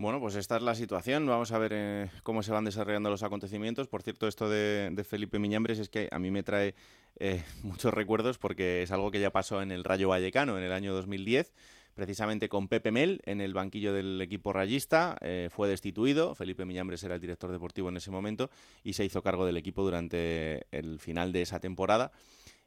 Bueno, 0.00 0.20
pues 0.20 0.36
esta 0.36 0.54
es 0.54 0.62
la 0.62 0.76
situación. 0.76 1.26
Vamos 1.26 1.50
a 1.50 1.58
ver 1.58 1.72
eh, 1.74 2.08
cómo 2.22 2.44
se 2.44 2.52
van 2.52 2.64
desarrollando 2.64 3.10
los 3.10 3.24
acontecimientos. 3.24 3.88
Por 3.88 4.04
cierto, 4.04 4.28
esto 4.28 4.48
de, 4.48 5.04
Felipe 5.04 5.40
Miñambres 5.40 5.80
es 5.80 5.88
que 5.88 6.08
a 6.12 6.20
mí 6.20 6.30
me 6.30 6.44
trae 6.44 6.76
eh, 7.18 7.42
muchos 7.64 7.92
recuerdos 7.92 8.38
porque 8.38 8.84
es 8.84 8.92
algo 8.92 9.10
que 9.10 9.18
ya 9.18 9.32
pasó 9.32 9.60
en 9.60 9.72
el 9.72 9.82
Rayo 9.82 10.08
Vallecano 10.08 10.56
en 10.56 10.62
el 10.62 10.70
año 10.70 10.94
2010 10.94 11.52
precisamente 11.94 12.48
con 12.48 12.68
Pepe 12.68 12.92
Mel 12.92 13.20
en 13.24 13.40
el 13.40 13.54
banquillo 13.54 13.92
del 13.92 14.20
equipo 14.22 14.52
rayista. 14.52 15.18
Eh, 15.20 15.48
fue 15.50 15.66
destituido, 15.66 16.36
Felipe 16.36 16.64
Miñambres 16.64 17.02
era 17.02 17.16
el 17.16 17.20
director 17.20 17.50
deportivo 17.50 17.88
en 17.88 17.96
ese 17.96 18.12
momento 18.12 18.50
y 18.84 18.92
se 18.92 19.04
hizo 19.04 19.20
cargo 19.20 19.46
del 19.46 19.56
equipo 19.56 19.82
durante 19.82 20.64
el 20.70 21.00
final 21.00 21.32
de 21.32 21.42
esa 21.42 21.58
temporada. 21.58 22.12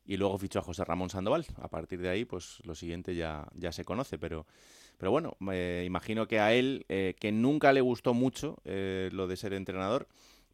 Y 0.06 0.18
luego 0.18 0.38
fichó 0.38 0.60
a 0.60 0.64
José 0.64 0.84
Ramón 0.84 1.10
Sandoval. 1.10 1.46
A 1.62 1.68
partir 1.68 2.02
de 2.02 2.10
ahí, 2.10 2.26
pues 2.26 2.60
lo 2.64 2.76
siguiente 2.76 3.16
ya, 3.16 3.48
ya 3.56 3.72
se 3.72 3.86
conoce, 3.86 4.18
pero 4.18 4.46
pero 5.02 5.10
bueno, 5.10 5.36
me 5.40 5.84
imagino 5.84 6.28
que 6.28 6.40
a 6.40 6.54
él, 6.54 6.86
eh, 6.88 7.16
que 7.20 7.32
nunca 7.32 7.74
le 7.74 7.82
gustó 7.82 8.14
mucho 8.14 8.60
eh, 8.66 9.10
lo 9.12 9.26
de 9.26 9.36
ser 9.36 9.52
entrenador, 9.54 10.08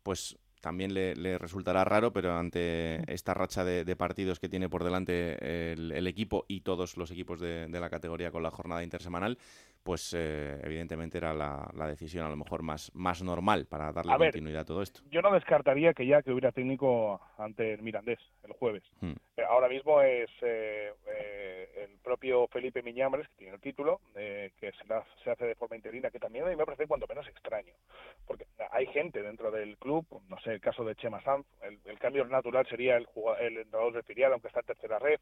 pues 0.04 0.38
también 0.62 0.94
le, 0.94 1.38
resultará 1.38 1.84
raro, 1.84 2.14
pero 2.14 2.34
ante 2.34 3.14
esta 3.14 3.34
racha 3.34 3.66
de, 3.66 3.96
partidos 3.98 4.40
que 4.40 4.48
tiene 4.48 4.70
por 4.70 4.86
delante 4.86 5.74
el, 5.74 6.08
equipo 6.08 6.46
y 6.48 6.62
todos 6.62 6.96
los 6.96 7.12
equipos 7.12 7.42
de, 7.42 7.68
la 7.68 7.90
categoría 7.90 8.32
con 8.32 8.42
la 8.42 8.50
jornada 8.50 8.86
intersemanal, 8.86 9.38
pues 9.88 10.14
eh, 10.14 10.60
evidentemente 10.66 11.18
era 11.18 11.34
la, 11.34 11.66
la, 11.74 11.88
decisión 11.88 12.26
a 12.26 12.30
lo 12.30 12.36
mejor 12.36 12.62
más, 12.62 12.92
más 12.94 13.24
normal 13.24 13.68
para 13.68 13.94
darle 13.94 14.12
a 14.12 14.18
continuidad 14.18 14.64
a 14.64 14.66
todo 14.66 14.82
esto. 14.82 15.00
Yo 15.10 15.22
no 15.22 15.32
descartaría 15.32 15.94
que 15.94 16.06
ya 16.06 16.22
que 16.22 16.32
hubiera 16.32 16.52
técnico 16.52 17.22
ante 17.38 17.76
el 17.76 17.82
Mirandés 17.82 18.20
el 18.44 18.52
jueves. 18.52 18.84
Hmm. 19.00 19.14
Eh, 19.38 19.44
ahora 19.48 19.70
mismo 19.70 20.02
es 20.02 20.30
eh, 20.42 20.92
el 21.86 21.98
propio 22.00 22.50
Felipe 22.50 22.84
Miñambres, 22.84 23.30
que 23.30 23.36
tiene 23.38 23.54
el 23.54 23.62
título, 23.62 24.02
que 24.14 24.52
se, 24.60 25.24
se, 25.24 25.32
hace 25.32 25.46
de 25.46 25.56
forma 25.56 25.78
interina, 25.78 26.10
que 26.10 26.20
también 26.20 26.44
a 26.44 26.50
mí 26.50 26.58
me 26.58 26.66
parece 26.66 26.86
cuanto 26.86 27.08
menos 27.08 27.26
extraño, 27.26 27.74
porque 28.26 28.46
hay 28.72 28.88
gente 28.88 29.22
dentro 29.22 29.52
del 29.52 29.78
club, 29.78 30.06
no 30.28 30.38
sé, 30.42 30.52
el 30.52 30.60
caso 30.60 30.84
de 30.84 30.96
Chema 30.96 31.22
Sanz, 31.22 31.46
el, 31.62 31.98
cambio 31.98 32.26
natural 32.26 32.68
sería 32.68 32.98
el, 32.98 33.08
el 33.40 33.58
entrenador 33.60 33.94
de 33.94 34.04
filial, 34.04 34.34
aunque 34.34 34.50
está 34.50 34.60
en 34.60 34.66
tercera 34.66 35.00
red, 35.00 35.20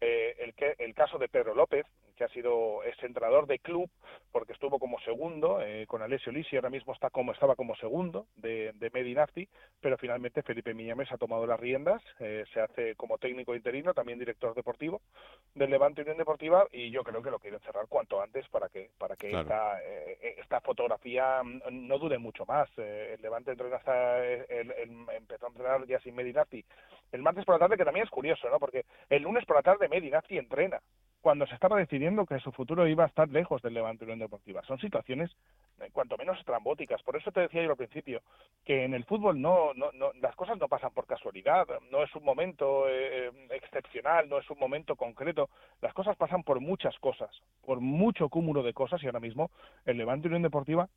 el, 0.00 0.54
que, 0.54 0.74
el 0.78 0.94
caso 0.94 1.18
de 1.18 1.28
Pedro 1.28 1.54
López, 1.54 1.86
que 2.16 2.24
ha 2.24 2.28
sido 2.28 2.82
es 2.82 3.00
entrenador 3.02 3.46
de 3.46 3.60
club, 3.60 3.88
porque 4.32 4.52
estuvo 4.52 4.78
como 4.78 4.98
segundo 5.00 5.60
eh, 5.60 5.86
con 5.86 6.02
Alessio 6.02 6.32
Lisi, 6.32 6.56
ahora 6.56 6.70
mismo 6.70 6.92
está 6.92 7.10
como 7.10 7.32
estaba 7.32 7.56
como 7.56 7.74
segundo 7.76 8.26
de, 8.36 8.72
de 8.74 8.90
Medinafti, 8.90 9.48
pero 9.80 9.96
finalmente 9.96 10.42
Felipe 10.42 10.74
Miñames 10.74 11.10
ha 11.12 11.18
tomado 11.18 11.46
las 11.46 11.58
riendas, 11.58 12.02
eh, 12.20 12.44
se 12.52 12.60
hace 12.60 12.94
como 12.96 13.18
técnico 13.18 13.54
interino, 13.54 13.94
también 13.94 14.18
director 14.18 14.54
deportivo 14.54 15.00
del 15.54 15.70
Levante 15.70 16.02
Unión 16.02 16.18
Deportiva 16.18 16.66
y 16.72 16.90
yo 16.90 17.02
creo 17.02 17.22
que 17.22 17.30
lo 17.30 17.38
quieren 17.38 17.60
cerrar 17.60 17.86
cuanto 17.88 18.20
antes 18.20 18.46
para 18.48 18.68
que 18.68 18.90
para 18.98 19.16
que 19.16 19.30
esta, 19.30 19.82
eh, 19.82 20.36
esta 20.38 20.60
fotografía 20.60 21.42
no 21.70 21.98
dure 21.98 22.18
mucho 22.18 22.44
más. 22.46 22.68
el 22.76 23.20
Levante 23.20 23.52
entrena 23.52 23.76
hasta 23.76 24.24
el, 24.24 24.72
empezó 25.16 25.46
a 25.46 25.48
entrenar 25.48 25.86
ya 25.86 25.98
sin 26.00 26.14
Medinafti 26.14 26.64
el 27.12 27.22
martes 27.22 27.44
por 27.44 27.54
la 27.54 27.60
tarde, 27.60 27.76
que 27.76 27.84
también 27.84 28.04
es 28.04 28.10
curioso, 28.10 28.48
¿no? 28.50 28.58
Porque 28.58 28.84
el 29.08 29.22
lunes 29.22 29.44
por 29.46 29.56
la 29.56 29.62
tarde 29.62 29.88
Medinafti 29.88 30.36
entrena 30.38 30.80
cuando 31.20 31.46
se 31.46 31.54
estaba 31.54 31.78
decidiendo 31.78 32.26
que 32.26 32.38
su 32.38 32.52
futuro 32.52 32.86
iba 32.86 33.04
a 33.04 33.08
estar 33.08 33.28
lejos 33.28 33.60
del 33.62 33.74
Levante 33.74 34.04
Unión 34.04 34.20
Deportiva. 34.20 34.62
Son 34.64 34.78
situaciones 34.78 35.30
eh, 35.80 35.90
cuanto 35.92 36.16
menos 36.16 36.38
estrambóticas. 36.38 37.02
Por 37.02 37.16
eso 37.16 37.32
te 37.32 37.40
decía 37.40 37.62
yo 37.62 37.70
al 37.70 37.76
principio 37.76 38.22
que 38.64 38.84
en 38.84 38.94
el 38.94 39.04
fútbol 39.04 39.40
no, 39.40 39.74
no, 39.74 39.90
no 39.92 40.12
las 40.20 40.36
cosas 40.36 40.58
no 40.58 40.68
pasan 40.68 40.92
por 40.92 41.06
casualidad, 41.06 41.66
no 41.90 42.02
es 42.02 42.14
un 42.14 42.24
momento 42.24 42.88
eh, 42.88 43.28
eh, 43.28 43.32
excepcional, 43.50 44.28
no 44.28 44.38
es 44.38 44.48
un 44.50 44.58
momento 44.58 44.96
concreto. 44.96 45.50
Las 45.80 45.92
cosas 45.92 46.16
pasan 46.16 46.42
por 46.44 46.60
muchas 46.60 46.96
cosas, 46.98 47.30
por 47.64 47.80
mucho 47.80 48.28
cúmulo 48.28 48.62
de 48.62 48.72
cosas 48.72 49.02
y 49.02 49.06
ahora 49.06 49.20
mismo 49.20 49.50
el 49.84 49.98
Levante 49.98 50.28
Unión 50.28 50.42
Deportiva 50.42 50.88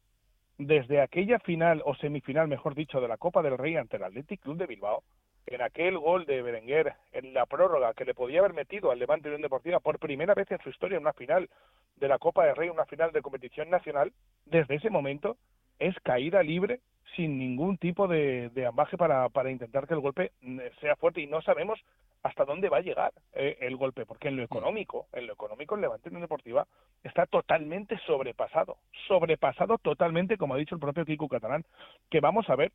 desde 0.57 1.01
aquella 1.01 1.39
final 1.39 1.81
o 1.85 1.95
semifinal, 1.95 2.47
mejor 2.47 2.75
dicho, 2.75 3.01
de 3.01 3.07
la 3.07 3.17
Copa 3.17 3.41
del 3.41 3.57
Rey 3.57 3.77
ante 3.77 3.97
el 3.97 4.03
Athletic 4.03 4.41
Club 4.41 4.57
de 4.57 4.67
Bilbao, 4.67 5.03
en 5.45 5.61
aquel 5.61 5.97
gol 5.97 6.25
de 6.25 6.41
Berenguer 6.41 6.93
en 7.11 7.33
la 7.33 7.45
prórroga 7.45 7.93
que 7.93 8.05
le 8.05 8.13
podía 8.13 8.39
haber 8.39 8.53
metido 8.53 8.91
al 8.91 8.99
Levante 8.99 9.27
Unión 9.27 9.41
Deportiva 9.41 9.79
por 9.79 9.99
primera 9.99 10.33
vez 10.33 10.49
en 10.51 10.59
su 10.59 10.69
historia 10.69 10.97
en 10.97 11.03
una 11.03 11.13
final 11.13 11.49
de 11.97 12.07
la 12.07 12.19
Copa 12.19 12.45
del 12.45 12.55
Rey, 12.55 12.69
una 12.69 12.85
final 12.85 13.11
de 13.11 13.21
competición 13.21 13.69
nacional, 13.69 14.11
desde 14.45 14.75
ese 14.75 14.89
momento 14.89 15.37
es 15.79 15.95
caída 16.03 16.43
libre 16.43 16.79
sin 17.15 17.37
ningún 17.37 17.77
tipo 17.77 18.07
de, 18.07 18.49
de 18.49 18.65
ambaje 18.65 18.97
para, 18.97 19.29
para 19.29 19.51
intentar 19.51 19.87
que 19.87 19.93
el 19.93 19.99
golpe 19.99 20.31
mm, 20.41 20.59
sea 20.79 20.95
fuerte 20.95 21.21
y 21.21 21.27
no 21.27 21.41
sabemos 21.41 21.79
hasta 22.23 22.45
dónde 22.45 22.69
va 22.69 22.77
a 22.77 22.81
llegar 22.81 23.13
eh, 23.33 23.57
el 23.61 23.75
golpe, 23.75 24.05
porque 24.05 24.27
en 24.27 24.37
lo 24.37 24.43
económico, 24.43 25.07
en 25.13 25.27
lo 25.27 25.33
económico 25.33 25.75
el 25.75 25.81
Levante 25.81 26.09
Unión 26.09 26.21
Deportiva 26.21 26.67
está 27.03 27.25
totalmente 27.25 27.97
sobrepasado, 28.05 28.77
sobrepasado 29.07 29.77
totalmente, 29.79 30.37
como 30.37 30.53
ha 30.53 30.57
dicho 30.57 30.75
el 30.75 30.81
propio 30.81 31.05
Kiko 31.05 31.27
Catalán, 31.27 31.65
que 32.09 32.19
vamos 32.19 32.49
a 32.49 32.55
ver 32.55 32.71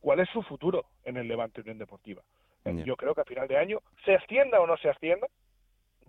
cuál 0.00 0.20
es 0.20 0.28
su 0.30 0.42
futuro 0.42 0.84
en 1.04 1.16
el 1.16 1.28
Levante 1.28 1.60
Unión 1.60 1.78
Deportiva. 1.78 2.22
Yo 2.84 2.94
creo 2.96 3.14
que 3.14 3.22
a 3.22 3.24
final 3.24 3.48
de 3.48 3.56
año, 3.56 3.80
se 4.04 4.14
ascienda 4.14 4.60
o 4.60 4.66
no 4.66 4.76
se 4.76 4.90
ascienda, 4.90 5.26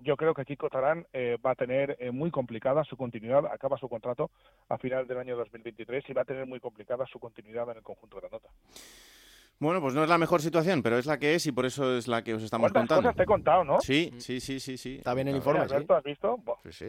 yo 0.01 0.17
creo 0.17 0.33
que 0.33 0.45
Kiko 0.45 0.69
Tarán 0.69 1.05
eh, 1.13 1.37
va 1.45 1.51
a 1.51 1.55
tener 1.55 1.95
eh, 1.99 2.11
muy 2.11 2.31
complicada 2.31 2.83
su 2.83 2.97
continuidad, 2.97 3.45
acaba 3.45 3.77
su 3.77 3.87
contrato 3.87 4.31
a 4.67 4.77
final 4.77 5.07
del 5.07 5.19
año 5.19 5.37
2023 5.37 6.09
y 6.09 6.13
va 6.13 6.23
a 6.23 6.25
tener 6.25 6.45
muy 6.45 6.59
complicada 6.59 7.05
su 7.05 7.19
continuidad 7.19 7.69
en 7.69 7.77
el 7.77 7.83
conjunto 7.83 8.17
de 8.17 8.23
la 8.23 8.29
nota. 8.29 8.49
Bueno, 9.61 9.79
pues 9.79 9.93
no 9.93 10.01
es 10.01 10.09
la 10.09 10.17
mejor 10.17 10.41
situación, 10.41 10.81
pero 10.81 10.97
es 10.97 11.05
la 11.05 11.19
que 11.19 11.35
es 11.35 11.45
y 11.45 11.51
por 11.51 11.67
eso 11.67 11.95
es 11.95 12.07
la 12.07 12.23
que 12.23 12.33
os 12.33 12.41
estamos 12.41 12.71
contando. 12.71 13.03
cosas 13.03 13.15
te 13.15 13.21
he 13.21 13.25
contado, 13.27 13.63
no? 13.63 13.79
Sí, 13.79 14.11
sí, 14.17 14.39
sí, 14.39 14.59
sí, 14.59 14.75
sí. 14.75 14.95
Está 14.95 15.13
bien 15.13 15.27
el 15.27 15.35
informe, 15.35 15.69
¿sí? 15.69 15.75
¿Has 15.87 16.03
visto? 16.03 16.39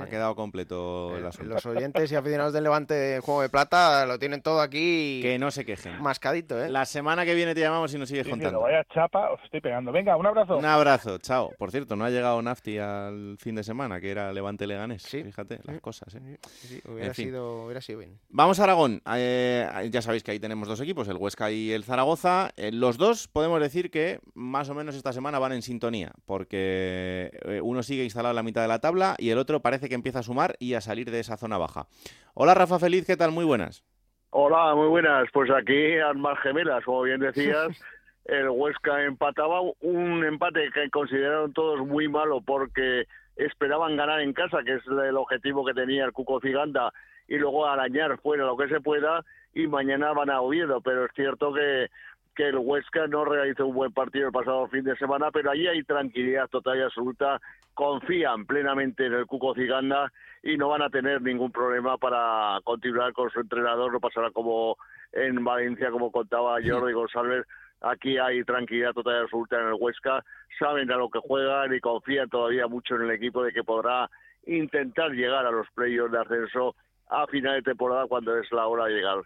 Ha 0.01 0.07
quedado 0.07 0.35
completo 0.35 1.15
el, 1.15 1.27
asunto. 1.27 1.53
Los 1.53 1.67
oyentes 1.67 2.11
y 2.11 2.17
aficionados 2.17 2.55
del 2.55 2.65
Levante 2.65 2.95
de 2.95 3.21
Juego 3.21 3.43
de 3.43 3.51
Plata 3.51 4.07
lo 4.07 4.19
tienen 4.19 4.41
todo 4.41 4.63
aquí. 4.63 5.21
Que 5.21 5.39
no 5.39 5.51
se 5.51 5.67
quejen. 5.67 6.01
Mascadito, 6.01 6.65
¿eh? 6.65 6.71
La 6.71 6.87
semana 6.87 7.27
que 7.27 7.35
viene 7.35 7.55
te 7.55 7.61
llamamos 7.61 7.93
y 7.93 7.99
nos 7.99 8.09
sigues 8.09 8.27
contando. 8.27 8.63
vaya 8.63 8.83
chapa, 8.85 9.31
os 9.33 9.45
estoy 9.45 9.61
pegando. 9.61 9.93
Venga, 9.93 10.17
un 10.17 10.25
abrazo. 10.25 10.57
Un 10.57 10.65
abrazo, 10.65 11.19
chao. 11.19 11.53
Por 11.59 11.71
cierto, 11.73 11.95
no 11.95 12.07
ha 12.07 12.11
llegado 12.11 12.41
Nafti 12.41 12.79
al 12.79 13.37
fin 13.39 13.55
de 13.55 13.65
semana, 13.65 14.01
que 14.01 14.11
era 14.11 14.33
Levante 14.33 14.67
Leganés. 14.67 15.03
Sí. 15.03 15.23
Fíjate, 15.23 15.61
las 15.65 15.79
cosas, 15.83 16.15
¿eh? 16.15 16.39
Sí, 16.49 16.81
hubiera, 16.89 17.13
sido, 17.13 17.65
hubiera 17.67 17.83
sido 17.83 17.99
bien. 17.99 18.19
Vamos 18.31 18.61
a 18.61 18.65
Aragón. 18.65 19.03
Eh, 19.15 19.91
ya 19.91 20.01
sabéis 20.01 20.23
que 20.23 20.31
ahí 20.31 20.41
tenemos 20.41 20.67
dos 20.69 20.81
equipos, 20.81 21.07
el 21.09 21.19
Huesca 21.19 21.51
y 21.51 21.71
el 21.71 21.85
Zaragoza. 21.85 22.51
Eh, 22.63 22.71
los 22.71 22.97
dos 22.97 23.27
podemos 23.27 23.61
decir 23.61 23.91
que 23.91 24.21
más 24.35 24.71
o 24.71 24.75
menos 24.75 24.95
esta 24.95 25.13
semana 25.13 25.41
van 25.41 25.51
en 25.51 25.63
sintonía, 25.63 26.13
porque 26.27 27.33
eh, 27.45 27.61
uno 27.61 27.83
sigue 27.83 28.05
instalado 28.05 28.31
en 28.31 28.37
la 28.37 28.45
mitad 28.45 28.63
de 28.63 28.69
la 28.69 28.79
tabla 28.79 29.17
y 29.19 29.31
el 29.31 29.39
otro 29.39 29.59
parece 29.59 29.89
que 29.89 29.97
empieza 29.97 30.21
a 30.21 30.23
sumar 30.23 30.55
y 30.61 30.75
a 30.75 30.81
salir 30.81 31.11
de 31.11 31.19
esa 31.19 31.37
zona 31.37 31.59
baja. 31.59 31.89
Hola 32.35 32.55
Rafa 32.55 32.79
Feliz, 32.79 33.05
¿qué 33.05 33.17
tal? 33.17 33.33
Muy 33.33 33.45
buenas. 33.45 33.85
Hola, 34.31 34.77
muy 34.77 34.87
buenas. 34.87 35.27
Pues 35.33 35.51
aquí 35.51 35.99
armas 35.99 36.39
gemelas, 36.39 36.85
como 36.85 37.03
bien 37.03 37.19
decías. 37.19 37.83
el 38.27 38.49
Huesca 38.49 39.03
empataba 39.07 39.61
un 39.81 40.25
empate 40.25 40.71
que 40.73 40.89
consideraron 40.91 41.53
todos 41.53 41.81
muy 41.81 42.07
malo 42.07 42.43
porque 42.43 43.09
esperaban 43.35 43.97
ganar 43.97 44.21
en 44.21 44.35
casa, 44.35 44.59
que 44.65 44.75
es 44.75 44.87
el 44.87 45.17
objetivo 45.17 45.65
que 45.65 45.75
tenía 45.75 46.05
el 46.05 46.13
Cuco 46.13 46.41
Ciganda, 46.41 46.93
y 47.27 47.39
luego 47.39 47.67
arañar 47.67 48.21
fuera 48.21 48.45
lo 48.45 48.57
que 48.57 48.69
se 48.69 48.81
pueda, 48.81 49.25
y 49.53 49.67
mañana 49.67 50.13
van 50.13 50.31
a 50.31 50.41
Oviedo, 50.41 50.81
pero 50.81 51.07
es 51.07 51.13
cierto 51.15 51.53
que 51.53 51.89
que 52.35 52.49
el 52.49 52.59
Huesca 52.59 53.07
no 53.07 53.25
realizó 53.25 53.67
un 53.67 53.75
buen 53.75 53.93
partido 53.93 54.27
el 54.27 54.33
pasado 54.33 54.67
fin 54.69 54.85
de 54.85 54.97
semana, 54.97 55.31
pero 55.31 55.51
allí 55.51 55.67
hay 55.67 55.83
tranquilidad 55.83 56.49
total 56.49 56.79
y 56.79 56.83
absoluta, 56.83 57.41
confían 57.75 58.47
plenamente 58.47 59.07
en 59.07 59.15
el 59.15 59.27
Cuco 59.27 59.55
Ciganda 59.55 60.11
y 60.43 60.57
no 60.57 60.69
van 60.69 60.83
a 60.83 60.91
tener 60.91 61.21
ningún 61.21 61.53
problema 61.53 61.99
para 61.99 62.59
continuar 62.65 63.13
con 63.13 63.31
su 63.31 63.41
entrenador, 63.41 63.93
no 63.93 64.01
pasará 64.01 64.31
como 64.31 64.77
en 65.13 65.45
Valencia, 65.45 65.91
como 65.91 66.11
contaba 66.11 66.59
Jordi 66.65 66.93
González, 66.93 67.47
aquí 67.83 68.17
hay 68.17 68.43
tranquilidad 68.45 68.93
total 68.93 69.15
y 69.15 69.23
absoluta 69.23 69.61
en 69.61 69.69
el 69.69 69.75
Huesca, 69.79 70.25
saben 70.59 70.91
a 70.91 70.97
lo 70.97 71.11
que 71.11 71.19
juegan 71.19 71.75
y 71.75 71.81
confían 71.81 72.31
todavía 72.31 72.67
mucho 72.67 72.97
en 72.97 73.03
el 73.03 73.11
equipo 73.11 73.43
de 73.43 73.53
que 73.53 73.63
podrá 73.63 74.09
intentar 74.47 75.11
llegar 75.11 75.47
a 75.47 75.51
los 75.51 75.67
playoffs 75.75 76.13
de 76.13 76.19
ascenso 76.19 76.75
a 77.09 77.27
final 77.27 77.57
de 77.57 77.63
temporada 77.63 78.07
cuando 78.07 78.37
es 78.39 78.51
la 78.53 78.67
hora 78.67 78.87
de 78.87 78.95
llegar 78.95 79.19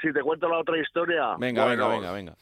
si 0.00 0.12
te 0.12 0.20
cuento 0.20 0.48
la 0.48 0.58
otra 0.58 0.78
historia. 0.78 1.36
Venga, 1.38 1.64
venga, 1.66 1.88
venga, 1.88 2.12
venga. 2.12 2.34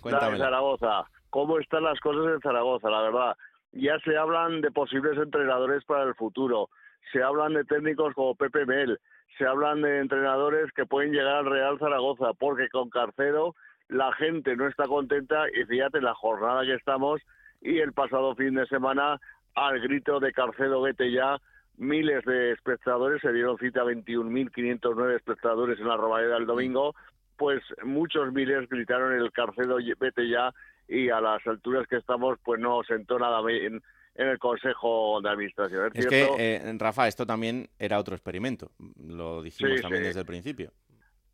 Cuéntame. 0.00 0.38
Zaragoza. 0.38 1.04
¿Cómo 1.30 1.58
están 1.58 1.84
las 1.84 1.98
cosas 2.00 2.34
en 2.34 2.40
Zaragoza? 2.40 2.90
La 2.90 3.02
verdad, 3.02 3.36
ya 3.72 3.98
se 4.00 4.16
hablan 4.16 4.60
de 4.60 4.70
posibles 4.70 5.16
entrenadores 5.16 5.84
para 5.84 6.04
el 6.04 6.14
futuro. 6.14 6.68
Se 7.12 7.22
hablan 7.22 7.54
de 7.54 7.64
técnicos 7.64 8.14
como 8.14 8.34
Pepe 8.34 8.66
Mel. 8.66 8.98
Se 9.38 9.46
hablan 9.46 9.82
de 9.82 10.00
entrenadores 10.00 10.70
que 10.72 10.86
pueden 10.86 11.12
llegar 11.12 11.36
al 11.36 11.46
Real 11.46 11.78
Zaragoza, 11.78 12.32
porque 12.38 12.68
con 12.68 12.90
Carcedo 12.90 13.54
la 13.88 14.12
gente 14.12 14.56
no 14.56 14.66
está 14.66 14.86
contenta 14.86 15.44
y 15.54 15.64
fíjate 15.64 16.00
la 16.00 16.14
jornada 16.14 16.64
que 16.64 16.74
estamos 16.74 17.20
y 17.60 17.78
el 17.78 17.92
pasado 17.92 18.34
fin 18.34 18.54
de 18.54 18.66
semana 18.66 19.20
al 19.54 19.80
grito 19.80 20.18
de 20.18 20.32
Carcedo 20.32 20.82
vete 20.82 21.12
ya 21.12 21.38
miles 21.76 22.24
de 22.24 22.52
espectadores, 22.52 23.20
se 23.20 23.32
dieron 23.32 23.58
cita 23.58 23.82
a 23.82 23.84
21.509 23.84 25.16
espectadores 25.16 25.78
en 25.78 25.88
la 25.88 25.96
Romareda 25.96 26.36
el 26.36 26.46
domingo, 26.46 26.94
pues 27.36 27.62
muchos 27.84 28.32
miles 28.32 28.68
gritaron 28.68 29.12
el 29.12 29.32
Carcedo 29.32 29.78
vete 29.98 30.28
ya 30.28 30.52
y 30.88 31.10
a 31.10 31.20
las 31.20 31.46
alturas 31.46 31.86
que 31.88 31.96
estamos 31.96 32.38
pues 32.44 32.60
no 32.60 32.82
sentó 32.84 33.18
nada 33.18 33.40
en, 33.50 33.82
en 34.14 34.28
el 34.28 34.38
Consejo 34.38 35.20
de 35.22 35.30
Administración. 35.30 35.90
Es, 35.94 36.06
que, 36.06 36.28
eh, 36.38 36.76
Rafa, 36.78 37.08
esto 37.08 37.26
también 37.26 37.68
era 37.78 37.98
otro 37.98 38.14
experimento, 38.14 38.70
lo 38.96 39.42
dijimos 39.42 39.80
también 39.80 40.04
desde 40.04 40.20
el 40.20 40.26
principio. 40.26 40.72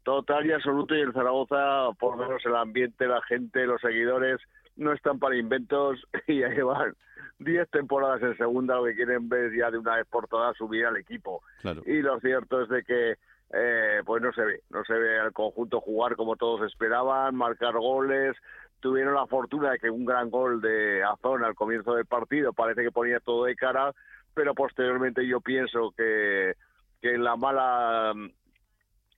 Total 0.03 0.47
y 0.47 0.53
absoluto 0.53 0.95
y 0.95 1.03
en 1.03 1.13
Zaragoza, 1.13 1.91
por 1.99 2.17
lo 2.17 2.25
menos 2.25 2.45
el 2.47 2.57
ambiente, 2.57 3.07
la 3.07 3.21
gente, 3.23 3.67
los 3.67 3.81
seguidores, 3.81 4.41
no 4.79 4.93
están 4.93 5.19
para 5.19 5.37
inventos 5.37 5.99
y 6.27 6.41
ya 6.41 6.49
llevan 6.49 6.95
10 7.41 7.69
temporadas 7.71 8.23
en 8.23 8.37
segunda, 8.37 8.77
lo 8.77 8.85
que 8.85 8.95
quieren 8.95 9.29
ver 9.29 9.55
ya 9.55 9.71
de 9.71 9.79
una 9.79 9.97
vez 9.97 10.07
por 10.07 10.27
todas 10.29 10.57
subir 10.57 10.87
al 10.87 10.97
equipo. 10.97 11.43
Y 11.85 12.01
lo 12.01 12.19
cierto 12.21 12.63
es 12.63 12.69
de 12.69 12.83
que 12.83 13.17
eh, 13.53 14.03
pues 14.05 14.23
no 14.23 14.33
se 14.33 14.43
ve, 14.43 14.63
no 14.71 14.85
se 14.85 14.95
ve 14.95 15.19
al 15.19 15.33
conjunto 15.33 15.81
jugar 15.81 16.17
como 16.17 16.37
todos 16.37 16.71
esperaban, 16.71 17.35
marcar 17.35 17.75
goles, 17.75 18.37
tuvieron 18.81 19.15
la 19.15 19.27
fortuna 19.27 19.73
de 19.73 19.79
que 19.79 19.91
un 19.91 20.05
gran 20.05 20.31
gol 20.31 20.61
de 20.61 21.03
Azón 21.03 21.45
al 21.45 21.55
comienzo 21.55 21.95
del 21.95 22.07
partido 22.07 22.53
parece 22.53 22.83
que 22.83 22.93
ponía 22.93 23.21
todo 23.21 23.45
de 23.45 23.57
cara, 23.57 23.93
pero 24.35 24.55
posteriormente 24.55 25.27
yo 25.27 25.41
pienso 25.41 25.93
que, 25.97 26.55
que 27.01 27.19
la 27.19 27.37
mala 27.37 28.13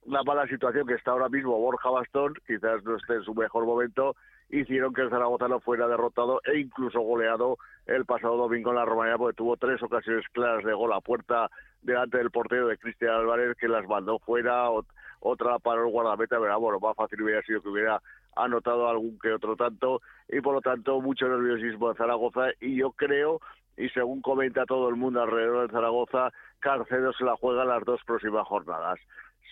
la 0.05 0.23
mala 0.23 0.47
situación 0.47 0.87
que 0.87 0.95
está 0.95 1.11
ahora 1.11 1.29
mismo 1.29 1.59
Borja 1.59 1.89
Bastón, 1.89 2.33
quizás 2.47 2.83
no 2.83 2.95
esté 2.95 3.15
en 3.15 3.23
su 3.23 3.35
mejor 3.35 3.65
momento, 3.65 4.15
hicieron 4.51 4.93
que 4.93 5.01
el 5.01 5.09
Zaragoza 5.09 5.47
no 5.47 5.59
fuera 5.61 5.87
derrotado 5.87 6.41
e 6.43 6.59
incluso 6.59 6.99
goleado 6.99 7.57
el 7.85 8.05
pasado 8.05 8.35
domingo 8.35 8.71
en 8.71 8.75
la 8.75 8.85
Romanía 8.85 9.17
porque 9.17 9.35
tuvo 9.35 9.57
tres 9.57 9.81
ocasiones 9.81 10.25
claras 10.33 10.63
de 10.63 10.73
gol 10.73 10.91
a 10.93 10.99
puerta 10.99 11.49
delante 11.81 12.17
del 12.17 12.31
portero 12.31 12.67
de 12.67 12.77
Cristian 12.77 13.11
Álvarez 13.13 13.57
que 13.57 13.67
las 13.67 13.87
mandó 13.87 14.19
fuera, 14.19 14.69
otra 15.21 15.59
para 15.59 15.81
el 15.81 15.89
guardameta, 15.89 16.37
pero 16.39 16.59
bueno, 16.59 16.79
más 16.79 16.95
fácil 16.95 17.21
hubiera 17.21 17.41
sido 17.43 17.61
que 17.61 17.69
hubiera 17.69 18.01
anotado 18.35 18.89
algún 18.89 19.17
que 19.19 19.31
otro 19.31 19.55
tanto 19.55 20.01
y 20.27 20.41
por 20.41 20.53
lo 20.53 20.61
tanto 20.61 20.99
mucho 21.01 21.27
nerviosismo 21.27 21.89
en 21.89 21.97
Zaragoza 21.97 22.47
y 22.59 22.75
yo 22.75 22.91
creo 22.91 23.39
y 23.77 23.89
según 23.89 24.21
comenta 24.21 24.65
todo 24.65 24.89
el 24.89 24.95
mundo 24.95 25.21
alrededor 25.21 25.67
de 25.67 25.73
Zaragoza, 25.73 26.31
Carcedo 26.59 27.13
se 27.13 27.23
la 27.23 27.35
juega 27.35 27.65
las 27.65 27.83
dos 27.85 28.01
próximas 28.05 28.47
jornadas. 28.47 28.99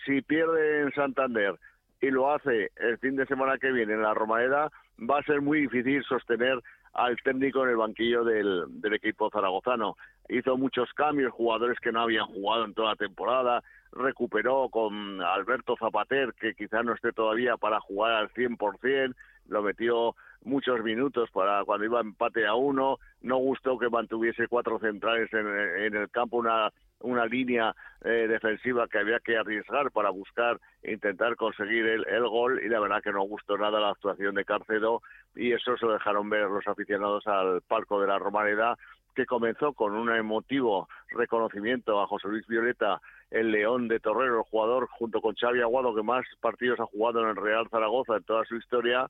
Si 0.04 0.22
pierde 0.22 0.82
en 0.82 0.92
Santander 0.92 1.58
y 2.00 2.10
lo 2.10 2.32
hace 2.32 2.70
el 2.76 2.98
fin 2.98 3.16
de 3.16 3.26
semana 3.26 3.58
que 3.58 3.72
viene 3.72 3.94
en 3.94 4.02
la 4.02 4.14
Romareda, 4.14 4.70
va 4.98 5.18
a 5.18 5.24
ser 5.24 5.40
muy 5.40 5.62
difícil 5.62 6.02
sostener 6.04 6.60
al 6.92 7.16
técnico 7.22 7.62
en 7.64 7.70
el 7.70 7.76
banquillo 7.76 8.24
del, 8.24 8.64
del 8.80 8.94
equipo 8.94 9.30
zaragozano. 9.30 9.96
Hizo 10.28 10.56
muchos 10.56 10.92
cambios, 10.94 11.32
jugadores 11.32 11.78
que 11.80 11.92
no 11.92 12.00
habían 12.00 12.26
jugado 12.26 12.64
en 12.64 12.74
toda 12.74 12.90
la 12.90 12.96
temporada, 12.96 13.62
recuperó 13.92 14.68
con 14.70 15.20
Alberto 15.20 15.76
Zapater, 15.76 16.34
que 16.34 16.54
quizá 16.54 16.82
no 16.82 16.94
esté 16.94 17.12
todavía 17.12 17.56
para 17.56 17.80
jugar 17.80 18.12
al 18.12 18.30
100%, 18.30 19.14
lo 19.50 19.62
metió 19.62 20.14
muchos 20.42 20.82
minutos 20.82 21.28
para 21.30 21.64
cuando 21.64 21.84
iba 21.84 22.00
empate 22.00 22.46
a 22.46 22.54
uno, 22.54 22.98
no 23.20 23.36
gustó 23.36 23.78
que 23.78 23.90
mantuviese 23.90 24.48
cuatro 24.48 24.78
centrales 24.78 25.30
en, 25.34 25.46
en 25.46 25.94
el 25.94 26.10
campo, 26.10 26.38
una 26.38 26.72
una 27.00 27.26
línea 27.26 27.74
eh, 28.04 28.26
defensiva 28.28 28.86
que 28.88 28.98
había 28.98 29.20
que 29.20 29.36
arriesgar 29.36 29.90
para 29.90 30.10
buscar 30.10 30.60
e 30.82 30.92
intentar 30.92 31.36
conseguir 31.36 31.86
el, 31.86 32.06
el, 32.06 32.28
gol 32.28 32.60
y 32.62 32.68
la 32.68 32.80
verdad 32.80 33.02
que 33.02 33.12
no 33.12 33.22
gustó 33.22 33.56
nada 33.56 33.80
la 33.80 33.90
actuación 33.90 34.34
de 34.34 34.44
Carcedo 34.44 35.02
y 35.34 35.52
eso 35.52 35.76
se 35.76 35.86
lo 35.86 35.94
dejaron 35.94 36.28
ver 36.28 36.48
los 36.48 36.66
aficionados 36.66 37.26
al 37.26 37.62
palco 37.62 38.00
de 38.00 38.06
la 38.06 38.18
Romareda 38.18 38.76
que 39.14 39.26
comenzó 39.26 39.72
con 39.72 39.94
un 39.94 40.10
emotivo 40.14 40.88
reconocimiento 41.08 42.00
a 42.00 42.06
José 42.06 42.28
Luis 42.28 42.46
Violeta, 42.46 43.00
el 43.30 43.50
León 43.50 43.88
de 43.88 43.98
Torrero, 43.98 44.38
el 44.38 44.50
jugador 44.50 44.86
junto 44.88 45.20
con 45.20 45.34
Xavi 45.34 45.60
Aguado 45.60 45.94
que 45.94 46.02
más 46.02 46.24
partidos 46.40 46.80
ha 46.80 46.86
jugado 46.86 47.22
en 47.22 47.30
el 47.30 47.36
Real 47.36 47.68
Zaragoza 47.70 48.16
en 48.16 48.24
toda 48.24 48.44
su 48.44 48.56
historia 48.56 49.08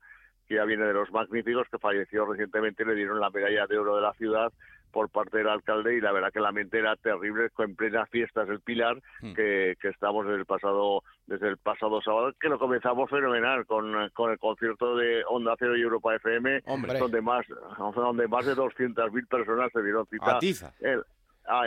que 0.51 0.57
ya 0.57 0.65
viene 0.65 0.85
de 0.85 0.93
los 0.93 1.13
magníficos, 1.13 1.69
que 1.71 1.79
falleció 1.79 2.27
recientemente, 2.27 2.85
le 2.85 2.97
dieron 2.97 3.21
la 3.21 3.31
medalla 3.31 3.69
de 3.69 3.79
oro 3.79 3.95
de 3.95 4.03
la 4.03 4.13
ciudad 4.15 4.53
por 4.91 5.09
parte 5.09 5.39
del 5.39 5.47
alcalde 5.47 5.95
y 5.95 6.01
la 6.01 6.11
verdad 6.11 6.33
que 6.33 6.41
la 6.41 6.51
mente 6.51 6.81
era 6.81 6.97
terrible 6.97 7.51
en 7.57 7.77
plenas 7.77 8.11
fiestas 8.11 8.49
del 8.49 8.59
Pilar 8.59 9.01
hmm. 9.21 9.35
que, 9.35 9.77
que, 9.81 9.89
estamos 9.91 10.27
desde 10.27 10.41
el 10.41 10.47
pasado 10.47 11.05
desde 11.29 11.47
el 11.47 11.59
pasado 11.59 12.03
sábado 12.03 12.33
que 12.41 12.49
lo 12.49 12.59
comenzamos 12.59 13.09
fenomenal 13.09 13.65
con, 13.65 14.11
con 14.13 14.33
el 14.33 14.41
concierto 14.41 14.97
de 14.97 15.23
Onda 15.29 15.55
Cero 15.57 15.77
y 15.77 15.83
Europa 15.83 16.17
FM 16.17 16.63
donde 16.99 17.23
más 17.23 17.47
donde 17.95 18.27
más 18.27 18.45
de 18.45 18.57
200.000 18.57 19.29
personas 19.29 19.71
se 19.73 19.85
dieron 19.85 20.05
cita 20.07 20.41
en, 20.81 21.01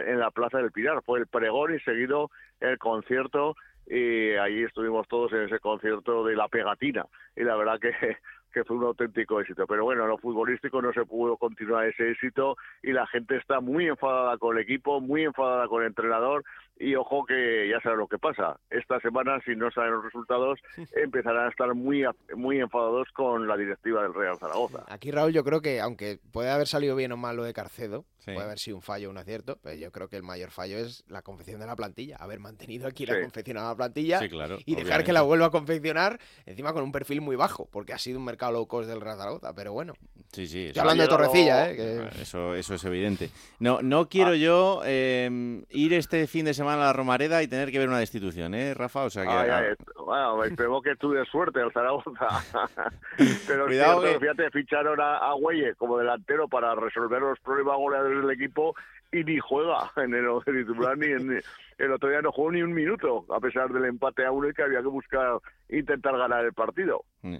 en 0.05 0.19
la 0.19 0.29
Plaza 0.31 0.57
del 0.57 0.73
Pilar. 0.73 1.01
Fue 1.05 1.19
el 1.19 1.27
pregón 1.27 1.73
y 1.73 1.79
seguido 1.79 2.29
el 2.59 2.77
concierto 2.77 3.55
y 3.88 4.31
ahí 4.31 4.63
estuvimos 4.63 5.07
todos 5.07 5.31
en 5.31 5.43
ese 5.43 5.59
concierto 5.59 6.25
de 6.25 6.36
la 6.36 6.49
pegatina 6.49 7.05
y 7.38 7.43
la 7.43 7.55
verdad 7.55 7.79
que 7.79 8.17
que 8.54 8.64
fue 8.64 8.78
un 8.78 8.84
auténtico 8.84 9.41
éxito. 9.41 9.66
Pero 9.68 9.84
bueno, 9.84 10.04
en 10.04 10.10
lo 10.10 10.18
futbolístico 10.18 10.82
no 10.82 10.93
se 10.93 11.06
pudo 11.06 11.38
continuar 11.38 11.88
ese 11.88 12.12
éxito 12.12 12.56
y 12.82 12.91
la 12.91 13.08
gente 13.08 13.36
está 13.38 13.60
muy 13.60 13.88
enfadada 13.88 14.38
con 14.38 14.56
el 14.56 14.64
equipo, 14.64 15.01
muy 15.01 15.24
enfadada 15.24 15.68
con 15.68 15.82
el 15.82 15.88
entrenador 15.88 16.43
y 16.78 16.95
ojo 16.95 17.26
que 17.26 17.69
ya 17.69 17.80
sabes 17.82 17.97
lo 17.97 18.07
que 18.07 18.17
pasa. 18.17 18.59
Esta 18.69 18.99
semana, 18.99 19.39
si 19.45 19.55
no 19.55 19.71
salen 19.71 19.93
los 19.93 20.03
resultados, 20.03 20.59
empezarán 20.95 21.47
a 21.47 21.49
estar 21.49 21.74
muy, 21.74 22.03
muy 22.36 22.59
enfadados 22.59 23.07
con 23.13 23.47
la 23.47 23.57
directiva 23.57 24.03
del 24.03 24.13
Real 24.13 24.38
Zaragoza. 24.38 24.86
Aquí, 24.88 25.11
Raúl, 25.11 25.34
yo 25.34 25.43
creo 25.43 25.61
que 25.61 25.80
aunque 25.80 26.19
puede 26.32 26.49
haber 26.49 26.67
salido 26.67 26.95
bien 26.95 27.11
o 27.11 27.17
mal 27.17 27.36
lo 27.36 27.43
de 27.43 27.53
Carcedo, 27.53 28.05
puede 28.26 28.41
haber 28.41 28.59
sido 28.59 28.78
un 28.78 28.82
fallo 28.82 29.09
o 29.09 29.11
un 29.11 29.17
acierto, 29.17 29.59
pero 29.61 29.76
yo 29.76 29.91
creo 29.91 30.07
que 30.07 30.15
el 30.15 30.24
mayor 30.24 30.51
fallo 30.51 30.78
es 30.78 31.03
la 31.07 31.21
confección 31.21 31.59
de 31.59 31.67
la 31.67 31.76
plantilla. 31.76 32.17
Haber 32.17 32.39
mantenido 32.39 32.88
aquí 32.88 33.05
la 33.05 33.19
confección 33.19 33.57
de 33.57 33.63
la 33.63 33.76
plantilla 33.76 34.19
y 34.65 34.76
dejar 34.76 35.03
que 35.03 35.13
la 35.13 35.21
vuelva 35.21 35.47
a 35.47 35.51
confeccionar 35.51 36.19
encima 36.45 36.74
con 36.74 36.84
un 36.84 36.91
perfil 36.91 37.21
muy 37.21 37.36
bajo, 37.36 37.67
porque 37.71 37.93
ha 37.93 37.97
sido 37.97 38.19
un 38.19 38.26
mercado 38.26 38.53
low 38.53 38.67
cost 38.67 38.89
del 38.89 39.01
Real 39.01 39.17
Zaragoza. 39.17 39.53
Pero 39.53 39.74
bueno, 39.74 39.93
Sí, 40.34 40.47
sí. 40.47 40.71
hablando 40.79 41.03
de 41.03 41.09
Torrecilla, 41.09 41.69
¿eh? 41.69 42.09
Eso, 42.19 42.55
eso 42.55 42.73
es 42.73 42.84
evidente. 42.86 43.29
No, 43.59 43.84
no 43.84 44.09
quiero 44.09 44.31
ah. 44.31 44.36
yo 44.36 44.81
em, 44.84 45.63
ir 45.69 45.93
este 45.93 46.25
fin 46.25 46.45
de 46.45 46.55
semana 46.55 46.81
a 46.81 46.86
la 46.88 46.93
Romareda 46.93 47.43
y 47.43 47.47
tener 47.47 47.71
que 47.71 47.77
ver 47.77 47.88
una 47.88 47.99
destitución, 47.99 48.55
¿eh, 48.55 48.73
Rafa? 48.73 49.03
O 49.03 49.11
sea 49.11 49.23
que... 49.23 49.29
Ay, 49.29 49.75
bueno, 49.95 50.43
espero 50.43 50.81
que 50.81 50.95
tuve 50.95 51.23
suerte 51.25 51.61
al 51.61 51.71
Zaragoza. 51.71 52.11
Pero 53.47 53.67
Cuidado 53.67 54.01
fíjate, 54.19 54.49
ficharon 54.49 54.99
a, 54.99 55.17
a 55.17 55.34
como 55.77 55.99
delantero 55.99 56.47
para 56.47 56.73
resolver 56.73 57.21
los 57.21 57.39
problemas 57.39 57.77
goleadores 57.77 58.21
del 58.21 58.31
equipo 58.31 58.75
y 59.14 59.24
ni 59.24 59.39
juega 59.39 59.91
en 59.97 60.14
el 60.14 60.26
titular 60.43 60.97
ni 60.97 61.07
en, 61.07 61.43
el 61.78 61.91
otro 61.91 62.09
día 62.09 62.22
no 62.22 62.32
jugó 62.32 62.51
ni 62.51 62.61
un 62.61 62.74
minuto 62.74 63.26
a 63.34 63.39
pesar 63.39 63.70
del 63.70 63.86
empate 63.86 64.26
a 64.26 64.32
uno 64.32 64.49
y 64.49 64.53
que 64.53 64.64
había 64.64 64.82
que 64.82 64.88
buscar 64.88 65.38
intentar 65.70 66.18
ganar 66.18 66.43
el 66.43 66.53
partido 66.53 67.05
mm. 67.22 67.38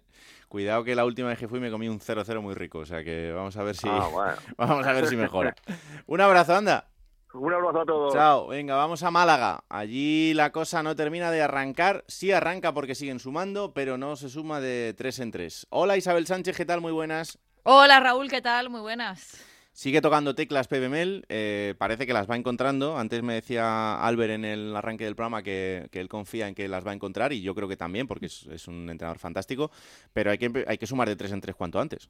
cuidado 0.47 0.84
que 0.84 0.95
la 0.95 1.05
última 1.05 1.30
vez 1.30 1.39
que 1.39 1.47
fui 1.47 1.59
me 1.59 1.71
comí 1.71 1.89
un 1.89 1.99
0-0 1.99 2.41
muy 2.41 2.53
rico 2.53 2.80
o 2.80 2.86
sea 2.86 3.03
que 3.03 3.32
vamos 3.32 3.57
a 3.57 3.63
ver 3.63 3.76
si 3.76 3.88
ah, 3.89 4.36
vamos 4.57 4.86
a 4.86 4.93
ver 4.93 5.07
si 5.07 5.15
mejora 5.15 5.55
un 6.05 6.21
abrazo 6.21 6.55
anda 6.55 6.88
un 7.34 7.51
abrazo 7.51 7.82
a 7.82 7.86
todos. 7.86 8.13
Chao. 8.13 8.47
Venga, 8.49 8.76
vamos 8.76 9.01
a 9.01 9.09
Málaga. 9.09 9.63
Allí 9.67 10.36
la 10.36 10.51
cosa 10.51 10.84
no 10.84 10.95
termina 10.95 11.32
de 11.32 11.41
arrancar. 11.41 12.03
Sí 12.07 12.32
arranca 12.32 12.76
porque 12.76 12.93
siguen 12.93 13.19
sumando, 13.19 13.74
pero 13.74 13.97
no 13.97 14.15
se 14.15 14.30
suma 14.30 14.59
de 14.59 14.93
tres 14.95 15.17
en 15.17 15.32
tres. 15.32 15.65
Hola 15.71 15.97
Isabel 15.97 16.28
Sánchez, 16.28 16.55
¿qué 16.55 16.63
tal? 16.63 16.80
Muy 16.80 16.91
buenas. 16.91 17.39
Hola 17.63 17.99
Raúl, 17.99 18.30
¿qué 18.30 18.43
tal? 18.43 18.69
Muy 18.69 18.82
buenas. 18.82 19.43
Sigue 19.76 20.01
tocando 20.01 20.36
teclas 20.36 20.67
PBML, 20.67 21.26
eh, 21.30 21.74
parece 21.80 22.05
que 22.05 22.13
las 22.13 22.30
va 22.30 22.36
encontrando. 22.36 22.95
Antes 22.95 23.24
me 23.24 23.34
decía 23.34 23.95
Albert 23.95 24.34
en 24.34 24.45
el 24.45 24.76
arranque 24.76 25.03
del 25.03 25.15
programa 25.15 25.41
que, 25.41 25.89
él 25.91 26.09
confía 26.09 26.47
en 26.47 26.53
que 26.53 26.67
las 26.67 26.86
va 26.86 26.91
a 26.91 26.93
encontrar 26.93 27.34
y 27.34 27.41
yo 27.41 27.55
creo 27.55 27.67
que 27.67 27.76
también, 27.76 28.05
porque 28.07 28.28
es, 28.28 28.45
es 28.51 28.67
un 28.67 28.88
entrenador 28.91 29.17
fantástico, 29.17 29.71
pero 30.13 30.30
hay 30.30 30.38
que, 30.38 30.63
hay 30.67 30.78
que 30.78 30.86
sumar 30.86 31.09
de 31.09 31.15
tres 31.15 31.32
en 31.32 31.41
tres 31.41 31.55
cuanto 31.55 31.80
antes. 31.80 32.07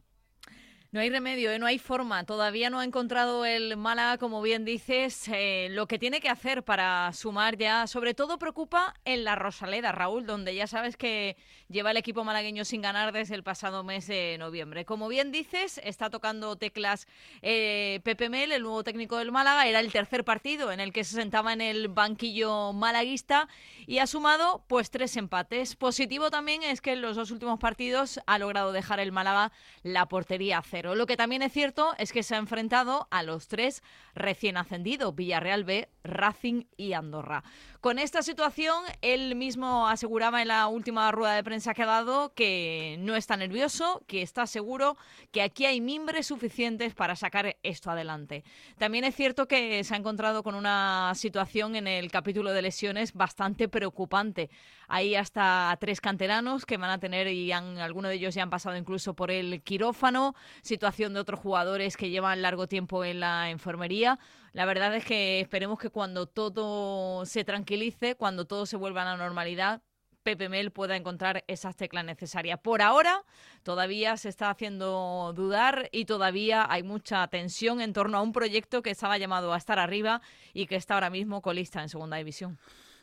No 0.94 1.00
hay 1.00 1.10
remedio, 1.10 1.52
¿eh? 1.52 1.58
no 1.58 1.66
hay 1.66 1.80
forma. 1.80 2.24
Todavía 2.24 2.70
no 2.70 2.80
ha 2.80 2.84
encontrado 2.84 3.46
el 3.46 3.78
Málaga, 3.78 4.20
como 4.20 4.44
bien 4.44 4.64
dices, 4.64 5.28
eh, 5.28 5.70
lo 5.72 5.88
que 5.88 5.98
tiene 5.98 6.22
que 6.22 6.30
hacer 6.30 6.62
para 6.62 7.12
sumar 7.14 7.58
ya. 7.58 7.88
Sobre 7.88 8.14
todo 8.14 8.38
preocupa 8.38 8.94
en 9.04 9.24
la 9.24 9.34
Rosaleda, 9.34 9.92
Raúl, 9.92 10.28
donde 10.28 10.54
ya 10.54 10.68
sabes 10.68 10.96
que 10.96 11.36
lleva 11.68 11.90
el 11.90 11.98
equipo 11.98 12.24
malagueño 12.24 12.64
sin 12.64 12.84
ganar 12.84 13.12
desde 13.12 13.34
el 13.34 13.42
pasado 13.42 13.84
mes 13.84 14.06
de 14.06 14.38
noviembre. 14.38 14.86
Como 14.86 15.08
bien 15.08 15.32
dices, 15.32 15.82
está 15.84 16.12
tocando 16.12 16.58
teclas 16.58 17.08
eh, 17.42 18.00
Pepe 18.04 18.30
Mel, 18.30 18.52
el 18.52 18.62
nuevo 18.62 18.84
técnico 18.84 19.18
del 19.18 19.32
Málaga. 19.32 19.66
Era 19.66 19.80
el 19.80 19.92
tercer 19.92 20.24
partido 20.24 20.72
en 20.72 20.80
el 20.80 20.94
que 20.94 21.04
se 21.04 21.16
sentaba 21.16 21.54
en 21.54 21.62
el 21.62 21.88
banquillo 21.88 22.72
malaguista 22.72 23.48
y 23.88 23.98
ha 23.98 24.06
sumado 24.06 24.64
pues 24.68 24.92
tres 24.92 25.18
empates. 25.18 25.76
Positivo 25.76 26.30
también 26.30 26.62
es 26.62 26.82
que 26.82 26.94
en 26.94 27.02
los 27.02 27.16
dos 27.16 27.32
últimos 27.32 27.58
partidos 27.58 28.20
ha 28.28 28.38
logrado 28.38 28.72
dejar 28.72 29.00
el 29.00 29.12
Málaga 29.12 29.52
la 29.82 30.08
portería 30.08 30.62
cero. 30.64 30.83
Lo 30.84 31.06
que 31.06 31.16
también 31.16 31.42
es 31.42 31.54
cierto 31.54 31.96
es 31.98 32.12
que 32.12 32.24
se 32.24 32.36
ha 32.36 32.40
enfrentado 32.40 33.08
a 33.10 33.24
los 33.24 33.48
tres 33.48 33.82
recién 34.16 34.58
ascendidos, 34.58 35.16
Villarreal 35.16 35.64
B, 35.64 35.88
Racing 36.04 36.66
y 36.76 36.92
Andorra. 36.92 37.44
Con 37.80 38.00
esta 38.00 38.22
situación, 38.22 38.84
él 39.02 39.36
mismo 39.36 39.88
aseguraba 39.88 40.42
en 40.42 40.50
la 40.50 40.68
última 40.68 41.12
rueda 41.12 41.36
de 41.36 41.44
prensa 41.44 41.74
que 41.74 41.84
ha 41.84 41.86
dado 41.86 42.34
que 42.34 42.98
no 43.00 43.16
está 43.16 43.38
nervioso, 43.38 44.04
que 44.08 44.22
está 44.22 44.46
seguro 44.46 44.98
que 45.32 45.42
aquí 45.42 45.66
hay 45.66 45.80
mimbres 45.80 46.28
suficientes 46.28 46.94
para 46.94 47.16
sacar 47.16 47.58
esto 47.64 47.90
adelante. 47.90 48.44
También 48.78 49.06
es 49.06 49.16
cierto 49.16 49.48
que 49.48 49.84
se 49.84 49.94
ha 49.94 49.98
encontrado 49.98 50.44
con 50.44 50.56
una 50.56 51.14
situación 51.16 51.76
en 51.76 51.88
el 51.88 52.12
capítulo 52.12 52.52
de 52.52 52.62
lesiones 52.62 53.14
bastante 53.14 53.70
preocupante. 53.70 54.50
Hay 54.88 55.16
hasta 55.16 55.76
tres 55.80 56.02
canteranos 56.02 56.66
que 56.66 56.78
van 56.78 56.90
a 56.90 57.00
tener 57.00 57.28
y 57.28 57.52
algunos 57.52 58.10
de 58.10 58.16
ellos 58.16 58.36
ya 58.36 58.44
han 58.44 58.50
pasado 58.50 58.76
incluso 58.76 59.14
por 59.14 59.32
el 59.32 59.62
quirófano, 59.62 60.36
situación 60.74 61.14
de 61.14 61.20
otros 61.20 61.40
jugadores 61.40 61.98
que 61.98 62.10
llevan 62.10 62.42
largo 62.42 62.66
tiempo 62.68 63.06
en 63.06 63.20
la 63.20 63.52
enfermería. 63.52 64.18
La 64.54 64.66
verdad 64.66 64.96
es 64.96 65.06
que 65.06 65.40
esperemos 65.40 65.78
que 65.78 65.92
cuando 65.92 66.26
todo 66.26 67.28
se 67.28 67.44
tranquilice, 67.44 68.16
cuando 68.16 68.46
todo 68.46 68.66
se 68.66 68.76
vuelva 68.76 69.04
a 69.04 69.06
la 69.06 69.18
normalidad, 69.18 69.84
Pepe 70.24 70.50
Mel 70.50 70.72
pueda 70.72 70.96
encontrar 70.96 71.44
esas 71.48 71.76
teclas 71.76 72.06
necesarias. 72.06 72.60
Por 72.60 72.82
ahora 72.82 73.24
todavía 73.62 74.18
se 74.18 74.30
está 74.30 74.50
haciendo 74.50 75.32
dudar 75.36 75.90
y 75.92 76.06
todavía 76.06 76.66
hay 76.68 76.82
mucha 76.82 77.28
tensión 77.28 77.80
en 77.80 77.94
torno 77.94 78.18
a 78.18 78.24
un 78.24 78.32
proyecto 78.32 78.82
que 78.82 78.90
estaba 78.90 79.20
llamado 79.20 79.54
a 79.54 79.58
estar 79.58 79.78
arriba 79.78 80.22
y 80.54 80.66
que 80.66 80.76
está 80.76 80.96
ahora 80.96 81.12
mismo 81.12 81.44
colista 81.44 81.84
en 81.84 81.90
segunda 81.90 82.18
división. 82.18 82.58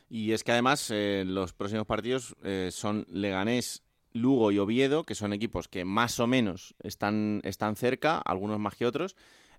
Y 0.09 0.33
es 0.33 0.43
que 0.43 0.51
además 0.51 0.89
eh, 0.91 1.23
los 1.25 1.53
próximos 1.53 1.87
partidos 1.87 2.35
eh, 2.43 2.67
son 2.73 3.05
Leganés, 3.07 3.81
Lugo 4.13 4.51
y 4.51 4.59
Oviedo, 4.59 5.03
que 5.03 5.15
son 5.15 5.33
equipos 5.33 5.67
que 5.67 5.85
más 5.85 6.19
o 6.19 6.27
menos 6.27 6.75
están, 6.83 7.41
están 7.43 7.75
cerca, 7.75 8.17
algunos 8.17 8.59
más 8.59 8.75
que 8.75 8.85
otros, 8.85 9.15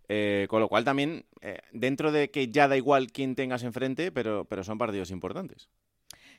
eh, 0.09 0.47
con 0.51 0.61
lo 0.61 0.69
cual 0.69 0.85
también, 0.85 1.25
eh, 1.41 1.59
dentro 1.73 2.13
de 2.13 2.31
que 2.31 2.49
ya 2.49 2.69
da 2.69 2.77
igual 2.77 3.13
quién 3.13 3.35
tengas 3.35 3.63
enfrente, 3.63 4.13
pero, 4.13 4.45
pero 4.45 4.65
son 4.65 4.79
partidos 4.79 5.11
importantes. 5.11 5.69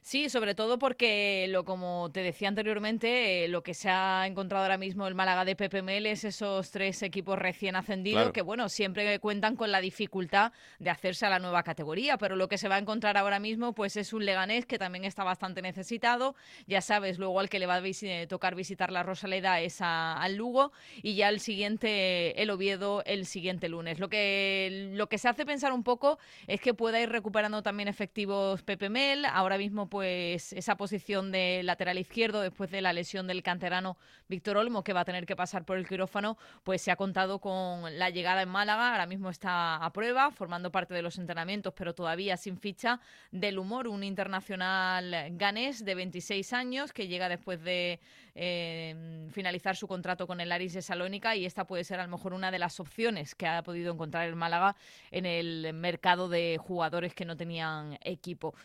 Sí, 0.04 0.28
sobre 0.28 0.54
todo 0.54 0.78
porque, 0.80 1.48
lo 1.50 1.64
como 1.64 2.12
te 2.12 2.20
decía 2.20 2.50
anteriormente, 2.50 3.46
eh, 3.46 3.48
lo 3.48 3.64
que 3.64 3.74
se 3.74 3.90
ha 3.90 4.28
encontrado 4.28 4.66
ahora 4.66 4.78
mismo 4.78 5.08
el 5.08 5.16
Málaga 5.16 5.46
de 5.46 5.56
Pepe 5.56 5.82
Mel 5.82 6.06
es 6.06 6.26
esos 6.26 6.72
tres 6.72 7.02
equipos 7.04 7.40
recién 7.40 7.78
ascendidos 7.78 8.34
que, 8.34 8.42
bueno, 8.42 8.68
siempre 8.68 9.18
cuentan 9.20 9.56
con 9.56 9.72
la 9.72 9.80
dificultad 9.80 10.52
de 10.80 10.90
hacerse 10.90 11.26
a 11.26 11.30
la 11.30 11.40
nueva 11.40 11.64
categoría, 11.64 12.18
pero 12.18 12.36
lo 12.36 12.50
que 12.50 12.58
se 12.58 12.68
va 12.68 12.76
a 12.76 12.80
encontrar 12.80 13.16
ahora 13.16 13.40
mismo 13.40 13.72
pues 13.72 13.96
es 13.96 14.12
un 14.12 14.26
Leganés 14.26 14.66
que 14.66 14.78
también 14.78 15.06
está 15.06 15.24
bastante 15.24 15.62
necesitado. 15.62 16.36
Ya 16.68 16.82
sabes, 16.82 17.18
luego 17.18 17.40
al 17.40 17.48
que 17.48 17.60
le 17.60 17.66
va 17.66 17.76
a 17.76 18.28
tocar 18.28 18.56
visitar 18.56 18.92
la 18.92 19.04
Rosaleda 19.04 19.62
es 19.62 19.78
al 19.80 20.36
Lugo 20.36 20.74
y 21.02 21.16
ya 21.16 21.30
el 21.30 21.40
siguiente, 21.40 22.42
el 22.42 22.50
Oviedo, 22.50 23.04
el 23.06 23.26
siguiente 23.26 23.70
lunes. 23.70 24.00
Lo 24.00 24.10
que, 24.10 24.90
lo 24.96 25.08
que 25.08 25.18
se 25.18 25.30
hace 25.30 25.46
pensar 25.46 25.72
un 25.72 25.84
poco 25.84 26.20
es 26.48 26.60
que 26.60 26.74
pueda 26.74 27.00
ir 27.00 27.10
recuperando 27.10 27.64
también 27.64 27.88
efectivos 27.88 28.64
Pepe 28.64 28.90
Mel. 28.90 29.24
Ahora 29.24 29.58
mismo 29.58 29.93
pues 29.94 30.54
esa 30.54 30.76
posición 30.76 31.32
de 31.32 31.62
lateral 31.62 32.00
izquierdo 32.00 32.42
después 32.42 32.72
de 32.72 32.82
la 32.82 32.94
lesión 32.94 33.28
del 33.28 33.44
canterano 33.44 33.96
Víctor 34.28 34.58
Olmo, 34.58 34.84
que 34.84 34.92
va 34.92 35.02
a 35.02 35.06
tener 35.06 35.28
que 35.28 35.36
pasar 35.36 35.66
por 35.66 35.78
el 35.78 35.88
quirófano, 35.88 36.36
pues 36.64 36.82
se 36.82 36.90
ha 36.90 36.96
contado 36.96 37.38
con 37.38 38.00
la 38.00 38.10
llegada 38.10 38.42
en 38.42 38.50
Málaga, 38.50 38.94
ahora 38.94 39.06
mismo 39.06 39.30
está 39.30 39.76
a 39.76 39.94
prueba, 39.94 40.32
formando 40.32 40.72
parte 40.72 40.96
de 40.96 41.04
los 41.04 41.20
entrenamientos, 41.20 41.76
pero 41.78 41.94
todavía 41.94 42.38
sin 42.38 42.58
ficha 42.58 43.02
del 43.30 43.60
humor, 43.60 43.88
un 43.88 44.04
internacional 44.04 45.28
ganés 45.38 45.86
de 45.86 45.94
26 45.94 46.54
años 46.54 46.92
que 46.92 47.08
llega 47.08 47.30
después 47.30 47.62
de 47.62 48.00
eh, 48.34 49.28
finalizar 49.30 49.76
su 49.76 49.88
contrato 49.88 50.26
con 50.26 50.42
el 50.42 50.52
Aris 50.52 50.74
de 50.74 50.82
Salónica 50.82 51.36
y 51.36 51.46
esta 51.46 51.68
puede 51.68 51.84
ser 51.84 52.00
a 52.00 52.04
lo 52.06 52.10
mejor 52.10 52.34
una 52.34 52.50
de 52.50 52.58
las 52.58 52.80
opciones 52.80 53.36
que 53.36 53.46
ha 53.46 53.62
podido 53.62 53.94
encontrar 53.94 54.28
el 54.28 54.36
Málaga 54.36 54.76
en 55.12 55.28
el 55.28 55.72
mercado 55.76 56.30
de 56.30 56.58
jugadores 56.60 57.14
que 57.14 57.26
no 57.26 57.38
tenían 57.38 58.00
equipo 58.02 58.56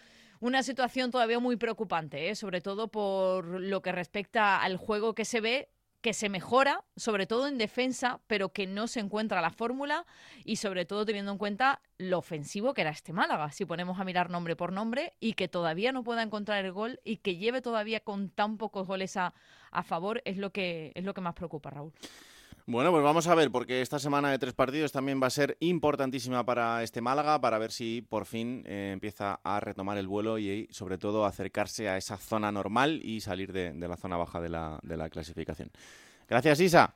una 0.41 0.62
situación 0.62 1.11
todavía 1.11 1.39
muy 1.39 1.57
preocupante, 1.57 2.30
¿eh? 2.30 2.34
sobre 2.34 2.61
todo 2.61 2.89
por 2.89 3.45
lo 3.45 3.82
que 3.82 3.93
respecta 3.93 4.61
al 4.62 4.76
juego 4.76 5.14
que 5.14 5.24
se 5.24 5.41
ve 5.41 5.68
que 6.01 6.14
se 6.14 6.28
mejora, 6.28 6.84
sobre 6.97 7.26
todo 7.26 7.49
en 7.49 7.59
defensa, 7.59 8.20
pero 8.26 8.53
que 8.53 8.66
no 8.66 8.86
se 8.86 9.01
encuentra 9.01 9.41
la 9.41 9.51
fórmula 9.51 10.07
y 10.45 10.57
sobre 10.57 10.84
todo 10.84 11.05
teniendo 11.05 11.32
en 11.32 11.39
cuenta 11.39 11.82
lo 11.99 12.18
ofensivo 12.18 12.72
que 12.72 12.82
era 12.82 12.91
este 12.91 13.12
Málaga, 13.12 13.51
si 13.51 13.64
ponemos 13.64 13.99
a 13.99 14.05
mirar 14.05 14.30
nombre 14.30 14.55
por 14.55 14.72
nombre 14.72 15.14
y 15.18 15.32
que 15.32 15.49
todavía 15.49 15.91
no 15.91 16.05
pueda 16.05 16.22
encontrar 16.22 16.64
el 16.64 16.72
gol 16.72 17.01
y 17.05 17.16
que 17.16 17.36
lleve 17.36 17.62
todavía 17.62 18.01
con 18.01 18.30
tan 18.30 18.59
pocos 18.59 18.86
goles 18.86 19.16
a, 19.16 19.34
a 19.72 19.82
favor 19.82 20.22
es 20.24 20.36
lo 20.36 20.53
que 20.53 20.93
es 20.95 21.05
lo 21.05 21.14
que 21.14 21.20
más 21.20 21.34
preocupa, 21.34 21.70
Raúl. 21.70 21.93
Bueno, 22.70 22.90
pues 22.90 23.02
vamos 23.02 23.26
a 23.26 23.34
ver, 23.34 23.50
porque 23.50 23.80
esta 23.80 23.98
semana 23.98 24.30
de 24.30 24.38
tres 24.38 24.52
partidos 24.52 24.92
también 24.92 25.22
va 25.22 25.28
a 25.28 25.30
ser 25.30 25.56
importantísima 25.58 26.44
para 26.44 26.82
este 26.82 27.00
Málaga, 27.00 27.40
para 27.40 27.56
ver 27.56 27.72
si 27.72 28.02
por 28.02 28.26
fin 28.26 28.62
eh, 28.66 28.90
empieza 28.92 29.40
a 29.42 29.58
retomar 29.58 29.96
el 29.96 30.06
vuelo 30.06 30.38
y, 30.38 30.68
sobre 30.70 30.98
todo 30.98 31.24
acercarse 31.24 31.88
a 31.88 31.96
esa 31.96 32.18
zona 32.18 32.52
normal 32.52 33.00
y 33.02 33.22
salir 33.22 33.54
de, 33.54 33.72
la 33.72 33.96
zona 33.96 34.18
baja 34.18 34.38
de 34.38 34.50
la, 34.50 34.78
de 34.82 34.98
la 34.98 35.08
clasificación. 35.08 35.70
Gracias, 36.28 36.60
Isa. 36.60 36.94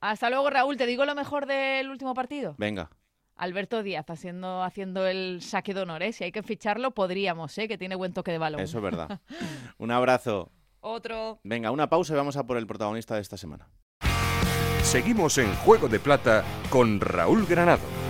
Hasta 0.00 0.28
luego, 0.28 0.50
Raúl. 0.50 0.76
¿Te 0.76 0.86
digo 0.86 1.04
lo 1.04 1.14
mejor 1.14 1.46
del 1.46 1.88
último 1.88 2.14
partido? 2.14 2.56
Venga. 2.58 2.90
Alberto 3.36 3.84
Díaz 3.84 4.10
haciendo, 4.10 4.64
haciendo 4.64 5.06
el 5.06 5.40
saque 5.40 5.72
de 5.72 5.82
honor. 5.82 6.02
Si 6.12 6.24
hay 6.24 6.32
que 6.32 6.42
ficharlo, 6.42 6.90
podríamos, 6.90 7.56
¿eh? 7.58 7.68
que 7.68 7.78
tiene 7.78 7.94
buen 7.94 8.12
toque 8.12 8.32
de 8.32 8.38
balón. 8.38 8.60
Eso 8.60 8.78
es 8.78 8.82
verdad. 8.82 9.20
Un 9.78 9.92
abrazo. 9.92 10.50
Otro. 10.80 11.38
Venga, 11.44 11.70
una 11.70 11.88
pausa 11.88 12.12
y 12.12 12.16
vamos 12.16 12.36
a 12.36 12.44
por 12.44 12.56
el 12.56 12.66
protagonista 12.66 13.14
de 13.14 13.20
esta 13.20 13.36
semana. 13.36 13.68
Seguimos 14.92 15.38
en 15.38 15.54
Juego 15.54 15.88
de 15.88 15.98
Plata 15.98 16.44
con 16.68 17.00
Raúl 17.00 17.46
Granado. 17.46 18.01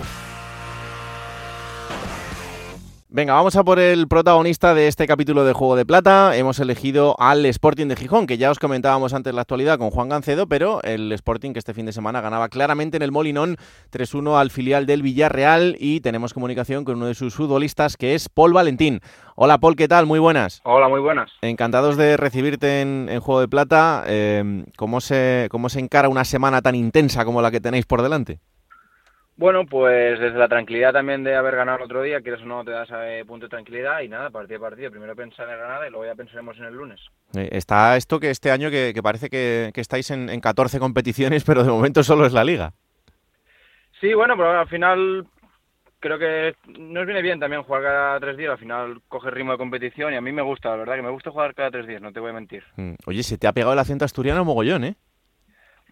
Venga, 3.15 3.35
vamos 3.35 3.55
a 3.55 3.63
por 3.63 3.77
el 3.77 4.07
protagonista 4.07 4.73
de 4.73 4.87
este 4.87 5.05
capítulo 5.05 5.45
de 5.45 5.53
Juego 5.53 5.75
de 5.75 5.85
Plata. 5.85 6.35
Hemos 6.35 6.57
elegido 6.57 7.15
al 7.19 7.45
Sporting 7.45 7.85
de 7.85 7.95
Gijón, 7.95 8.25
que 8.25 8.39
ya 8.39 8.49
os 8.49 8.57
comentábamos 8.57 9.13
antes 9.13 9.35
la 9.35 9.41
actualidad 9.41 9.77
con 9.77 9.91
Juan 9.91 10.09
Gancedo, 10.09 10.47
pero 10.47 10.81
el 10.81 11.11
Sporting 11.11 11.53
que 11.53 11.59
este 11.59 11.75
fin 11.75 11.85
de 11.85 11.93
semana 11.93 12.21
ganaba 12.21 12.49
claramente 12.49 12.97
en 12.97 13.03
el 13.03 13.11
Molinón 13.11 13.57
3-1 13.91 14.39
al 14.39 14.49
filial 14.49 14.87
del 14.87 15.03
Villarreal 15.03 15.75
y 15.79 16.01
tenemos 16.01 16.33
comunicación 16.33 16.85
con 16.85 16.95
uno 16.95 17.05
de 17.05 17.13
sus 17.13 17.35
futbolistas 17.35 17.97
que 17.97 18.15
es 18.15 18.29
Paul 18.29 18.51
Valentín. 18.51 18.99
Hola 19.35 19.59
Paul, 19.59 19.75
¿qué 19.75 19.87
tal? 19.87 20.07
Muy 20.07 20.17
buenas. 20.17 20.61
Hola, 20.63 20.89
muy 20.89 20.99
buenas. 20.99 21.31
Encantados 21.43 21.97
de 21.97 22.17
recibirte 22.17 22.81
en, 22.81 23.19
Juego 23.19 23.41
de 23.41 23.47
Plata. 23.47 24.05
Eh, 24.07 24.65
¿cómo, 24.75 25.01
se, 25.01 25.49
¿Cómo 25.51 25.69
se 25.69 25.79
encara 25.79 26.09
una 26.09 26.25
semana 26.25 26.63
tan 26.63 26.73
intensa 26.73 27.25
como 27.25 27.43
la 27.43 27.51
que 27.51 27.61
tenéis 27.61 27.85
por 27.85 28.01
delante? 28.01 28.39
Bueno, 29.35 29.65
pues 29.65 30.19
desde 30.19 30.37
la 30.37 30.47
tranquilidad 30.47 30.93
también 30.93 31.23
de 31.23 31.35
haber 31.35 31.55
ganado 31.55 31.79
el 31.79 31.85
otro 31.85 32.03
día, 32.03 32.21
quieres 32.21 32.41
o 32.41 32.45
no, 32.45 32.63
te 32.63 32.71
das 32.71 32.91
a 32.91 33.01
punto 33.25 33.47
de 33.47 33.49
tranquilidad 33.49 34.01
y 34.01 34.07
nada, 34.07 34.29
partido 34.29 34.59
a 34.59 34.69
partido. 34.69 34.91
Primero 34.91 35.15
pensar 35.15 35.49
en 35.49 35.57
Granada 35.57 35.87
y 35.87 35.89
luego 35.89 36.05
ya 36.05 36.15
pensaremos 36.15 36.57
en 36.57 36.65
el 36.65 36.75
lunes. 36.75 36.99
Eh, 37.35 37.49
está 37.51 37.97
esto 37.97 38.19
que 38.19 38.29
este 38.29 38.51
año 38.51 38.69
que, 38.69 38.93
parece 39.01 39.29
que, 39.29 39.71
estáis 39.75 40.11
en, 40.11 40.29
en, 40.29 40.39
14 40.39 40.79
competiciones, 40.79 41.43
pero 41.45 41.63
de 41.63 41.71
momento 41.71 42.03
solo 42.03 42.25
es 42.25 42.33
la 42.33 42.43
liga. 42.43 42.73
Sí, 43.99 44.13
bueno, 44.13 44.35
pero 44.37 44.59
al 44.59 44.67
final 44.67 45.25
creo 46.03 46.19
que 46.19 46.55
nos 46.67 47.05
viene 47.05 47.21
bien 47.21 47.39
también 47.39 47.63
jugar 47.63 47.81
cada 47.81 48.19
tres 48.19 48.35
días. 48.35 48.51
Al 48.51 48.57
final 48.57 49.01
coge 49.07 49.31
ritmo 49.31 49.53
de 49.53 49.57
competición 49.57 50.13
y 50.13 50.17
a 50.17 50.21
mí 50.21 50.33
me 50.33 50.41
gusta, 50.41 50.69
la 50.69 50.75
verdad 50.75 50.95
que 50.95 51.01
me 51.01 51.09
gusta 51.09 51.31
jugar 51.31 51.55
cada 51.55 51.71
tres 51.71 51.87
días, 51.87 52.01
no 52.01 52.11
te 52.11 52.19
voy 52.19 52.31
a 52.31 52.33
mentir. 52.33 52.63
Mm, 52.75 52.95
oye, 53.05 53.23
se 53.23 53.37
te 53.37 53.47
ha 53.47 53.53
pegado 53.53 53.71
el 53.71 53.79
acento 53.79 54.03
asturiano 54.03 54.43
mogollón, 54.43 54.83
¿eh? 54.83 54.95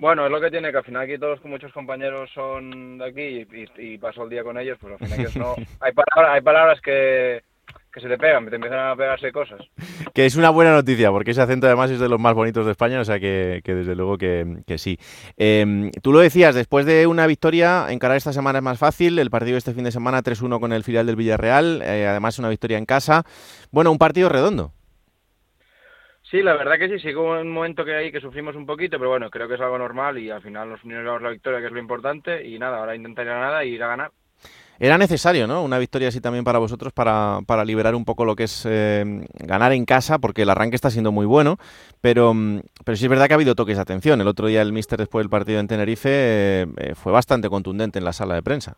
Bueno, 0.01 0.25
es 0.25 0.31
lo 0.31 0.41
que 0.41 0.49
tiene, 0.49 0.71
que 0.71 0.79
al 0.79 0.83
final 0.83 1.03
aquí 1.03 1.19
todos 1.19 1.45
muchos 1.45 1.71
compañeros 1.73 2.27
son 2.33 2.97
de 2.97 3.05
aquí 3.05 3.47
y, 3.77 3.97
paso 3.99 4.23
el 4.23 4.31
día 4.31 4.43
con 4.43 4.57
ellos, 4.57 4.75
pues 4.81 4.99
al 4.99 5.07
final 5.07 5.31
no... 5.35 5.53
hay, 5.79 5.91
palabras, 5.93 6.33
hay 6.33 6.41
palabras 6.41 6.81
que, 6.81 7.43
se 7.93 8.07
te 8.07 8.17
pegan, 8.17 8.49
te 8.49 8.55
empiezan 8.55 8.79
a 8.79 8.95
pegarse 8.95 9.31
cosas. 9.31 9.61
Que 10.15 10.25
es 10.25 10.35
una 10.35 10.49
buena 10.49 10.71
noticia, 10.71 11.11
porque 11.11 11.29
ese 11.29 11.41
acento 11.43 11.67
además 11.67 11.91
es 11.91 11.99
de 11.99 12.09
los 12.09 12.19
más 12.19 12.33
bonitos 12.33 12.65
de 12.65 12.71
España, 12.71 12.99
o 12.99 13.05
sea 13.05 13.19
que, 13.19 13.61
desde 13.63 13.93
luego 13.93 14.17
que, 14.17 14.63
sí. 14.79 14.97
Em, 15.37 15.91
tú 16.01 16.11
lo 16.11 16.19
decías, 16.19 16.55
después 16.55 16.87
de 16.87 17.05
una 17.05 17.27
victoria, 17.27 17.85
encarar 17.89 18.17
esta 18.17 18.33
semana 18.33 18.57
es 18.57 18.63
más 18.63 18.79
fácil, 18.79 19.19
el 19.19 19.29
partido 19.29 19.55
este 19.55 19.75
fin 19.75 19.83
de 19.83 19.91
semana 19.91 20.23
3-1 20.23 20.59
con 20.59 20.73
el 20.73 20.83
filial 20.83 21.05
del 21.05 21.15
Villarreal, 21.15 21.83
eh, 21.83 22.07
además 22.07 22.39
una 22.39 22.49
victoria 22.49 22.79
en 22.79 22.87
casa. 22.87 23.23
Bueno, 23.69 23.91
un 23.91 23.99
partido 23.99 24.29
redondo. 24.29 24.73
Sí, 26.31 26.41
la 26.41 26.55
verdad 26.55 26.79
que 26.79 26.87
sí, 26.87 26.97
sí 26.99 27.13
hubo 27.13 27.41
un 27.41 27.51
momento 27.51 27.83
que 27.83 27.93
ahí 27.93 28.09
que 28.09 28.21
sufrimos 28.21 28.55
un 28.55 28.65
poquito, 28.65 28.97
pero 28.97 29.09
bueno, 29.09 29.29
creo 29.29 29.49
que 29.49 29.55
es 29.55 29.61
algo 29.61 29.77
normal 29.77 30.17
y 30.17 30.29
al 30.29 30.41
final 30.41 30.69
nos 30.69 30.81
unimos 30.85 31.21
la 31.21 31.29
victoria, 31.29 31.59
que 31.59 31.65
es 31.65 31.73
lo 31.73 31.79
importante, 31.79 32.47
y 32.47 32.57
nada, 32.57 32.77
ahora 32.77 32.95
intentar 32.95 33.25
ir 33.25 33.33
a 33.33 33.39
nada 33.41 33.65
y 33.65 33.71
ir 33.71 33.83
a 33.83 33.87
ganar. 33.87 34.11
Era 34.79 34.97
necesario, 34.97 35.45
¿no? 35.45 35.61
Una 35.61 35.77
victoria 35.77 36.07
así 36.07 36.21
también 36.21 36.45
para 36.45 36.57
vosotros 36.57 36.93
para, 36.93 37.39
para 37.45 37.65
liberar 37.65 37.95
un 37.95 38.05
poco 38.05 38.23
lo 38.23 38.37
que 38.37 38.45
es 38.45 38.65
eh, 38.65 39.27
ganar 39.39 39.73
en 39.73 39.83
casa, 39.83 40.19
porque 40.19 40.43
el 40.43 40.49
arranque 40.49 40.77
está 40.77 40.89
siendo 40.89 41.11
muy 41.11 41.25
bueno, 41.25 41.57
pero, 41.99 42.33
mm, 42.33 42.61
pero 42.85 42.95
sí 42.95 43.03
es 43.03 43.09
verdad 43.09 43.27
que 43.27 43.33
ha 43.33 43.35
habido 43.35 43.53
toques 43.53 43.75
de 43.75 43.81
atención. 43.81 44.21
El 44.21 44.27
otro 44.27 44.47
día 44.47 44.61
el 44.61 44.71
míster 44.71 44.99
después 44.99 45.25
del 45.25 45.29
partido 45.29 45.59
en 45.59 45.67
Tenerife 45.67 46.09
eh, 46.09 46.67
eh, 46.77 46.95
fue 46.95 47.11
bastante 47.11 47.49
contundente 47.49 47.99
en 47.99 48.05
la 48.05 48.13
sala 48.13 48.35
de 48.35 48.41
prensa. 48.41 48.77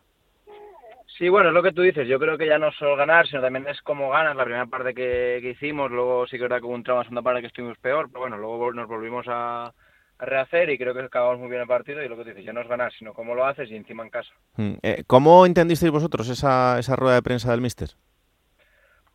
Sí, 1.16 1.28
bueno, 1.28 1.50
es 1.50 1.54
lo 1.54 1.62
que 1.62 1.72
tú 1.72 1.82
dices. 1.82 2.08
Yo 2.08 2.18
creo 2.18 2.36
que 2.36 2.46
ya 2.46 2.58
no 2.58 2.72
solo 2.72 2.96
ganar, 2.96 3.28
sino 3.28 3.40
también 3.40 3.68
es 3.68 3.80
cómo 3.82 4.10
ganas. 4.10 4.34
La 4.34 4.44
primera 4.44 4.66
parte 4.66 4.94
que, 4.94 5.48
hicimos, 5.48 5.90
luego 5.90 6.26
sí 6.26 6.38
que 6.38 6.44
era 6.44 6.60
como 6.60 6.74
un 6.74 6.82
tramo, 6.82 7.00
la 7.00 7.04
segunda 7.04 7.22
parte 7.22 7.40
que 7.40 7.46
estuvimos 7.46 7.78
peor, 7.78 8.08
pero 8.08 8.20
bueno, 8.20 8.36
luego 8.36 8.72
nos 8.72 8.88
volvimos 8.88 9.24
a, 9.28 9.72
rehacer 10.16 10.70
y 10.70 10.78
creo 10.78 10.94
que 10.94 11.00
acabamos 11.00 11.38
muy 11.38 11.48
bien 11.48 11.62
el 11.62 11.68
partido. 11.68 12.02
Y 12.02 12.08
lo 12.08 12.16
que 12.16 12.22
tú 12.22 12.28
dices, 12.30 12.44
ya 12.44 12.52
no 12.52 12.62
es 12.62 12.68
ganar, 12.68 12.92
sino 12.92 13.12
cómo 13.14 13.34
lo 13.34 13.46
haces 13.46 13.70
y 13.70 13.76
encima 13.76 14.02
en 14.02 14.10
casa. 14.10 14.32
Mm, 14.56 14.74
eh, 14.82 15.04
¿Cómo 15.06 15.46
entendisteis 15.46 15.92
vosotros 15.92 16.28
esa, 16.28 16.78
esa 16.80 16.96
rueda 16.96 17.16
de 17.16 17.22
prensa 17.22 17.52
del 17.52 17.60
Mister? 17.60 17.90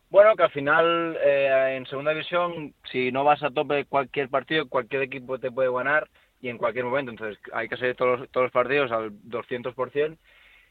Bueno, 0.08 0.34
que 0.36 0.42
al 0.42 0.50
final 0.50 1.18
eh, 1.22 1.76
en 1.76 1.86
segunda 1.86 2.12
división, 2.12 2.74
si 2.90 3.12
no 3.12 3.24
vas 3.24 3.42
a 3.42 3.50
tope 3.50 3.84
cualquier 3.84 4.28
partido, 4.30 4.68
cualquier 4.68 5.02
equipo 5.02 5.38
te 5.38 5.50
puede 5.50 5.70
ganar 5.70 6.08
y 6.40 6.48
en 6.48 6.58
cualquier 6.58 6.86
momento. 6.86 7.10
Entonces 7.10 7.38
hay 7.52 7.68
que 7.68 7.74
hacer 7.74 7.94
todos, 7.94 8.28
todos 8.30 8.44
los 8.44 8.52
partidos 8.52 8.90
al 8.90 9.10
200% 9.10 10.16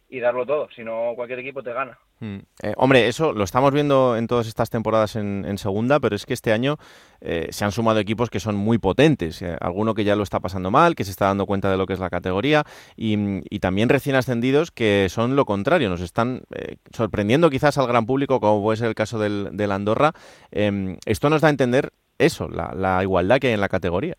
y 0.10 0.20
darlo 0.20 0.46
todo, 0.46 0.68
si 0.76 0.84
no 0.84 1.14
cualquier 1.16 1.40
equipo 1.40 1.62
te 1.62 1.72
gana. 1.72 1.98
Mm. 2.20 2.38
Eh, 2.64 2.74
hombre, 2.78 3.08
eso 3.08 3.32
lo 3.32 3.44
estamos 3.44 3.72
viendo 3.72 4.18
en 4.18 4.28
todas 4.28 4.48
estas 4.48 4.70
temporadas 4.70 5.16
en, 5.16 5.58
segunda, 5.58 6.00
pero 6.00 6.16
es 6.16 6.26
que 6.26 6.34
este 6.34 6.52
año 6.52 6.78
eh, 7.22 7.48
se 7.52 7.64
han 7.64 7.72
sumado 7.72 8.00
equipos 8.00 8.30
que 8.30 8.40
son 8.40 8.56
muy 8.56 8.80
potentes. 8.80 9.42
Eh, 9.42 9.56
alguno 9.62 9.94
que 9.94 10.04
ya 10.04 10.16
lo 10.16 10.24
está 10.24 10.40
pasando 10.40 10.72
mal, 10.72 10.96
que 10.96 11.04
se 11.04 11.12
está 11.12 11.26
dando 11.26 11.46
cuenta 11.46 11.70
de 11.70 11.78
lo 11.78 11.86
que 11.86 11.94
es 11.94 12.00
la 12.00 12.10
categoría, 12.10 12.64
y, 12.96 13.60
también 13.60 13.90
recién 13.90 14.16
ascendidos 14.16 14.72
que 14.72 15.08
son 15.10 15.36
lo 15.36 15.46
contrario, 15.46 15.90
nos 15.90 16.02
están 16.02 16.44
sorprendiendo 16.92 17.50
quizás 17.50 17.78
al 17.78 17.88
gran 17.88 18.06
público, 18.06 18.40
como 18.40 18.64
puede 18.64 18.78
ser 18.78 18.88
el 18.88 18.96
caso 18.96 19.20
del, 19.20 19.72
Andorra. 19.72 20.14
Em, 20.52 20.98
esto 21.06 21.30
nos 21.30 21.42
da 21.42 21.50
a 21.50 21.52
entender 21.52 21.92
eso, 22.18 22.48
la 22.48 23.04
igualdad 23.04 23.40
que 23.40 23.48
hay 23.48 23.54
en 23.54 23.62
la 23.62 23.70
categoría. 23.70 24.16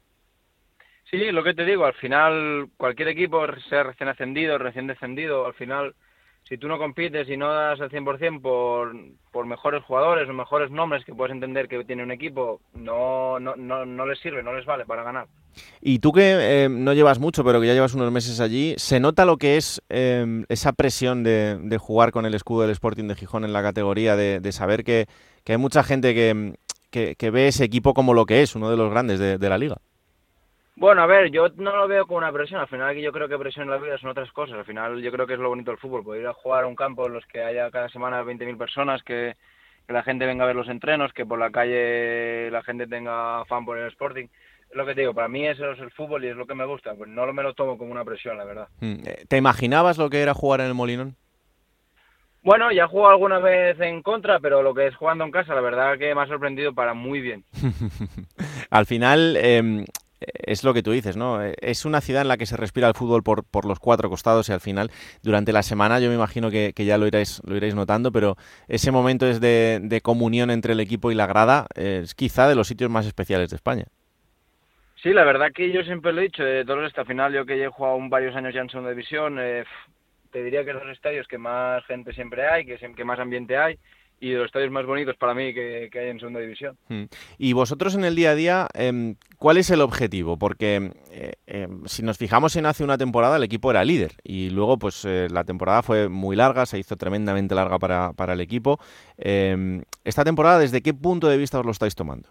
Sí, 1.10 1.32
lo 1.32 1.42
que 1.42 1.54
te 1.54 1.64
digo, 1.64 1.84
al 1.84 1.94
final 1.94 2.68
cualquier 2.76 3.08
equipo, 3.08 3.44
sea 3.68 3.82
recién 3.82 4.08
ascendido, 4.08 4.58
recién 4.58 4.86
descendido, 4.86 5.46
al 5.46 5.54
final 5.54 5.94
si 6.44 6.58
tú 6.58 6.68
no 6.68 6.78
compites 6.78 7.28
y 7.28 7.36
no 7.36 7.52
das 7.52 7.78
el 7.80 7.90
100% 7.90 8.40
por, 8.40 8.94
por 9.30 9.46
mejores 9.46 9.84
jugadores 9.84 10.28
o 10.28 10.32
mejores 10.32 10.70
nombres 10.70 11.04
que 11.04 11.14
puedes 11.14 11.32
entender 11.32 11.68
que 11.68 11.84
tiene 11.84 12.02
un 12.02 12.10
equipo, 12.10 12.60
no, 12.74 13.38
no, 13.38 13.54
no, 13.56 13.84
no 13.84 14.06
les 14.06 14.18
sirve, 14.18 14.42
no 14.42 14.52
les 14.52 14.66
vale 14.66 14.84
para 14.84 15.02
ganar. 15.02 15.26
Y 15.80 15.98
tú 15.98 16.12
que 16.12 16.64
eh, 16.64 16.68
no 16.68 16.92
llevas 16.92 17.18
mucho, 17.18 17.44
pero 17.44 17.60
que 17.60 17.66
ya 17.66 17.74
llevas 17.74 17.94
unos 17.94 18.10
meses 18.12 18.40
allí, 18.40 18.74
¿se 18.78 19.00
nota 19.00 19.24
lo 19.24 19.36
que 19.36 19.56
es 19.56 19.82
eh, 19.88 20.44
esa 20.48 20.72
presión 20.72 21.22
de, 21.22 21.78
jugar 21.78 22.12
con 22.12 22.26
el 22.26 22.34
escudo 22.34 22.62
del 22.62 22.70
Sporting 22.70 23.04
de 23.04 23.14
Gijón 23.14 23.44
en 23.44 23.52
la 23.52 23.62
categoría, 23.62 24.16
de, 24.16 24.52
saber 24.52 24.84
que, 24.84 25.06
que 25.44 25.52
hay 25.52 25.58
mucha 25.58 25.82
gente 25.82 26.14
que, 26.14 26.54
que, 26.90 27.30
ve 27.30 27.48
ese 27.48 27.64
equipo 27.64 27.94
como 27.94 28.14
lo 28.14 28.26
que 28.26 28.42
es, 28.42 28.54
uno 28.54 28.70
de 28.70 28.76
los 28.76 28.90
grandes 28.90 29.18
de, 29.18 29.48
la 29.48 29.58
liga. 29.58 29.76
Bueno, 30.76 31.02
a 31.02 31.06
ver, 31.06 31.30
yo 31.30 31.48
no 31.56 31.76
lo 31.76 31.88
veo 31.88 32.06
como 32.06 32.18
una 32.18 32.32
presión. 32.32 32.60
Al 32.60 32.68
final, 32.68 32.96
yo 32.96 33.12
creo 33.12 33.28
que 33.28 33.38
presión 33.38 33.64
en 33.64 33.70
la 33.70 33.78
vida 33.78 33.98
son 33.98 34.10
otras 34.10 34.30
cosas. 34.32 34.56
Al 34.56 34.64
final, 34.64 35.02
yo 35.02 35.12
creo 35.12 35.26
que 35.26 35.34
es 35.34 35.38
lo 35.38 35.48
bonito 35.48 35.70
del 35.70 35.80
fútbol, 35.80 36.04
poder 36.04 36.22
ir 36.22 36.28
a 36.28 36.32
jugar 36.32 36.64
a 36.64 36.66
un 36.66 36.76
campo 36.76 37.06
en 37.06 37.12
los 37.12 37.26
que 37.26 37.42
haya 37.42 37.70
cada 37.70 37.88
semana 37.88 38.22
20.000 38.22 38.56
personas, 38.56 39.02
que, 39.02 39.36
que 39.86 39.92
la 39.92 40.02
gente 40.02 40.26
venga 40.26 40.44
a 40.44 40.46
ver 40.46 40.56
los 40.56 40.68
entrenos, 40.68 41.12
que 41.12 41.26
por 41.26 41.38
la 41.38 41.50
calle 41.50 42.50
la 42.50 42.62
gente 42.62 42.86
tenga 42.86 43.44
fan 43.46 43.64
por 43.64 43.76
el 43.78 43.88
Sporting 43.88 44.28
lo 44.72 44.86
que 44.86 44.94
te 44.94 45.00
digo, 45.00 45.14
para 45.14 45.28
mí 45.28 45.46
eso 45.46 45.72
es 45.72 45.78
el 45.80 45.90
fútbol 45.90 46.24
y 46.24 46.28
es 46.28 46.36
lo 46.36 46.46
que 46.46 46.54
me 46.54 46.64
gusta. 46.64 46.94
Pues 46.94 47.10
no 47.10 47.30
me 47.32 47.42
lo 47.42 47.54
tomo 47.54 47.76
como 47.76 47.92
una 47.92 48.04
presión, 48.04 48.38
la 48.38 48.44
verdad. 48.44 48.68
Mm, 48.80 49.06
eh, 49.06 49.24
¿Te 49.28 49.36
imaginabas 49.36 49.98
lo 49.98 50.10
que 50.10 50.22
era 50.22 50.34
jugar 50.34 50.60
en 50.60 50.66
el 50.66 50.74
Molinón? 50.74 51.16
Bueno, 52.42 52.72
ya 52.72 52.84
he 52.84 52.88
jugado 52.88 53.12
alguna 53.12 53.38
vez 53.38 53.78
en 53.80 54.02
contra, 54.02 54.40
pero 54.40 54.62
lo 54.62 54.72
que 54.72 54.86
es 54.86 54.96
jugando 54.96 55.24
en 55.24 55.30
casa, 55.30 55.54
la 55.54 55.60
verdad 55.60 55.98
que 55.98 56.14
me 56.14 56.22
ha 56.22 56.26
sorprendido 56.26 56.72
para 56.72 56.94
muy 56.94 57.20
bien. 57.20 57.44
Al 58.70 58.86
final, 58.86 59.36
em, 59.36 59.84
es 60.20 60.64
lo 60.64 60.74
que 60.74 60.82
tú 60.82 60.92
dices, 60.92 61.16
¿no? 61.16 61.42
Es 61.42 61.84
una 61.84 62.00
ciudad 62.00 62.22
en 62.22 62.28
la 62.28 62.36
que 62.36 62.46
se 62.46 62.56
respira 62.56 62.88
el 62.88 62.94
fútbol 62.94 63.22
por, 63.22 63.44
por 63.44 63.64
los 63.64 63.78
cuatro 63.78 64.10
costados 64.10 64.48
y 64.48 64.52
al 64.52 64.60
final, 64.60 64.90
durante 65.22 65.52
la 65.52 65.62
semana, 65.62 65.98
yo 66.00 66.08
me 66.08 66.14
imagino 66.14 66.50
que, 66.50 66.72
ya 66.76 66.98
lo 66.98 67.06
iréis, 67.06 67.40
lo 67.44 67.56
iréis 67.56 67.74
notando, 67.74 68.12
pero 68.12 68.36
ese 68.68 68.90
momento 68.90 69.26
es 69.26 69.40
de, 69.40 69.80
de 69.82 70.00
comunión 70.00 70.50
entre 70.50 70.74
el 70.74 70.80
equipo 70.80 71.10
y 71.10 71.14
la 71.14 71.26
grada, 71.26 71.66
es 71.74 72.14
quizá 72.14 72.48
de 72.48 72.54
los 72.54 72.68
sitios 72.68 72.90
más 72.90 73.06
especiales 73.06 73.50
de 73.50 73.56
España. 73.56 73.84
Sí, 75.02 75.14
la 75.14 75.24
verdad 75.24 75.52
que 75.54 75.72
yo 75.72 75.82
siempre 75.82 76.12
lo 76.12 76.20
he 76.20 76.24
dicho, 76.24 76.44
de 76.44 76.64
todos 76.64 76.86
esta 76.86 77.06
final, 77.06 77.32
yo 77.32 77.46
que 77.46 77.62
he 77.62 77.68
jugado 77.68 77.98
varios 78.08 78.36
años 78.36 78.52
ya 78.52 78.60
en 78.60 78.68
segunda 78.68 78.90
división, 78.90 79.38
eh, 79.40 79.64
te 80.30 80.44
diría 80.44 80.62
que 80.64 80.70
es 80.70 80.76
los 80.76 80.92
estadios 80.92 81.26
que 81.26 81.38
más 81.38 81.84
gente 81.86 82.12
siempre 82.12 82.46
hay, 82.46 82.66
que, 82.66 82.76
que 82.76 83.04
más 83.04 83.18
ambiente 83.18 83.56
hay 83.56 83.78
y 84.20 84.30
de 84.30 84.36
los 84.36 84.46
estadios 84.46 84.70
más 84.70 84.84
bonitos 84.84 85.16
para 85.16 85.34
mí 85.34 85.52
que, 85.54 85.90
hay 85.92 86.08
en 86.08 86.20
segunda 86.20 86.40
división. 86.40 86.76
Hmm. 86.88 87.04
Y 87.38 87.54
vosotros 87.54 87.94
en 87.94 88.04
el 88.04 88.14
día 88.14 88.30
a 88.30 88.34
día, 88.34 88.68
em, 88.74 89.16
¿cuál 89.38 89.56
es 89.56 89.70
el 89.70 89.80
objetivo? 89.80 90.38
Porque 90.38 90.92
eh, 91.10 91.32
em, 91.46 91.86
si 91.86 92.02
nos 92.02 92.18
fijamos 92.18 92.54
en 92.56 92.66
hace 92.66 92.84
una 92.84 92.98
temporada, 92.98 93.36
el 93.36 93.42
equipo 93.42 93.70
era 93.70 93.84
líder 93.84 94.12
y 94.22 94.50
luego 94.50 94.78
pues 94.78 95.04
eh, 95.06 95.28
la 95.30 95.44
temporada 95.44 95.82
fue 95.82 96.08
muy 96.08 96.36
larga, 96.36 96.66
se 96.66 96.78
hizo 96.78 96.96
tremendamente 96.96 97.54
larga 97.54 97.78
para, 97.78 98.12
para 98.12 98.34
el 98.34 98.40
equipo. 98.40 98.78
Em, 99.16 99.82
esta 100.04 100.22
temporada, 100.22 100.58
¿desde 100.58 100.82
qué 100.82 100.92
punto 100.92 101.28
de 101.28 101.38
vista 101.38 101.58
os 101.58 101.64
lo 101.64 101.72
estáis 101.72 101.94
tomando? 101.94 102.28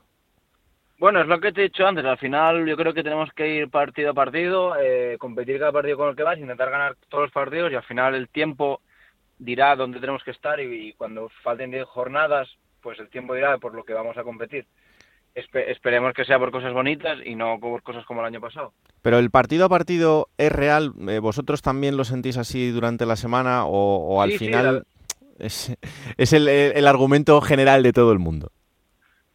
Bueno, 1.00 1.22
es 1.22 1.28
lo 1.28 1.40
que 1.40 1.54
te 1.54 1.62
he 1.62 1.64
dicho 1.70 1.88
antes. 1.88 2.04
Al 2.04 2.18
final, 2.18 2.68
yo 2.68 2.76
creo 2.76 2.94
que 2.94 3.04
tenemos 3.04 3.32
que 3.32 3.48
ir 3.48 3.70
partido 3.70 4.12
a 4.12 4.14
partido, 4.14 4.76
eh, 4.78 5.16
competir 5.18 5.58
cada 5.58 5.72
partido 5.72 5.96
con 5.96 6.10
el 6.10 6.16
que 6.16 6.24
vas, 6.24 6.38
intentar 6.38 6.70
ganar 6.70 6.98
todos 7.08 7.24
los 7.24 7.32
partidos 7.32 7.72
y 7.72 7.76
al 7.76 7.84
final 7.84 8.16
el 8.16 8.28
tiempo 8.28 8.82
dirá 9.40 9.76
dónde 9.76 10.00
tenemos 10.00 10.24
que 10.24 10.32
estar 10.32 10.60
y, 10.60 10.94
cuando 10.94 11.30
falten 11.44 11.72
10 11.72 11.86
jornadas, 11.88 12.48
pues 12.82 13.00
el 13.00 13.10
tiempo 13.10 13.34
dirá 13.34 13.58
por 13.58 13.74
lo 13.74 13.84
que 13.84 13.94
vamos 13.94 14.18
a 14.18 14.24
competir. 14.24 14.68
esperemos 15.34 16.14
que 16.14 16.26
sea 16.26 16.38
por 16.38 16.52
cosas 16.52 16.74
bonitas 16.74 17.18
y 17.26 17.36
no 17.36 17.60
por 17.60 17.82
cosas 17.82 18.06
como 18.06 18.22
el 18.22 18.28
año 18.28 18.42
pasado. 18.42 18.74
Pero 19.02 19.18
el 19.18 19.32
partido 19.32 19.66
a 19.66 19.70
partido 19.70 20.28
es 20.38 20.52
real. 20.52 20.94
Eh, 21.08 21.20
¿Vosotros 21.20 21.62
también 21.62 21.98
lo 21.98 22.04
sentís 22.04 22.38
así 22.38 22.70
durante 22.70 23.06
la 23.06 23.16
semana 23.16 23.66
o, 23.66 24.22
al 24.22 24.34
final 24.34 24.86
es, 25.40 25.76
es 26.18 26.34
el 26.34 26.88
argumento 26.88 27.40
general 27.42 27.82
de 27.84 27.94
todo 27.94 28.12
el 28.12 28.20
mundo? 28.20 28.52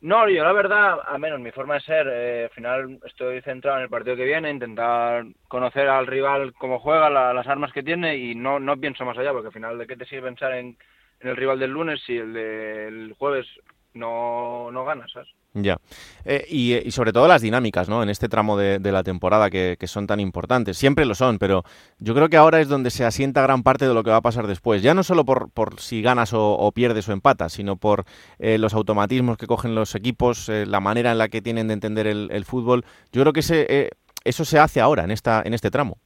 No, 0.05 0.28
yo 0.28 0.44
la 0.44 0.52
verdad, 0.52 0.98
a 1.07 1.16
menos 1.16 1.40
mi 1.40 1.50
forma 1.50 1.76
de 1.76 1.80
ser, 1.80 2.07
eh, 2.12 2.44
al 2.44 2.50
final 2.50 3.00
estoy 3.07 3.40
centrado 3.40 3.78
en 3.78 3.84
el 3.84 3.88
partido 3.88 4.14
que 4.16 4.26
viene, 4.26 4.50
intentar 4.50 5.24
conocer 5.48 5.88
al 5.88 6.07
rival 6.07 6.52
cómo 6.59 6.78
juega, 6.78 7.09
las 7.09 7.46
armas 7.46 7.72
que 7.72 7.82
tiene 7.82 8.14
y 8.14 8.34
no, 8.34 8.61
no 8.61 8.76
pienso 8.76 9.07
más 9.07 9.16
allá, 9.16 9.32
porque 9.32 9.46
al 9.46 9.55
final 9.55 9.78
de 9.78 9.86
qué 9.86 9.96
te 9.96 10.05
sirve 10.05 10.26
pensar 10.28 10.52
en, 10.52 10.76
en 11.20 11.28
el 11.30 11.36
rival 11.36 11.59
del 11.59 11.70
lunes 11.70 12.02
si 12.05 12.18
el 12.18 12.34
del 12.34 13.14
jueves 13.18 13.46
no, 13.95 14.70
no 14.70 14.84
ganas, 14.84 15.11
¿sabes? 15.12 15.28
Ya. 15.55 15.78
Eh, 16.24 16.45
y, 16.49 16.90
sobre 16.90 17.12
todo 17.12 17.28
las 17.28 17.40
dinámicas, 17.40 17.88
¿no? 17.88 18.03
En 18.03 18.11
este 18.11 18.28
tramo 18.28 18.57
de, 18.57 18.80
la 18.80 19.05
temporada 19.05 19.51
que, 19.51 19.78
son 19.86 20.07
tan 20.07 20.18
importantes. 20.18 20.76
Siempre 20.76 21.05
lo 21.05 21.14
son, 21.14 21.38
pero 21.38 21.62
yo 21.99 22.14
creo 22.14 22.28
que 22.28 22.36
ahora 22.36 22.61
es 22.61 22.68
donde 22.68 22.90
se 22.90 23.05
asienta 23.05 23.42
gran 23.42 23.62
parte 23.62 23.86
de 23.86 23.95
lo 23.95 24.03
que 24.03 24.11
va 24.11 24.16
a 24.16 24.22
pasar 24.22 24.49
después. 24.49 24.82
Ya 24.82 24.95
no 24.95 25.05
solo 25.05 25.24
por, 25.24 25.51
por 25.53 25.80
si 25.80 26.03
ganas 26.03 26.32
o, 26.34 26.70
pierdes 26.74 27.09
o 27.09 27.12
empatas, 27.12 27.53
sino 27.53 27.76
por 27.76 28.05
eh, 28.40 28.59
los 28.59 28.74
automatismos 28.74 29.38
que 29.38 29.47
cogen 29.47 29.76
los 29.76 29.95
equipos, 29.95 30.49
eh, 30.49 30.66
la 30.66 30.80
manera 30.80 31.12
en 31.12 31.18
la 31.18 31.28
que 31.28 31.40
tienen 31.40 31.68
de 31.68 31.74
entender 31.74 32.09
el, 32.09 32.45
fútbol. 32.45 32.84
Yo 33.12 33.22
creo 33.22 33.32
que 33.32 33.40
ese, 33.40 33.90
eso 34.24 34.45
se 34.45 34.59
hace 34.59 34.80
ahora, 34.80 35.05
en, 35.05 35.12
esta, 35.12 35.42
en 35.45 35.55
este 35.55 35.70
tramo. 35.70 35.99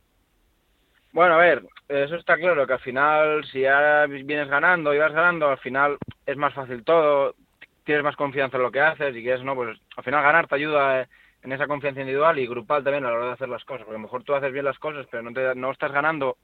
Bueno, 1.12 1.34
a 1.34 1.38
ver, 1.38 1.64
eso 1.88 2.16
está 2.16 2.36
claro, 2.36 2.66
que 2.66 2.74
al 2.74 2.80
final, 2.80 3.44
si 3.50 3.62
ya 3.62 4.04
vienes 4.06 4.48
ganando 4.48 4.92
y 4.92 4.98
vas 4.98 5.12
ganando, 5.12 5.48
al 5.48 5.58
final 5.58 5.96
es 6.26 6.36
más 6.36 6.52
fácil 6.52 6.84
todo 6.84 7.34
tienes 7.88 8.04
más 8.04 8.16
confianza 8.16 8.58
en 8.58 8.64
lo 8.64 8.70
que 8.70 8.82
haces 8.82 9.16
y 9.16 9.22
quieres, 9.22 9.42
no, 9.42 9.54
pues 9.54 9.78
al 9.96 10.04
final 10.04 10.22
ganar 10.22 10.46
te 10.46 10.56
ayuda 10.56 11.00
eh, 11.00 11.08
en 11.42 11.52
esa 11.52 11.66
confianza 11.66 12.02
individual 12.02 12.38
y 12.38 12.46
grupal 12.46 12.84
también 12.84 13.06
a 13.06 13.08
la 13.08 13.16
hora 13.16 13.26
de 13.28 13.32
hacer 13.32 13.48
las 13.48 13.64
cosas, 13.64 13.86
porque 13.86 13.96
a 13.96 13.98
lo 13.98 14.02
mejor 14.02 14.24
tú 14.24 14.34
haces 14.34 14.52
bien 14.52 14.66
las 14.66 14.78
cosas, 14.78 15.06
pero 15.10 15.22
no, 15.22 15.32
te, 15.32 15.54
no 15.54 15.70
estás 15.70 15.90
ganando 15.90 16.36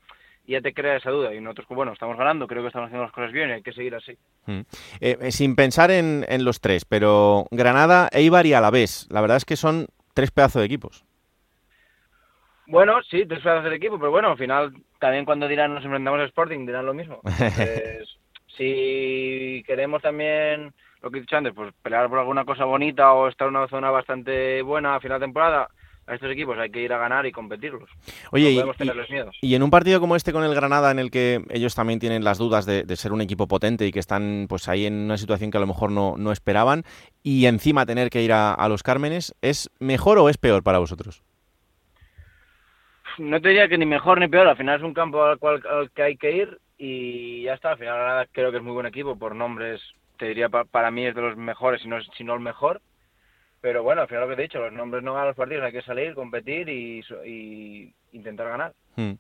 y 0.47 0.53
ya 0.53 0.63
te 0.63 0.73
crea 0.73 0.97
esa 0.97 1.11
duda. 1.11 1.35
Y 1.35 1.43
nosotros, 1.43 1.67
pues, 1.69 1.77
bueno, 1.77 1.93
estamos 1.93 2.17
ganando, 2.17 2.47
creo 2.47 2.63
que 2.63 2.69
estamos 2.69 2.87
haciendo 2.87 3.05
las 3.05 3.13
cosas 3.13 3.31
bien 3.31 3.51
y 3.51 3.53
hay 3.53 3.63
que 3.63 3.75
seguir 3.75 3.95
así. 3.95 4.17
Mm. 4.47 4.61
Eh, 5.03 5.19
eh, 5.21 5.33
sin 5.33 5.55
pensar 5.55 5.91
en, 5.91 6.25
en, 6.31 6.47
los 6.47 6.63
tres, 6.63 6.87
pero 6.87 7.45
Granada, 7.51 8.09
Eibar 8.11 8.47
y 8.47 8.55
Alavés, 8.55 9.07
la 9.11 9.21
verdad 9.21 9.37
es 9.37 9.45
que 9.45 9.57
son 9.57 9.89
tres 10.15 10.31
pedazos 10.31 10.61
de 10.61 10.67
equipos. 10.67 11.05
Bueno, 12.67 13.03
sí, 13.03 13.27
tres 13.27 13.43
pedazos 13.43 13.69
de 13.69 13.77
equipo, 13.77 13.99
pero 13.99 14.13
bueno, 14.13 14.31
al 14.31 14.39
final 14.39 14.73
también 14.99 15.27
cuando 15.27 15.47
dirán 15.47 15.75
nos 15.75 15.85
enfrentamos 15.85 16.21
a 16.21 16.25
Sporting 16.25 16.65
dirán 16.65 16.87
lo 16.87 16.95
mismo. 16.95 17.21
si 18.57 19.63
queremos 19.67 20.01
también 20.01 20.73
lo 21.05 21.11
que 21.11 21.19
he 21.19 21.21
dicho 21.21 21.37
antes, 21.37 21.53
pues 21.55 21.73
pelear 21.83 22.09
por 22.09 22.19
alguna 22.19 22.47
cosa 22.47 22.65
bonita 22.65 23.13
o 23.13 23.29
estar 23.29 23.47
en 23.47 23.57
una 23.57 23.69
zona 23.69 23.91
bastante 23.91 24.63
buena 24.63 24.97
a 24.97 25.01
final 25.01 25.21
de 25.21 25.27
temporada, 25.27 25.69
a 26.07 26.15
estos 26.15 26.31
equipos 26.31 26.59
hay 26.59 26.71
que 26.71 26.81
ir 26.81 26.93
a 26.95 26.99
ganar 26.99 27.27
y 27.27 27.33
competirlos. 27.33 27.91
Oye, 28.31 28.51
y, 28.51 28.63
y, 29.43 29.55
en 29.55 29.63
un 29.63 29.71
partido 29.71 30.01
como 30.01 30.17
este 30.17 30.33
con 30.33 30.45
el 30.45 30.55
Granada, 30.55 30.91
en 30.91 30.99
el 30.99 31.11
que 31.11 31.45
ellos 31.51 31.75
también 31.75 32.01
tienen 32.01 32.25
las 32.25 32.39
dudas 32.39 32.65
de, 32.65 32.85
ser 32.97 33.13
un 33.13 33.21
equipo 33.21 33.47
potente 33.47 33.87
y 33.87 33.93
que 33.93 33.99
están 33.99 34.47
pues 34.49 34.67
ahí 34.67 34.87
en 34.87 34.95
una 34.95 35.19
situación 35.19 35.51
que 35.51 35.59
a 35.59 35.61
lo 35.61 35.67
mejor 35.67 35.91
no, 35.91 36.15
no 36.17 36.33
esperaban, 36.33 36.85
y 37.23 37.45
encima 37.45 37.85
tener 37.85 38.09
que 38.09 38.23
ir 38.23 38.33
a, 38.33 38.67
los 38.69 38.83
Cármenes, 38.83 39.35
¿es 39.43 39.71
mejor 39.79 40.19
o 40.19 40.31
es 40.31 40.39
peor 40.39 40.63
para 40.63 40.79
vosotros? 40.79 41.23
No 43.19 43.41
te 43.43 43.49
diría 43.49 43.69
que 43.69 43.77
ni 43.77 43.85
mejor 43.85 44.21
ni 44.21 44.29
peor, 44.29 44.49
al 44.49 44.57
final 44.57 44.79
es 44.79 44.83
un 44.83 44.95
campo 44.95 45.23
al 45.23 45.39
cual 45.39 45.63
al 45.71 45.91
que 45.91 46.03
hay 46.03 46.17
que 46.17 46.33
ir 46.33 46.59
y 46.79 47.43
ya 47.43 47.55
está, 47.55 47.73
al 47.73 47.79
final 47.79 47.95
Granada 47.95 48.27
creo 48.33 48.51
que 48.51 48.57
es 48.57 48.63
muy 48.63 48.73
buen 48.73 48.87
equipo 48.87 49.17
por 49.17 49.35
nombres 49.35 49.83
te 50.19 50.27
diría 50.27 50.49
para 50.49 50.91
mí 50.91 51.07
es 51.07 51.15
de 51.15 51.23
los 51.23 51.37
mejores, 51.37 51.83
si 51.83 51.89
no, 51.89 51.97
si 52.17 52.25
no 52.25 52.35
el 52.35 52.41
mejor. 52.41 52.81
Pero 53.61 53.83
bueno, 53.83 54.03
al 54.03 54.09
final 54.09 54.25
lo 54.25 54.29
que 54.29 54.37
te 54.37 54.43
he 54.43 54.49
dicho, 54.49 54.59
los 54.59 54.73
nombres 54.73 55.03
no 55.03 55.15
ganan 55.15 55.29
los 55.29 55.37
partidos, 55.37 55.65
hay 55.65 55.73
que 55.73 55.83
salir, 55.83 56.15
competir 56.15 56.69
y, 56.69 57.95
intentar 58.13 58.49
ganar. 58.49 58.75
Hmm. 58.97 59.13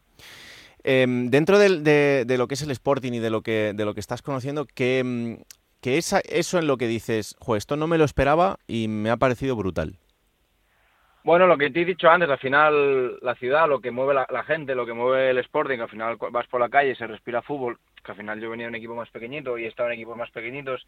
Em, 0.82 1.30
dentro 1.30 1.58
de, 1.58 2.26
lo 2.36 2.46
que 2.46 2.54
es 2.54 2.62
el 2.62 2.70
Sporting 2.70 3.12
y 3.12 3.20
de 3.20 3.30
lo 3.30 3.40
que, 3.40 3.72
de 3.74 3.84
lo 3.86 3.94
que 3.94 4.00
estás 4.00 4.20
conociendo, 4.20 4.66
¿qué, 4.66 5.02
mm, 5.02 5.36
es 5.82 6.12
eso 6.28 6.58
en 6.58 6.66
lo 6.66 6.76
que 6.76 6.86
dices, 6.86 7.36
esto 7.56 7.76
no 7.76 7.86
me 7.86 7.96
lo 7.96 8.04
esperaba 8.04 8.58
y 8.66 8.88
me 8.88 9.08
ha 9.08 9.16
parecido 9.16 9.56
brutal? 9.56 9.98
Bueno, 11.24 11.46
lo 11.46 11.56
que 11.56 11.70
te 11.70 11.80
he 11.80 11.84
dicho 11.86 12.10
antes, 12.10 12.28
al 12.28 12.38
final 12.38 13.18
la 13.22 13.34
ciudad, 13.36 13.66
lo 13.66 13.80
que 13.80 13.90
mueve 13.90 14.12
la, 14.12 14.44
gente, 14.44 14.74
lo 14.74 14.84
que 14.84 14.92
mueve 14.92 15.30
el 15.30 15.38
Sporting, 15.38 15.78
al 15.78 15.88
final 15.88 16.18
vas 16.30 16.46
por 16.48 16.60
la 16.60 16.68
calle 16.68 16.90
y 16.90 16.96
se 16.96 17.06
respira 17.06 17.40
fútbol, 17.40 17.78
que 18.04 18.12
al 18.12 18.18
final 18.18 18.38
yo 18.38 18.50
venía 18.50 18.66
de 18.66 18.68
un 18.68 18.74
equipo 18.74 18.94
más 18.94 19.08
pequeñito 19.08 19.56
y 19.56 19.64
he 19.64 19.68
estado 19.68 19.88
en 19.88 19.94
equipos 19.94 20.18
más 20.18 20.30
pequeñitos 20.30 20.86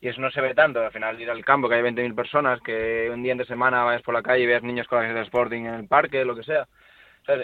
y 0.00 0.08
eso 0.08 0.20
no 0.20 0.32
se 0.32 0.40
ve 0.40 0.52
tanto, 0.52 0.80
al 0.80 0.90
final 0.90 1.20
ir 1.20 1.30
al 1.30 1.44
campo 1.44 1.68
que 1.68 1.76
hay 1.76 1.82
20.000 1.82 2.12
personas, 2.16 2.60
que 2.60 3.08
un 3.14 3.22
día 3.22 3.36
de 3.36 3.44
semana 3.44 3.84
vayas 3.84 4.02
por 4.02 4.14
la 4.14 4.22
calle 4.22 4.42
y 4.42 4.46
veas 4.46 4.64
niños 4.64 4.88
con 4.88 5.00
la 5.00 5.14
de 5.14 5.22
Sporting 5.22 5.66
en 5.66 5.74
el 5.74 5.86
parque, 5.86 6.24
lo 6.24 6.34
que 6.34 6.42
sea. 6.42 6.66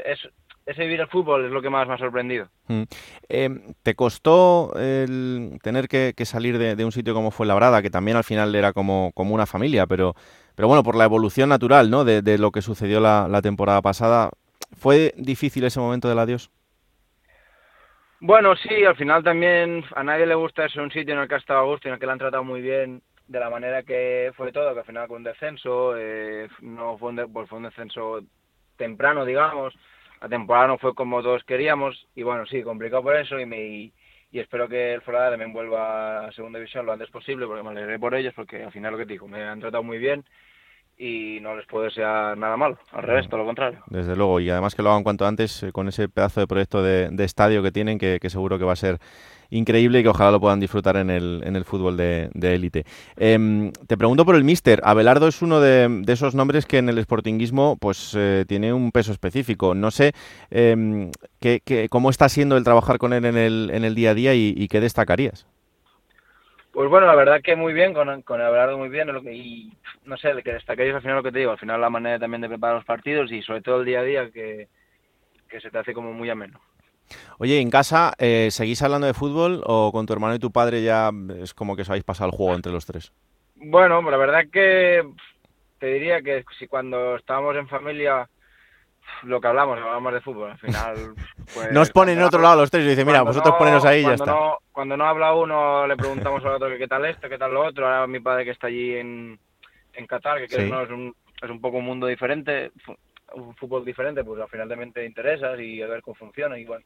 es, 0.05 0.28
ese 0.66 0.82
vivir 0.82 1.03
el 1.03 1.09
fútbol 1.09 1.45
es 1.45 1.53
lo 1.53 1.62
que 1.62 1.70
más 1.70 1.87
me 1.87 1.95
ha 1.95 1.99
sorprendido. 1.99 2.49
Mm. 2.66 2.82
Eh, 3.28 3.51
¿Te 3.85 3.95
costó 3.95 4.72
tener 4.74 5.87
que, 5.87 6.24
salir 6.24 6.59
de, 6.59 6.85
un 6.85 6.91
sitio 6.91 7.14
como 7.14 7.30
fue 7.30 7.47
Labrada, 7.47 7.80
que 7.80 7.91
también 7.91 8.16
al 8.16 8.24
final 8.24 8.53
era 8.57 8.72
como, 8.72 9.12
como 9.14 9.37
una 9.37 9.47
familia, 9.47 9.87
pero, 9.87 10.16
pero 10.55 10.68
bueno, 10.68 10.82
por 10.82 10.96
la 10.96 11.05
evolución 11.05 11.48
natural 11.48 11.90
¿no? 11.90 12.05
de, 12.05 12.38
lo 12.38 12.50
que 12.50 12.62
sucedió 12.62 13.00
la, 13.00 13.40
temporada 13.42 13.82
pasada, 13.82 14.30
¿fue 14.76 15.12
difícil 15.16 15.64
ese 15.64 15.80
momento 15.80 16.09
del 16.09 16.18
adiós? 16.18 16.50
Bueno, 18.20 18.55
sí, 18.57 18.84
al 18.84 18.96
final 18.96 19.22
también 19.22 19.84
a 19.94 20.02
nadie 20.02 20.26
le 20.26 20.34
gusta 20.34 20.68
ser 20.68 20.82
un 20.82 20.90
sitio 20.90 21.14
en 21.14 21.20
el 21.20 21.28
que 21.28 21.34
ha 21.34 21.38
estado 21.38 21.61
a 21.61 21.64
gusto 21.64 21.88
en 21.88 21.94
el 21.94 22.00
que 22.00 22.07
le 22.07 22.12
han 22.12 22.18
tratado 22.18 22.44
muy 22.44 22.62
bien 22.62 23.02
de 23.26 23.40
la 23.40 23.50
manera 23.50 23.82
que 23.82 24.32
fue 24.36 24.52
todo, 24.52 24.72
que 24.72 24.80
al 24.80 24.86
final 24.86 25.09
con 25.09 25.18
un 25.18 25.24
descenso, 25.24 25.96
eh, 25.96 26.48
no 26.61 26.96
fue 26.98 27.11
un, 27.11 27.32
pues 27.32 27.48
fue 27.48 27.59
un 27.59 27.64
descenso 27.64 28.20
temprano, 28.76 29.24
digamos, 29.24 29.74
la 30.20 30.28
temporada 30.28 30.68
no 30.68 30.78
fue 30.78 30.94
como 30.94 31.22
todos 31.22 31.44
queríamos 31.44 32.07
y 32.14 32.22
bueno, 32.22 32.46
sí, 32.46 32.62
complicado 32.62 33.02
por 33.02 33.16
eso 33.16 33.38
y, 33.38 33.46
me, 33.46 33.92
espero 34.41 34.68
que 34.68 34.95
el 34.95 35.01
Forada 35.03 35.30
también 35.30 35.53
vuelva 35.53 36.26
a 36.26 36.32
segunda 36.32 36.59
división 36.59 36.87
lo 36.87 36.93
antes 36.93 37.11
posible 37.11 37.47
porque 37.47 37.62
me 37.62 37.70
alegré 37.70 37.99
por 37.99 38.14
ellos 38.14 38.35
porque 38.35 38.62
al 38.62 38.72
final 38.72 38.93
lo 38.93 38.99
que 38.99 39.07
te 39.07 39.12
digo, 39.12 39.28
me 39.28 39.43
han 39.43 39.61
tratado 39.61 39.82
muy 39.82 39.99
bien 39.99 40.24
y 40.99 41.38
no 41.40 41.57
les 41.57 41.66
puede 41.66 41.90
ser 41.90 42.05
nada 42.05 42.57
malo, 42.57 42.78
al 42.92 43.03
revés, 43.03 43.28
todo 43.28 43.38
lo 43.38 43.47
contrario. 43.47 43.80
Desde 43.86 44.14
luego, 44.16 44.40
y 44.40 44.51
además 44.51 44.74
que 44.74 44.82
lo 44.82 44.90
hagan 44.90 45.03
cuanto 45.03 45.26
antes 45.26 45.62
eh, 45.62 45.72
con 45.72 45.88
ese 45.88 46.09
pedazo 46.09 46.40
de 46.40 46.47
proyecto 46.47 46.82
de, 46.82 47.09
de 47.11 47.24
estadio 47.24 47.62
que 47.62 47.72
tienen, 47.72 47.99
que, 47.99 48.18
que 48.20 48.30
seguro 48.30 48.59
que 48.59 48.64
va 48.64 48.72
a 48.72 48.76
ser 48.76 48.99
increíble 49.51 50.01
y 50.01 50.03
que 50.03 50.09
ojalá 50.09 50.30
lo 50.30 50.40
puedan 50.40 50.61
disfrutar 50.61 50.97
en 50.97 51.11
el, 51.11 51.42
en 51.45 51.57
el 51.57 51.64
fútbol 51.64 51.97
de 51.97 52.30
élite. 52.42 52.84
Em, 53.16 53.72
te 53.86 53.97
pregunto 53.97 54.24
por 54.24 54.34
el 54.34 54.45
míster. 54.45 54.80
Abelardo 54.84 55.28
es 55.28 55.42
uno 55.42 55.61
de, 55.61 55.88
de, 56.03 56.12
esos 56.12 56.34
nombres 56.34 56.66
que 56.66 56.78
en 56.78 56.88
el 56.88 57.01
sportinguismo 57.03 57.76
pues 57.80 58.14
eh, 58.16 58.45
tiene 58.49 58.72
un 58.72 58.90
peso 58.90 59.12
específico. 59.12 59.74
No 59.74 59.90
sé 59.90 60.12
eh, 60.51 61.11
qué, 61.40 61.61
qué, 61.64 61.88
cómo 61.88 62.11
está 62.11 62.28
siendo 62.28 62.57
el 62.57 62.64
trabajar 62.64 62.99
con 62.99 63.12
él 63.12 63.24
en 63.24 63.36
el, 63.36 63.70
en 63.72 63.84
el 63.84 63.95
día 63.95 64.11
a 64.11 64.14
día 64.14 64.34
y, 64.34 64.55
y 64.57 64.68
qué 64.68 64.80
destacarías. 64.80 65.47
Pues 66.75 66.91
bueno, 66.91 67.07
la 67.07 67.14
verdad 67.14 67.41
que 67.41 67.55
muy 67.55 67.72
bien, 67.72 67.95
con, 67.95 68.22
con 68.22 68.43
Abelardo 68.43 68.77
muy 68.77 68.89
bien, 68.89 69.09
y 69.33 69.72
no 70.07 70.16
sé, 70.16 70.33
que 70.43 70.55
destacarías 70.55 70.97
al 70.97 71.03
final 71.03 71.18
lo 71.18 71.22
que 71.22 71.31
te 71.31 71.39
digo, 71.39 71.53
al 71.53 71.59
final 71.59 71.81
la 71.81 71.89
manera 71.89 72.18
también 72.18 72.41
de 72.41 72.49
preparar 72.49 72.75
los 72.75 72.85
partidos 72.85 73.31
y 73.31 73.43
sobre 73.43 73.62
todo 73.62 73.79
el 73.79 73.87
día 73.87 74.01
a 74.01 74.03
día 74.03 74.31
que, 74.33 74.66
que 75.49 75.61
se 75.61 75.70
te 75.70 75.79
hace 75.79 75.95
como 75.95 76.12
muy 76.12 76.29
ameno. 76.31 76.61
Oye, 77.39 77.61
en 77.61 77.70
casa, 77.70 78.12
eh, 78.18 78.49
¿seguís 78.51 78.83
hablando 78.83 79.07
de 79.07 79.14
fútbol 79.14 79.62
o 79.64 79.93
con 79.93 80.05
tu 80.05 80.14
hermano 80.14 80.35
y 80.35 80.41
tu 80.41 80.51
padre 80.51 80.83
ya 80.83 81.12
es 81.41 81.55
como 81.55 81.77
que 81.77 81.83
os 81.83 81.91
habéis 81.91 82.03
pasado 82.03 82.31
el 82.31 82.37
juego 82.37 82.57
entre 82.57 82.72
los 82.72 82.87
tres? 82.87 83.12
Bueno, 83.55 84.03
la 84.11 84.16
verdad 84.16 84.45
que 84.53 85.09
te 85.79 85.87
diría 85.87 86.22
que 86.22 86.45
si 86.59 86.66
cuando 86.66 87.14
estábamos 87.14 87.55
en 87.55 87.68
familia 87.68 88.29
lo 89.24 89.40
que 89.40 89.48
hablamos, 89.48 89.78
hablamos 89.78 90.12
de 90.12 90.20
fútbol, 90.20 90.50
al 90.52 90.59
final... 90.59 91.14
Pues, 91.55 91.70
Nos 91.72 91.90
ponen 91.90 92.18
en 92.18 92.24
otro 92.24 92.40
lado 92.40 92.62
los 92.62 92.70
tres 92.70 92.84
y 92.84 92.88
dice, 92.88 93.05
mira, 93.05 93.22
vosotros 93.22 93.52
no, 93.55 93.59
poneros 93.59 93.84
ahí 93.84 94.00
y 94.00 94.05
ya 94.05 94.14
está. 94.14 94.24
No, 94.26 94.59
cuando 94.72 94.96
no 94.96 95.05
habla 95.05 95.34
uno 95.34 95.86
le 95.86 95.94
preguntamos 95.96 96.42
al 96.44 96.52
otro 96.55 96.68
que 96.68 96.78
qué 96.78 96.88
tal 96.88 97.05
esto, 97.05 97.28
qué 97.28 97.36
tal 97.38 97.52
lo 97.52 97.64
otro, 97.66 97.86
ahora 97.86 98.07
mi 98.07 98.18
padre 98.18 98.44
que 98.46 98.50
está 98.52 98.66
allí 98.68 98.96
en, 98.96 99.38
en 99.92 100.07
Qatar, 100.07 100.40
que 100.40 100.48
Sí. 100.48 100.70
no, 100.70 100.80
es, 100.82 100.90
un, 100.90 101.14
es 101.42 101.50
un 101.50 101.61
poco 101.61 101.76
un 101.76 101.84
mundo 101.84 102.07
diferente, 102.07 102.72
un 103.34 103.55
fútbol 103.57 103.84
diferente, 103.84 104.24
pues 104.24 104.40
al 104.40 104.48
final 104.48 104.68
también 104.68 104.92
te 104.92 105.05
interesas 105.05 105.61
y 105.61 105.82
a 105.82 105.86
ver 105.86 106.00
cómo 106.02 106.14
funciona 106.14 106.59
y 106.59 106.64
bueno. 106.64 106.84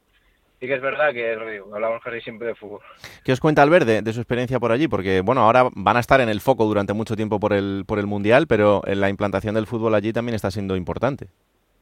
Sí 0.59 0.67
que 0.67 0.75
es 0.75 0.81
verdad 0.81 1.13
que, 1.13 1.37
digo, 1.51 1.73
hablamos 1.73 2.03
casi 2.03 2.19
siempre 2.19 2.49
de 2.49 2.55
fútbol. 2.55 2.81
¿Qué 3.23 3.31
os 3.31 3.39
cuenta 3.39 3.61
Albert 3.61 3.85
de, 3.87 4.01
de 4.01 4.11
su 4.13 4.19
experiencia 4.19 4.59
por 4.59 4.73
allí? 4.73 4.89
Porque, 4.89 5.21
bueno, 5.21 5.41
ahora 5.41 5.69
van 5.73 5.95
a 5.95 6.01
estar 6.01 6.19
en 6.19 6.27
el 6.27 6.41
foco 6.41 6.65
durante 6.65 6.91
mucho 6.91 7.15
tiempo 7.15 7.39
por 7.39 7.53
el, 7.53 7.85
por 7.87 7.97
el 7.97 8.07
Mundial, 8.07 8.45
pero 8.45 8.81
en 8.85 8.99
la 8.99 9.07
implantación 9.07 9.55
del 9.55 9.67
fútbol 9.67 9.95
allí 9.95 10.11
también 10.11 10.35
está 10.35 10.51
siendo 10.51 10.75
importante. 10.75 11.27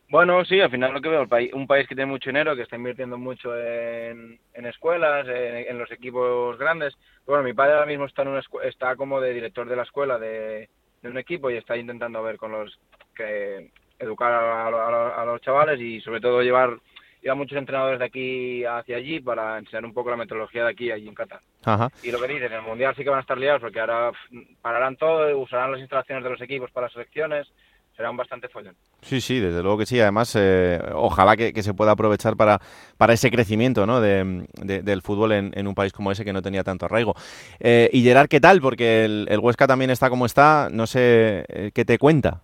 Bueno, 0.09 0.45
sí, 0.45 0.61
al 0.61 0.71
final 0.71 0.93
lo 0.93 1.01
que 1.01 1.09
veo, 1.09 1.21
el 1.21 1.27
país, 1.27 1.51
un 1.53 1.67
país 1.67 1.85
que 1.87 1.93
tiene 1.95 2.09
mucho 2.09 2.29
dinero, 2.29 2.55
que 2.55 2.61
está 2.61 2.77
invirtiendo 2.77 3.17
mucho 3.17 3.57
en, 3.59 4.39
en 4.53 4.65
escuelas, 4.65 5.27
en, 5.27 5.67
en 5.69 5.77
los 5.77 5.91
equipos 5.91 6.57
grandes. 6.57 6.95
Bueno, 7.25 7.43
mi 7.43 7.53
padre 7.53 7.73
ahora 7.73 7.85
mismo 7.85 8.05
está, 8.05 8.21
en 8.21 8.29
una 8.29 8.41
está 8.63 8.95
como 8.95 9.19
de 9.19 9.33
director 9.33 9.67
de 9.67 9.75
la 9.75 9.83
escuela 9.83 10.17
de, 10.17 10.69
de 11.01 11.09
un 11.09 11.17
equipo 11.17 11.49
y 11.49 11.57
está 11.57 11.75
intentando 11.75 12.23
ver 12.23 12.37
con 12.37 12.53
los 12.53 12.79
que 13.15 13.69
educar 13.99 14.31
a, 14.31 14.67
a- 14.67 15.21
a 15.21 15.25
los 15.25 15.41
chavales 15.41 15.81
y 15.81 15.99
sobre 15.99 16.21
todo 16.21 16.41
llevar, 16.41 16.77
llevar 17.21 17.37
muchos 17.37 17.57
entrenadores 17.57 17.99
de 17.99 18.05
aquí 18.05 18.63
hacia 18.63 18.95
allí 18.95 19.19
para 19.19 19.57
enseñar 19.57 19.83
un 19.83 19.93
poco 19.93 20.09
la 20.11 20.15
metodología 20.15 20.63
de 20.63 20.69
aquí 20.69 20.89
allí 20.89 21.09
en 21.09 21.15
Qatar. 21.15 21.41
Ajá. 21.65 21.89
Y 22.01 22.11
lo 22.11 22.19
que 22.21 22.27
dicen, 22.29 22.45
en 22.53 22.59
el 22.59 22.61
Mundial 22.61 22.95
sí 22.95 23.03
que 23.03 23.09
van 23.09 23.17
a 23.17 23.21
estar 23.23 23.37
liados 23.37 23.61
porque 23.61 23.81
ahora 23.81 24.11
pf, 24.11 24.55
pararán 24.61 24.95
todo, 24.95 25.37
usarán 25.37 25.71
las 25.73 25.81
instalaciones 25.81 26.23
de 26.23 26.29
los 26.29 26.41
equipos 26.41 26.71
para 26.71 26.85
las 26.85 26.93
selecciones, 26.93 27.51
será 27.97 28.09
un 28.11 28.15
bastante 28.17 28.47
follón. 28.47 28.75
Sí, 29.01 29.19
sí, 29.21 29.39
desde 29.39 29.61
luego 29.63 29.79
que 29.79 29.85
sí. 29.87 29.99
Además, 29.99 30.33
eh, 30.37 30.79
ojalá 30.93 31.35
que, 31.35 31.51
que 31.51 31.63
se 31.63 31.73
pueda 31.73 31.91
aprovechar 31.91 32.37
para, 32.37 32.61
para 32.97 33.13
ese 33.13 33.29
crecimiento 33.31 33.85
¿no? 33.85 33.99
de, 33.99 34.45
de- 34.61 34.81
del 34.83 35.01
fútbol 35.01 35.31
en, 35.33 35.51
en 35.55 35.67
un 35.67 35.75
país 35.75 35.91
como 35.91 36.11
ese 36.11 36.23
que 36.23 36.31
no 36.33 36.41
tenía 36.43 36.63
tanto 36.63 36.85
arraigo. 36.85 37.15
Eh, 37.59 37.89
y 37.91 38.03
Gerard, 38.03 38.27
¿qué 38.29 38.39
tal? 38.39 38.61
Porque 38.61 39.03
el, 39.05 39.25
el 39.29 39.39
Huesca 39.39 39.65
también 39.67 39.89
está 39.91 40.09
como 40.09 40.25
está. 40.27 40.69
No 40.71 40.85
sé 40.87 41.45
eh, 41.49 41.71
qué 41.73 41.83
te 41.85 41.97
cuenta. 41.97 42.41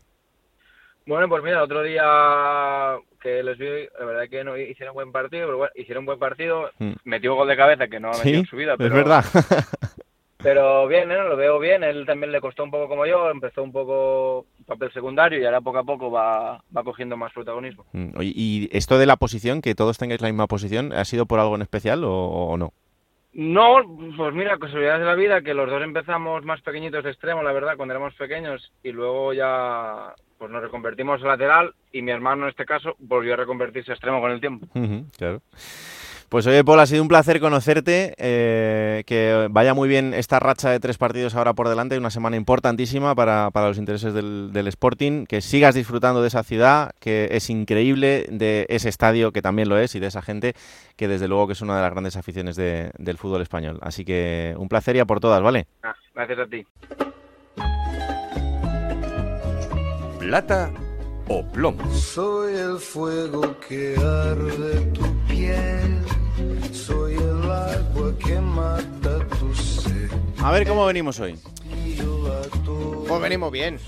Bueno, 1.06 1.28
pues 1.28 1.44
mira, 1.44 1.62
otro 1.62 1.84
día 1.84 2.02
que 3.22 3.44
les 3.44 3.58
vi, 3.58 3.68
la 4.00 4.06
verdad 4.06 4.30
que 4.30 4.44
no 4.44 4.58
hicieron 4.58 4.94
buen 4.96 5.12
partido, 5.12 5.46
pero 5.48 5.58
bueno, 5.58 5.72
hicieron 5.76 6.06
buen 6.06 6.18
partido, 6.20 6.70
Mm. 6.80 6.94
metió 7.04 7.36
gol 7.36 7.48
de 7.48 7.58
cabeza 7.58 7.88
que 7.88 8.00
no 8.00 8.08
ha 8.10 8.12
metido 8.18 8.24
Sí, 8.24 8.36
en 8.40 8.46
su 8.46 8.56
vida, 8.56 8.72
es 8.74 8.78
pero, 8.78 8.96
verdad. 8.96 9.24
pero 10.44 10.88
bien, 10.88 11.12
¿eh? 11.12 11.18
lo 11.18 11.36
veo 11.36 11.58
bien, 11.58 11.84
él 11.84 12.06
también 12.06 12.32
le 12.32 12.42
costó 12.42 12.64
un 12.64 12.72
poco 12.72 12.88
como 12.88 13.06
yo, 13.06 13.30
empezó 13.30 13.64
un 13.64 13.72
poco 13.72 14.46
papel 14.66 14.92
secundario 14.92 15.40
y 15.40 15.46
ahora 15.46 15.62
poco 15.62 15.78
a 15.80 15.84
poco 15.84 16.12
va, 16.12 16.62
va 16.76 16.84
cogiendo 16.84 17.18
más 17.18 17.34
protagonismo. 17.34 17.86
Mm, 17.94 18.10
¿Y 18.22 18.70
esto 18.72 18.98
de 18.98 19.06
la 19.06 19.16
posición, 19.16 19.62
que 19.62 19.74
todos 19.74 19.98
tengáis 19.98 20.22
la 20.22 20.28
misma 20.28 20.48
posición, 20.48 20.94
ha 20.94 21.06
sido 21.06 21.26
por 21.26 21.40
algo 21.40 21.56
en 21.56 21.62
especial 21.62 22.04
o, 22.04 22.12
o 22.14 22.58
no? 22.58 22.74
No, 23.34 23.78
pues 24.16 24.34
mira, 24.36 24.60
casualidades 24.60 25.00
de 25.00 25.06
la 25.08 25.16
vida, 25.16 25.42
que 25.42 25.56
los 25.56 25.68
dos 25.68 25.82
empezamos 25.82 26.46
más 26.46 26.62
pequeñitos 26.62 27.04
de 27.04 27.10
extremo, 27.10 27.42
la 27.42 27.52
verdad, 27.52 27.76
cuando 27.76 27.96
éramos 27.96 28.14
pequeños, 28.14 28.72
y 28.84 28.92
luego 28.92 29.34
ya 29.34 30.14
pues 30.38 30.52
nos 30.52 30.62
reconvertimos 30.62 31.24
a 31.24 31.28
lateral, 31.28 31.74
y 31.92 32.04
mi 32.04 32.12
hermano 32.12 32.44
en 32.44 32.50
este 32.50 32.66
caso 32.66 32.96
volvió 33.00 33.34
a 33.34 33.38
reconvertirse 33.38 33.92
a 33.92 33.96
extremo 33.96 34.22
con 34.22 34.32
el 34.32 34.40
tiempo. 34.40 34.68
Claro. 35.18 35.42
Pues 36.34 36.48
oye, 36.48 36.64
Paul, 36.64 36.80
ha 36.80 36.88
sido 36.88 37.04
un 37.04 37.08
placer 37.08 37.40
conocerte, 37.40 38.16
eh, 38.18 39.04
que 39.06 39.48
vaya 39.52 39.76
muy 39.76 39.88
bien 39.88 40.16
esta 40.16 40.40
racha 40.40 40.72
de 40.72 40.80
tres 40.80 40.98
partidos 40.98 41.36
ahora 41.36 41.54
por 41.54 41.70
delante, 41.70 41.96
una 41.96 42.10
semana 42.10 42.36
importantísima 42.38 43.14
para, 43.14 43.52
para 43.52 43.68
los 43.68 43.78
intereses 43.78 44.16
del, 44.16 44.50
del 44.52 44.68
Sporting, 44.68 45.28
que 45.28 45.42
sigas 45.42 45.76
disfrutando 45.76 46.24
de 46.24 46.30
esa 46.30 46.42
ciudad, 46.42 46.96
que 47.00 47.28
es 47.34 47.52
increíble, 47.52 48.26
de 48.32 48.66
ese 48.70 48.90
estadio, 48.90 49.32
que 49.32 49.44
también 49.44 49.70
lo 49.70 49.78
es, 49.78 49.94
y 49.94 50.00
de 50.00 50.08
esa 50.08 50.24
gente, 50.24 50.56
que 50.96 51.08
desde 51.08 51.28
luego 51.28 51.46
que 51.46 51.54
es 51.54 51.62
una 51.62 51.76
de 51.76 51.84
las 51.84 51.92
grandes 51.92 52.16
aficiones 52.16 52.56
de- 52.56 52.90
del 52.98 53.20
fútbol 53.20 53.44
español. 53.44 53.78
Así 53.84 54.04
que 54.04 54.56
un 54.58 54.68
placer 54.70 54.96
y 54.96 55.02
a 55.02 55.06
por 55.06 55.20
todas, 55.20 55.40
¿vale? 55.44 55.68
Ah, 55.84 55.94
gracias 56.16 56.40
a 56.40 56.48
ti. 56.48 56.66
Plata 60.18 60.72
o 61.28 61.46
plomo. 61.46 61.94
Soy 61.94 62.56
el 62.56 62.80
fuego 62.80 63.56
que 63.68 63.96
arde 63.98 64.80
tu 64.94 65.04
piel, 65.28 66.03
A 70.40 70.52
ver 70.52 70.68
cómo 70.68 70.86
venimos 70.86 71.20
hoy. 71.20 71.38
Pues 73.08 73.22
venimos 73.22 73.52
bien. 73.52 73.80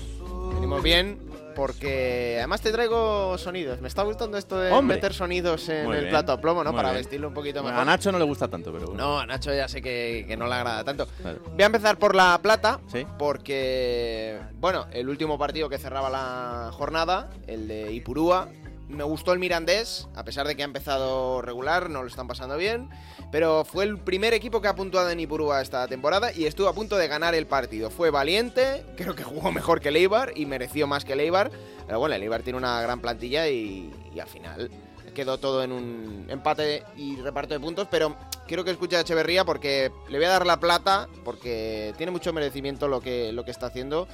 Venimos 0.54 0.82
bien 0.82 1.18
porque 1.56 2.34
además 2.38 2.60
te 2.60 2.70
traigo 2.70 3.36
sonidos. 3.38 3.80
Me 3.80 3.88
está 3.88 4.02
gustando 4.02 4.36
esto 4.38 4.58
de 4.58 4.70
Hombre. 4.72 4.96
meter 4.96 5.14
sonidos 5.14 5.68
en 5.70 5.86
Muy 5.86 5.94
el 5.96 6.00
bien, 6.02 6.10
plato 6.12 6.32
a 6.32 6.40
plomo, 6.40 6.62
¿no? 6.62 6.70
muy 6.70 6.76
Para 6.76 6.90
bien. 6.90 7.00
vestirlo 7.02 7.28
un 7.28 7.34
poquito 7.34 7.62
Bueno, 7.62 7.78
mejor. 7.78 7.88
a 7.88 7.92
Nacho 7.96 8.12
no 8.12 8.18
le 8.18 8.24
gusta 8.24 8.46
tanto, 8.48 8.72
pero 8.72 8.86
bueno. 8.88 9.02
No, 9.02 9.18
a 9.18 9.26
Nacho 9.26 9.52
ya 9.54 9.66
sé 9.66 9.80
que, 9.82 10.24
que 10.28 10.36
no 10.36 10.46
le 10.46 10.54
agrada 10.54 10.84
tanto. 10.84 11.08
Voy 11.54 11.62
a 11.62 11.66
empezar 11.66 11.98
por 11.98 12.14
la 12.14 12.38
plata, 12.42 12.78
Sí. 12.92 13.06
porque, 13.18 14.38
bueno, 14.60 14.86
el 14.92 15.08
último 15.08 15.38
partido 15.38 15.68
que 15.70 15.78
cerraba 15.78 16.10
la 16.10 16.70
jornada, 16.72 17.30
el 17.46 17.66
de 17.68 17.90
Ipurúa, 17.92 18.48
me 18.88 19.04
gustó 19.04 19.32
el 19.32 19.38
Mirandés, 19.38 20.08
a 20.14 20.24
pesar 20.24 20.46
de 20.46 20.54
que 20.54 20.62
ha 20.62 20.64
empezado 20.64 21.42
regular, 21.42 21.90
no 21.90 22.02
lo 22.02 22.08
están 22.08 22.28
pasando 22.28 22.56
bien, 22.56 22.88
pero 23.32 23.64
fue 23.64 23.84
el 23.84 23.98
primer 23.98 24.34
equipo 24.34 24.60
que 24.60 24.68
ha 24.68 24.76
puntuado 24.76 25.10
en 25.10 25.18
Ipurúa 25.18 25.60
esta 25.60 25.86
temporada 25.88 26.32
y 26.32 26.46
estuvo 26.46 26.68
a 26.68 26.74
punto 26.74 26.96
de 26.96 27.08
ganar 27.08 27.34
el 27.34 27.46
partido. 27.46 27.90
Fue 27.90 28.10
valiente, 28.10 28.84
creo 28.96 29.14
que 29.14 29.24
jugó 29.24 29.50
mejor 29.52 29.80
que 29.80 29.88
el 29.88 29.96
Eibar 29.96 30.32
y 30.36 30.46
mereció 30.46 30.86
más 30.86 31.04
que 31.04 31.14
el 31.14 31.20
Eibar, 31.20 31.50
pero 31.86 31.98
bueno, 31.98 32.14
el 32.14 32.22
Eibar 32.22 32.42
tiene 32.42 32.58
una 32.58 32.80
gran 32.80 33.00
plantilla 33.00 33.48
y, 33.48 33.92
al 34.20 34.28
final 34.28 34.70
quedó 35.14 35.38
todo 35.38 35.62
en 35.64 35.72
un 35.72 36.26
empate 36.28 36.82
y 36.94 37.16
reparto 37.16 37.54
de 37.54 37.60
puntos, 37.60 37.88
pero 37.90 38.14
quiero 38.46 38.64
que 38.64 38.70
escuche 38.70 38.96
a 38.96 39.00
Echeverría 39.00 39.46
porque 39.46 39.90
le 40.10 40.18
voy 40.18 40.26
a 40.26 40.28
dar 40.28 40.44
la 40.46 40.60
plata, 40.60 41.08
porque 41.24 41.94
tiene 41.96 42.12
mucho 42.12 42.34
merecimiento 42.34 42.86
lo 42.86 43.00
que, 43.00 43.32
lo 43.32 43.42
que 43.42 43.50
está 43.50 43.68
haciendo. 43.68 44.08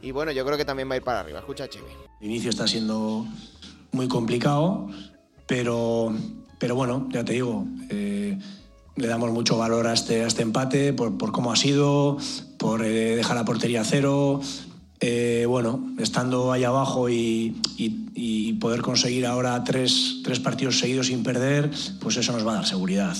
Y 0.00 0.10
bueno, 0.10 0.32
yo 0.32 0.46
creo 0.46 0.56
que 0.56 0.64
también 0.64 0.88
va 0.88 0.94
a 0.94 0.96
ir 0.96 1.02
para 1.02 1.20
arriba. 1.20 1.40
Escucha 1.40 1.68
Cheve. 1.68 1.88
El 2.20 2.28
inicio 2.28 2.48
está 2.48 2.66
siendo 2.66 3.26
muy 3.92 4.08
complicado, 4.08 4.88
pero, 5.46 6.12
pero 6.58 6.74
bueno, 6.74 7.08
ya 7.10 7.24
te 7.24 7.32
digo, 7.32 7.66
eh, 7.90 8.38
le 8.96 9.06
damos 9.06 9.30
mucho 9.32 9.56
valor 9.56 9.86
a 9.86 9.92
este, 9.94 10.22
a 10.24 10.26
este 10.26 10.42
empate 10.42 10.92
por, 10.92 11.16
por 11.18 11.32
cómo 11.32 11.52
ha 11.52 11.56
sido, 11.56 12.18
por 12.58 12.84
eh, 12.84 13.16
dejar 13.16 13.36
la 13.36 13.44
portería 13.44 13.82
a 13.82 13.84
cero. 13.84 14.40
Eh, 15.00 15.44
bueno, 15.48 15.94
estando 15.98 16.50
ahí 16.50 16.64
abajo 16.64 17.08
y, 17.08 17.60
y- 17.76 18.06
y 18.20 18.52
poder 18.54 18.82
conseguir 18.82 19.26
ahora 19.26 19.62
tres, 19.62 20.16
tres 20.24 20.40
partidos 20.40 20.80
seguidos 20.80 21.06
sin 21.06 21.22
perder, 21.22 21.70
pues 22.00 22.16
eso 22.16 22.32
nos 22.32 22.44
va 22.44 22.50
a 22.52 22.54
dar 22.56 22.66
seguridad. 22.66 23.16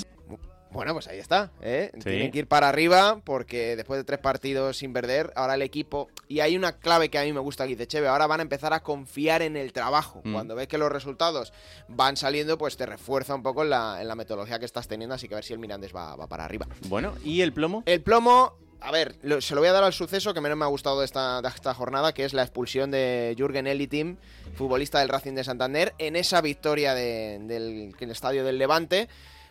Bueno, 0.70 0.92
pues 0.92 1.08
ahí 1.08 1.18
está. 1.18 1.50
¿eh? 1.62 1.90
Sí. 1.94 2.00
Tienen 2.00 2.30
que 2.30 2.40
ir 2.40 2.46
para 2.46 2.68
arriba 2.68 3.20
porque 3.24 3.74
después 3.76 3.98
de 3.98 4.04
tres 4.04 4.18
partidos 4.18 4.76
sin 4.76 4.92
perder, 4.92 5.32
ahora 5.34 5.54
el 5.54 5.62
equipo... 5.62 6.08
Y 6.28 6.40
hay 6.40 6.56
una 6.56 6.72
clave 6.78 7.08
que 7.08 7.18
a 7.18 7.24
mí 7.24 7.32
me 7.32 7.40
gusta 7.40 7.64
aquí 7.64 7.74
de 7.74 7.86
Cheve. 7.86 8.06
Ahora 8.08 8.26
van 8.26 8.40
a 8.40 8.42
empezar 8.42 8.72
a 8.74 8.80
confiar 8.80 9.40
en 9.42 9.56
el 9.56 9.72
trabajo. 9.72 10.20
Mm. 10.24 10.32
Cuando 10.34 10.54
ves 10.54 10.68
que 10.68 10.76
los 10.76 10.92
resultados 10.92 11.52
van 11.88 12.16
saliendo, 12.18 12.58
pues 12.58 12.76
te 12.76 12.84
refuerza 12.84 13.34
un 13.34 13.42
poco 13.42 13.62
en 13.62 13.70
la, 13.70 13.98
en 14.02 14.08
la 14.08 14.14
metodología 14.14 14.58
que 14.58 14.66
estás 14.66 14.88
teniendo. 14.88 15.14
Así 15.14 15.26
que 15.26 15.34
a 15.34 15.38
ver 15.38 15.44
si 15.44 15.54
el 15.54 15.58
Mirandés 15.58 15.94
va, 15.94 16.14
va 16.16 16.26
para 16.26 16.44
arriba. 16.44 16.66
Bueno, 16.88 17.14
¿y 17.24 17.40
el 17.40 17.54
plomo? 17.54 17.82
El 17.86 18.02
plomo, 18.02 18.52
a 18.80 18.90
ver, 18.90 19.16
lo- 19.22 19.40
se 19.40 19.54
lo 19.54 19.62
voy 19.62 19.68
a 19.68 19.72
dar 19.72 19.84
al 19.84 19.94
suceso 19.94 20.34
que 20.34 20.42
menos 20.42 20.58
me 20.58 20.64
ha 20.66 20.68
gustado 20.68 20.98
de 21.00 21.06
esta, 21.06 21.40
de 21.40 21.48
esta 21.48 21.72
jornada, 21.72 22.12
que 22.12 22.26
es 22.26 22.34
la 22.34 22.42
expulsión 22.42 22.90
de 22.90 23.34
Jürgen 23.38 23.66
Elitim, 23.66 24.16
futbolista 24.54 24.98
del 25.00 25.08
Racing 25.08 25.32
de 25.32 25.44
Santander, 25.44 25.94
en 25.96 26.14
esa 26.14 26.42
victoria 26.42 26.92
de- 26.94 27.38
del 27.40 28.10
estadio 28.10 28.44
del 28.44 28.58
Levante. 28.58 29.08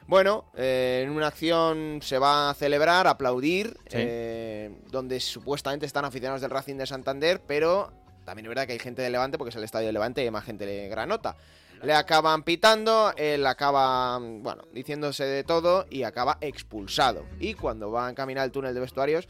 Bueno, 0.08 0.46
eh, 0.56 1.02
en 1.04 1.12
una 1.12 1.28
acción 1.28 2.00
se 2.02 2.18
va 2.18 2.50
a 2.50 2.54
celebrar, 2.54 3.08
aplaudir, 3.08 3.78
Sí. 3.88 3.98
eh, 4.00 4.72
donde 4.90 5.20
supuestamente 5.20 5.86
están 5.86 6.06
aficionados 6.06 6.42
del 6.42 6.50
Racing 6.50 6.76
de 6.76 6.86
Santander, 6.88 7.42
pero 7.46 7.92
también 8.24 8.46
es 8.46 8.50
verdad 8.50 8.66
que 8.68 8.74
hay 8.74 8.80
gente 8.80 9.02
de 9.02 9.10
Levante, 9.10 9.38
porque 9.38 9.50
es 9.50 9.56
el 9.58 9.64
estadio 9.66 9.88
de 9.88 9.94
Levante 9.94 10.22
y 10.22 10.26
hay 10.26 10.32
más 10.32 10.46
gente 10.46 10.66
de 10.66 10.88
Granota. 10.88 11.36
Le 11.84 11.94
acaban 11.94 12.44
pitando, 12.44 13.14
él 13.18 13.46
acaba, 13.46 14.18
bueno, 14.20 14.64
diciéndose 14.74 15.26
de 15.26 15.44
todo 15.44 15.86
y 15.90 16.04
acaba 16.04 16.38
expulsado. 16.42 17.26
Y 17.40 17.54
cuando 17.54 17.92
va 17.92 18.08
a 18.08 18.16
caminar 18.16 18.46
al 18.46 18.52
túnel 18.52 18.74
de 18.74 18.80
vestuarios, 18.80 19.28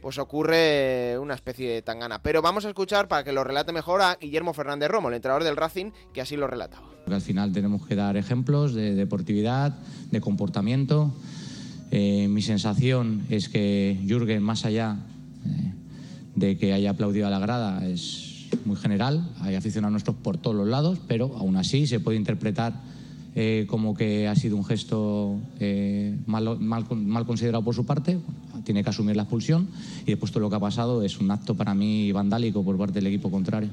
pues 0.00 0.18
ocurre 0.18 1.18
una 1.18 1.34
especie 1.34 1.70
de 1.70 1.82
tangana. 1.82 2.22
Pero 2.22 2.42
vamos 2.42 2.64
a 2.64 2.68
escuchar 2.68 3.08
para 3.08 3.24
que 3.24 3.32
lo 3.32 3.44
relate 3.44 3.72
mejor 3.72 4.02
a 4.02 4.16
Guillermo 4.20 4.52
Fernández 4.52 4.88
Romo, 4.88 5.08
el 5.08 5.14
entrenador 5.14 5.44
del 5.44 5.56
Racing, 5.56 5.90
que 6.12 6.20
así 6.20 6.36
lo 6.36 6.46
relataba. 6.46 6.86
Al 7.10 7.20
final 7.20 7.52
tenemos 7.52 7.86
que 7.86 7.96
dar 7.96 8.16
ejemplos 8.16 8.74
de 8.74 8.94
deportividad, 8.94 9.76
de 10.10 10.20
comportamiento. 10.20 11.12
Eh, 11.90 12.28
mi 12.28 12.42
sensación 12.42 13.26
es 13.30 13.48
que 13.48 13.98
Jürgen, 14.06 14.42
más 14.42 14.64
allá 14.64 14.96
eh, 15.44 15.72
de 16.36 16.56
que 16.56 16.72
haya 16.72 16.90
aplaudido 16.90 17.26
a 17.26 17.30
la 17.30 17.40
grada, 17.40 17.86
es 17.86 18.48
muy 18.64 18.76
general. 18.76 19.28
Hay 19.40 19.54
aficionados 19.54 19.92
nuestros 19.92 20.16
por 20.16 20.36
todos 20.36 20.56
los 20.56 20.68
lados, 20.68 20.98
pero 21.08 21.36
aún 21.36 21.56
así 21.56 21.86
se 21.86 22.00
puede 22.00 22.16
interpretar 22.16 22.74
eh, 23.34 23.66
como 23.68 23.94
que 23.94 24.26
ha 24.26 24.34
sido 24.34 24.56
un 24.56 24.64
gesto 24.64 25.38
eh, 25.60 26.16
mal, 26.26 26.58
mal, 26.58 26.84
mal 26.90 27.26
considerado 27.26 27.62
por 27.62 27.74
su 27.74 27.86
parte. 27.86 28.18
Tiene 28.64 28.82
que 28.84 28.90
asumir 28.90 29.16
la 29.16 29.22
expulsión 29.22 29.68
y 30.02 30.10
después 30.10 30.30
todo 30.32 30.40
lo 30.40 30.50
que 30.50 30.56
ha 30.56 30.60
pasado 30.60 31.02
es 31.02 31.18
un 31.18 31.30
acto 31.30 31.54
para 31.56 31.74
mí 31.74 32.12
vandálico 32.12 32.62
por 32.64 32.76
parte 32.78 32.94
del 32.94 33.06
equipo 33.06 33.30
contrario. 33.30 33.70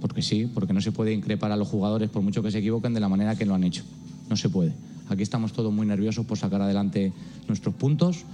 Porque 0.00 0.22
sí, 0.22 0.50
porque 0.52 0.72
no 0.72 0.80
se 0.80 0.92
puede 0.92 1.12
increpar 1.12 1.52
a 1.52 1.56
los 1.56 1.68
jugadores 1.68 2.10
por 2.10 2.22
mucho 2.22 2.42
que 2.42 2.50
se 2.50 2.58
equivoquen 2.58 2.92
de 2.94 3.00
la 3.00 3.08
manera 3.08 3.36
que 3.36 3.46
lo 3.46 3.54
han 3.54 3.64
hecho. 3.64 3.84
No 4.28 4.36
se 4.36 4.48
puede. 4.48 4.72
Aquí 5.08 5.22
estamos 5.22 5.52
todos 5.52 5.72
muy 5.72 5.86
nerviosos 5.86 6.26
por 6.26 6.38
sacar 6.38 6.60
adelante 6.62 7.12
nuestros 7.48 7.74
puntos. 7.74 8.24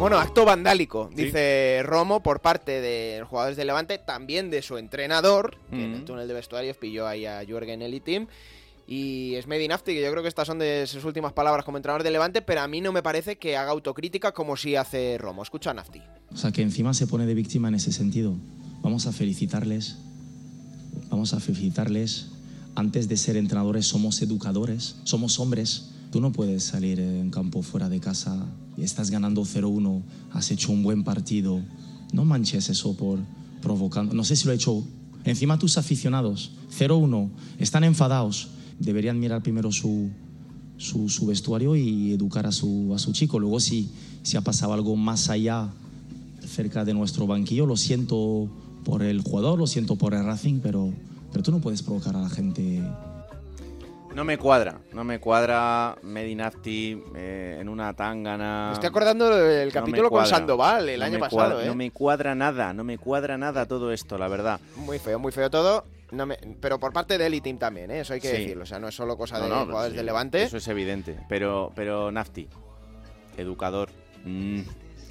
Bueno, 0.00 0.18
acto 0.18 0.44
vandálico, 0.44 1.10
dice 1.14 1.80
Romo, 1.84 2.24
por 2.24 2.40
parte 2.40 2.80
de 2.80 3.18
los 3.20 3.28
jugadores 3.28 3.56
de 3.56 3.64
Levante, 3.64 3.98
también 3.98 4.50
de 4.50 4.60
su 4.62 4.76
entrenador, 4.78 5.58
que 5.70 5.84
en 5.84 5.92
el 5.94 6.02
Mm. 6.02 6.04
túnel 6.06 6.26
de 6.26 6.34
vestuarios 6.34 6.76
pilló 6.76 7.06
ahí 7.06 7.24
a 7.24 7.44
Jürgen 7.44 7.82
Elitim. 7.82 8.26
Y 8.94 9.36
es 9.36 9.46
Nafti, 9.48 9.94
que 9.94 10.02
yo 10.02 10.10
creo 10.10 10.22
que 10.22 10.28
estas 10.28 10.46
son 10.46 10.58
de 10.58 10.86
sus 10.86 11.02
últimas 11.06 11.32
palabras 11.32 11.64
como 11.64 11.78
entrenador 11.78 12.02
de 12.02 12.10
Levante, 12.10 12.42
pero 12.42 12.60
a 12.60 12.68
mí 12.68 12.82
no 12.82 12.92
me 12.92 13.02
parece 13.02 13.38
que 13.38 13.56
haga 13.56 13.70
autocrítica 13.70 14.32
como 14.32 14.54
si 14.54 14.76
hace 14.76 15.16
Romo. 15.16 15.42
Escucha 15.42 15.70
a 15.70 15.74
Nafti. 15.74 16.02
O 16.30 16.36
sea, 16.36 16.52
que 16.52 16.60
encima 16.60 16.92
se 16.92 17.06
pone 17.06 17.24
de 17.24 17.32
víctima 17.32 17.68
en 17.68 17.76
ese 17.76 17.90
sentido. 17.90 18.34
Vamos 18.82 19.06
a 19.06 19.12
felicitarles. 19.12 19.96
Vamos 21.08 21.32
a 21.32 21.40
felicitarles. 21.40 22.32
Antes 22.74 23.08
de 23.08 23.16
ser 23.16 23.38
entrenadores 23.38 23.86
somos 23.86 24.20
educadores, 24.20 24.96
somos 25.04 25.40
hombres. 25.40 25.92
Tú 26.10 26.20
no 26.20 26.30
puedes 26.30 26.62
salir 26.62 27.00
en 27.00 27.30
campo 27.30 27.62
fuera 27.62 27.88
de 27.88 27.98
casa 27.98 28.46
estás 28.76 29.10
ganando 29.10 29.42
0-1, 29.42 30.02
has 30.32 30.50
hecho 30.50 30.70
un 30.70 30.82
buen 30.82 31.02
partido. 31.02 31.60
No 32.12 32.26
manches 32.26 32.68
eso 32.68 32.94
por 32.94 33.20
provocando. 33.62 34.14
No 34.14 34.24
sé 34.24 34.36
si 34.36 34.46
lo 34.46 34.52
he 34.52 34.56
hecho. 34.56 34.84
Encima 35.24 35.58
tus 35.58 35.78
aficionados, 35.78 36.52
0-1, 36.76 37.30
están 37.58 37.84
enfadados. 37.84 38.48
Deberían 38.78 39.18
mirar 39.20 39.42
primero 39.42 39.72
su, 39.72 40.10
su, 40.76 41.26
vestuario 41.26 41.76
y 41.76 42.12
educar 42.12 42.46
a 42.46 42.52
su, 42.52 42.92
a 42.94 42.98
su 42.98 43.12
chico. 43.12 43.38
Luego 43.38 43.60
si, 43.60 43.90
si 44.22 44.36
ha 44.36 44.40
pasado 44.40 44.72
algo 44.72 44.96
más 44.96 45.30
allá 45.30 45.70
cerca 46.46 46.84
de 46.84 46.94
nuestro 46.94 47.26
banquillo. 47.26 47.66
Lo 47.66 47.76
siento 47.76 48.48
por 48.84 49.02
el 49.02 49.20
jugador, 49.22 49.58
lo 49.58 49.66
siento 49.66 49.96
por 49.96 50.14
el 50.14 50.24
Racing, 50.24 50.60
pero, 50.62 50.92
pero 51.30 51.42
tú 51.42 51.50
no 51.50 51.60
puedes 51.60 51.82
provocar 51.82 52.16
a 52.16 52.22
la 52.22 52.30
gente. 52.30 52.82
No 54.14 54.24
me 54.24 54.36
cuadra, 54.36 54.78
no 54.92 55.04
me 55.04 55.18
cuadra 55.18 55.96
Medinafti 56.02 57.02
eh, 57.16 57.56
en 57.60 57.68
una 57.68 57.94
tangana. 57.94 58.66
Me 58.68 58.74
estoy 58.74 58.88
acordando 58.88 59.30
del 59.34 59.72
capítulo 59.72 60.10
con. 60.10 60.26
Sandoval 60.26 60.88
el 60.90 61.00
No 61.00 61.06
año 61.06 61.18
pasado, 61.18 61.36
cuadra- 61.54 61.64
¿eh? 61.64 61.66
No 61.66 61.74
me 61.74 61.90
cuadra 61.90 62.34
nada, 62.34 62.72
no 62.74 62.84
me 62.84 62.98
cuadra 62.98 63.38
nada 63.38 63.64
todo 63.66 63.90
esto, 63.90 64.18
la 64.18 64.28
verdad. 64.28 64.60
Muy 64.76 64.98
feo, 64.98 65.18
muy 65.18 65.32
feo 65.32 65.48
todo. 65.50 65.84
No 66.10 66.26
me- 66.26 66.36
Pero 66.60 66.78
por 66.78 66.92
parte 66.92 67.16
de 67.16 67.26
Elitim 67.26 67.56
también, 67.58 67.90
¿eh? 67.90 68.00
eso 68.00 68.12
hay 68.12 68.20
que 68.20 68.28
Sí. 68.30 68.36
decirlo. 68.36 68.64
O 68.64 68.66
sea, 68.66 68.78
no 68.78 68.88
es 68.88 68.94
solo 68.94 69.16
cosa 69.16 69.40
de 69.40 69.48
no, 69.48 69.64
jugadores 69.64 69.92
sí, 69.92 69.96
de 69.96 70.02
Levante. 70.04 70.42
Eso 70.42 70.58
es 70.58 70.68
evidente. 70.68 71.18
Pero, 71.30 71.72
pero 71.74 72.12
Nafti, 72.12 72.48
educador. 73.38 73.88
mm, 74.24 74.60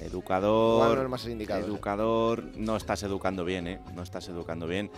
educador. 0.00 1.08
Más 1.08 1.26
indicado, 1.26 1.60
¿eh? 1.62 1.64
Educador. 1.66 2.44
No 2.56 2.76
estás 2.76 3.02
educando 3.02 3.44
bien, 3.44 3.66
¿eh? 3.66 3.80
No 3.96 4.02
estás 4.04 4.28
educando 4.28 4.68
bien. 4.68 4.90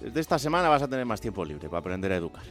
Desde 0.00 0.20
esta 0.20 0.38
semana 0.38 0.68
vas 0.70 0.80
a 0.82 0.88
tener 0.88 1.04
más 1.04 1.20
tiempo 1.20 1.44
libre 1.44 1.68
para 1.68 1.80
aprender 1.80 2.10
a 2.12 2.16
educar. 2.16 2.44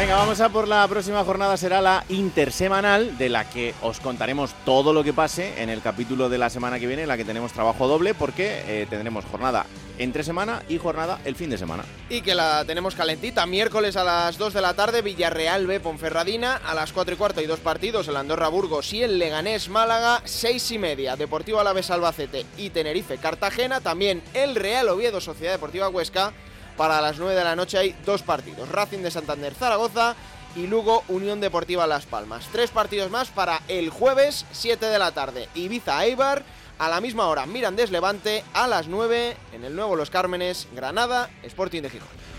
Venga, 0.00 0.16
vamos 0.16 0.40
a 0.40 0.48
por 0.48 0.66
la 0.66 0.88
próxima 0.88 1.22
jornada, 1.24 1.58
será 1.58 1.82
la 1.82 2.04
intersemanal, 2.08 3.18
de 3.18 3.28
la 3.28 3.44
que 3.50 3.74
os 3.82 4.00
contaremos 4.00 4.54
todo 4.64 4.94
lo 4.94 5.04
que 5.04 5.12
pase 5.12 5.62
en 5.62 5.68
el 5.68 5.82
capítulo 5.82 6.30
de 6.30 6.38
la 6.38 6.48
semana 6.48 6.80
que 6.80 6.86
viene, 6.86 7.02
en 7.02 7.08
la 7.08 7.18
que 7.18 7.24
tenemos 7.26 7.52
trabajo 7.52 7.86
doble, 7.86 8.14
porque 8.14 8.62
eh, 8.66 8.86
tendremos 8.88 9.26
jornada 9.26 9.66
entre 9.98 10.24
semana 10.24 10.62
y 10.70 10.78
jornada 10.78 11.20
el 11.26 11.36
fin 11.36 11.50
de 11.50 11.58
semana. 11.58 11.84
Y 12.08 12.22
que 12.22 12.34
la 12.34 12.64
tenemos 12.64 12.94
calentita. 12.94 13.44
Miércoles 13.44 13.94
a 13.96 14.02
las 14.02 14.38
2 14.38 14.54
de 14.54 14.62
la 14.62 14.72
tarde, 14.72 15.02
Villarreal 15.02 15.66
B 15.66 15.80
Ponferradina. 15.80 16.56
A 16.56 16.72
las 16.72 16.94
4 16.94 17.12
y 17.12 17.16
cuarto 17.18 17.42
y 17.42 17.46
dos 17.46 17.60
partidos, 17.60 18.08
el 18.08 18.16
Andorra 18.16 18.48
Burgos 18.48 18.94
y 18.94 19.02
el 19.02 19.18
Leganés 19.18 19.68
Málaga. 19.68 20.22
6 20.24 20.70
y 20.70 20.78
media, 20.78 21.16
Deportivo 21.16 21.60
Alavés 21.60 21.90
Albacete 21.90 22.46
y 22.56 22.70
Tenerife 22.70 23.18
Cartagena. 23.18 23.82
También 23.82 24.22
el 24.32 24.54
Real 24.54 24.88
Oviedo 24.88 25.20
Sociedad 25.20 25.52
Deportiva 25.52 25.90
Huesca. 25.90 26.32
Para 26.80 27.02
las 27.02 27.18
9 27.18 27.34
de 27.34 27.44
la 27.44 27.54
noche 27.54 27.76
hay 27.76 27.94
dos 28.06 28.22
partidos. 28.22 28.66
Racing 28.70 29.00
de 29.00 29.10
Santander 29.10 29.52
Zaragoza 29.52 30.16
y 30.56 30.66
Lugo 30.66 31.04
Unión 31.08 31.38
Deportiva 31.38 31.86
Las 31.86 32.06
Palmas. 32.06 32.48
Tres 32.52 32.70
partidos 32.70 33.10
más 33.10 33.28
para 33.28 33.60
el 33.68 33.90
jueves, 33.90 34.46
7 34.52 34.86
de 34.86 34.98
la 34.98 35.12
tarde. 35.12 35.50
Ibiza 35.54 36.02
Eibar. 36.06 36.42
A 36.78 36.88
la 36.88 37.02
misma 37.02 37.26
hora, 37.26 37.44
Mirandés 37.44 37.90
Levante. 37.90 38.44
A 38.54 38.66
las 38.66 38.88
9 38.88 39.36
en 39.52 39.64
el 39.64 39.76
nuevo 39.76 39.94
Los 39.94 40.08
Cármenes, 40.08 40.68
Granada, 40.74 41.28
Sporting 41.42 41.82
de 41.82 41.90
Gijón. 41.90 42.29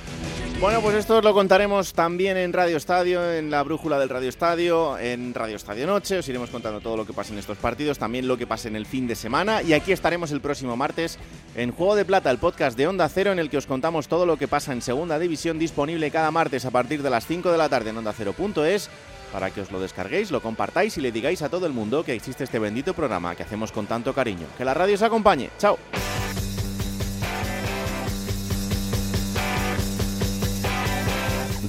Bueno, 0.62 0.80
pues 0.80 0.96
esto 0.96 1.18
os 1.18 1.24
lo 1.24 1.34
contaremos 1.34 1.92
también 1.92 2.38
en 2.38 2.54
Radio 2.54 2.78
Estadio, 2.78 3.34
en 3.34 3.50
la 3.50 3.64
brújula 3.64 3.98
del 3.98 4.10
Radio 4.10 4.30
Estadio, 4.30 4.96
en 5.00 5.34
Radio 5.34 5.56
Estadio 5.56 5.88
Noche. 5.88 6.20
Os 6.20 6.30
iremos 6.30 6.52
contando 6.52 6.80
todo 6.82 6.96
lo 6.96 7.08
que 7.08 7.14
pasa 7.14 7.34
en 7.34 7.40
estos 7.40 7.58
partidos, 7.58 7.98
también 7.98 8.28
lo 8.28 8.38
que 8.38 8.46
pasa 8.46 8.68
en 8.68 8.76
el 8.76 8.86
fin 8.86 9.08
de 9.08 9.16
semana. 9.16 9.64
Y 9.64 9.74
aquí 9.74 9.92
estaremos 9.92 10.32
el 10.32 10.40
próximo 10.40 10.78
martes 10.78 11.18
en 11.56 11.72
Juego 11.72 11.96
de 11.96 12.06
Plata, 12.06 12.30
el 12.30 12.38
podcast 12.38 12.78
de 12.78 12.86
Onda 12.86 13.10
Cero, 13.10 13.32
en 13.32 13.40
el 13.40 13.50
que 13.50 13.58
os 13.58 13.66
contamos 13.66 14.08
todo 14.08 14.28
lo 14.28 14.38
que 14.38 14.48
pasa 14.48 14.72
en 14.72 14.84
Segunda 14.84 15.18
División, 15.18 15.58
disponible 15.58 16.12
cada 16.12 16.30
martes 16.30 16.64
a 16.64 16.70
partir 16.70 17.02
de 17.02 17.10
las 17.10 17.26
5 17.26 17.52
de 17.52 17.58
la 17.58 17.68
tarde 17.68 17.90
en 17.90 17.98
Onda 17.98 18.14
Cero.es, 18.16 18.88
para 19.34 19.50
que 19.50 19.62
os 19.62 19.72
lo 19.72 19.80
descarguéis, 19.80 20.30
lo 20.30 20.44
compartáis 20.44 20.96
y 20.96 21.02
le 21.02 21.12
digáis 21.12 21.42
a 21.42 21.50
todo 21.50 21.66
el 21.66 21.74
mundo 21.74 22.04
que 22.04 22.14
existe 22.14 22.44
este 22.44 22.60
bendito 22.60 22.94
programa 22.94 23.34
que 23.34 23.42
hacemos 23.42 23.72
con 23.72 23.88
tanto 23.88 24.14
cariño. 24.14 24.46
Que 24.60 24.66
la 24.66 24.76
radio 24.76 24.94
os 24.94 25.02
acompañe. 25.02 25.50
Chao. 25.58 25.80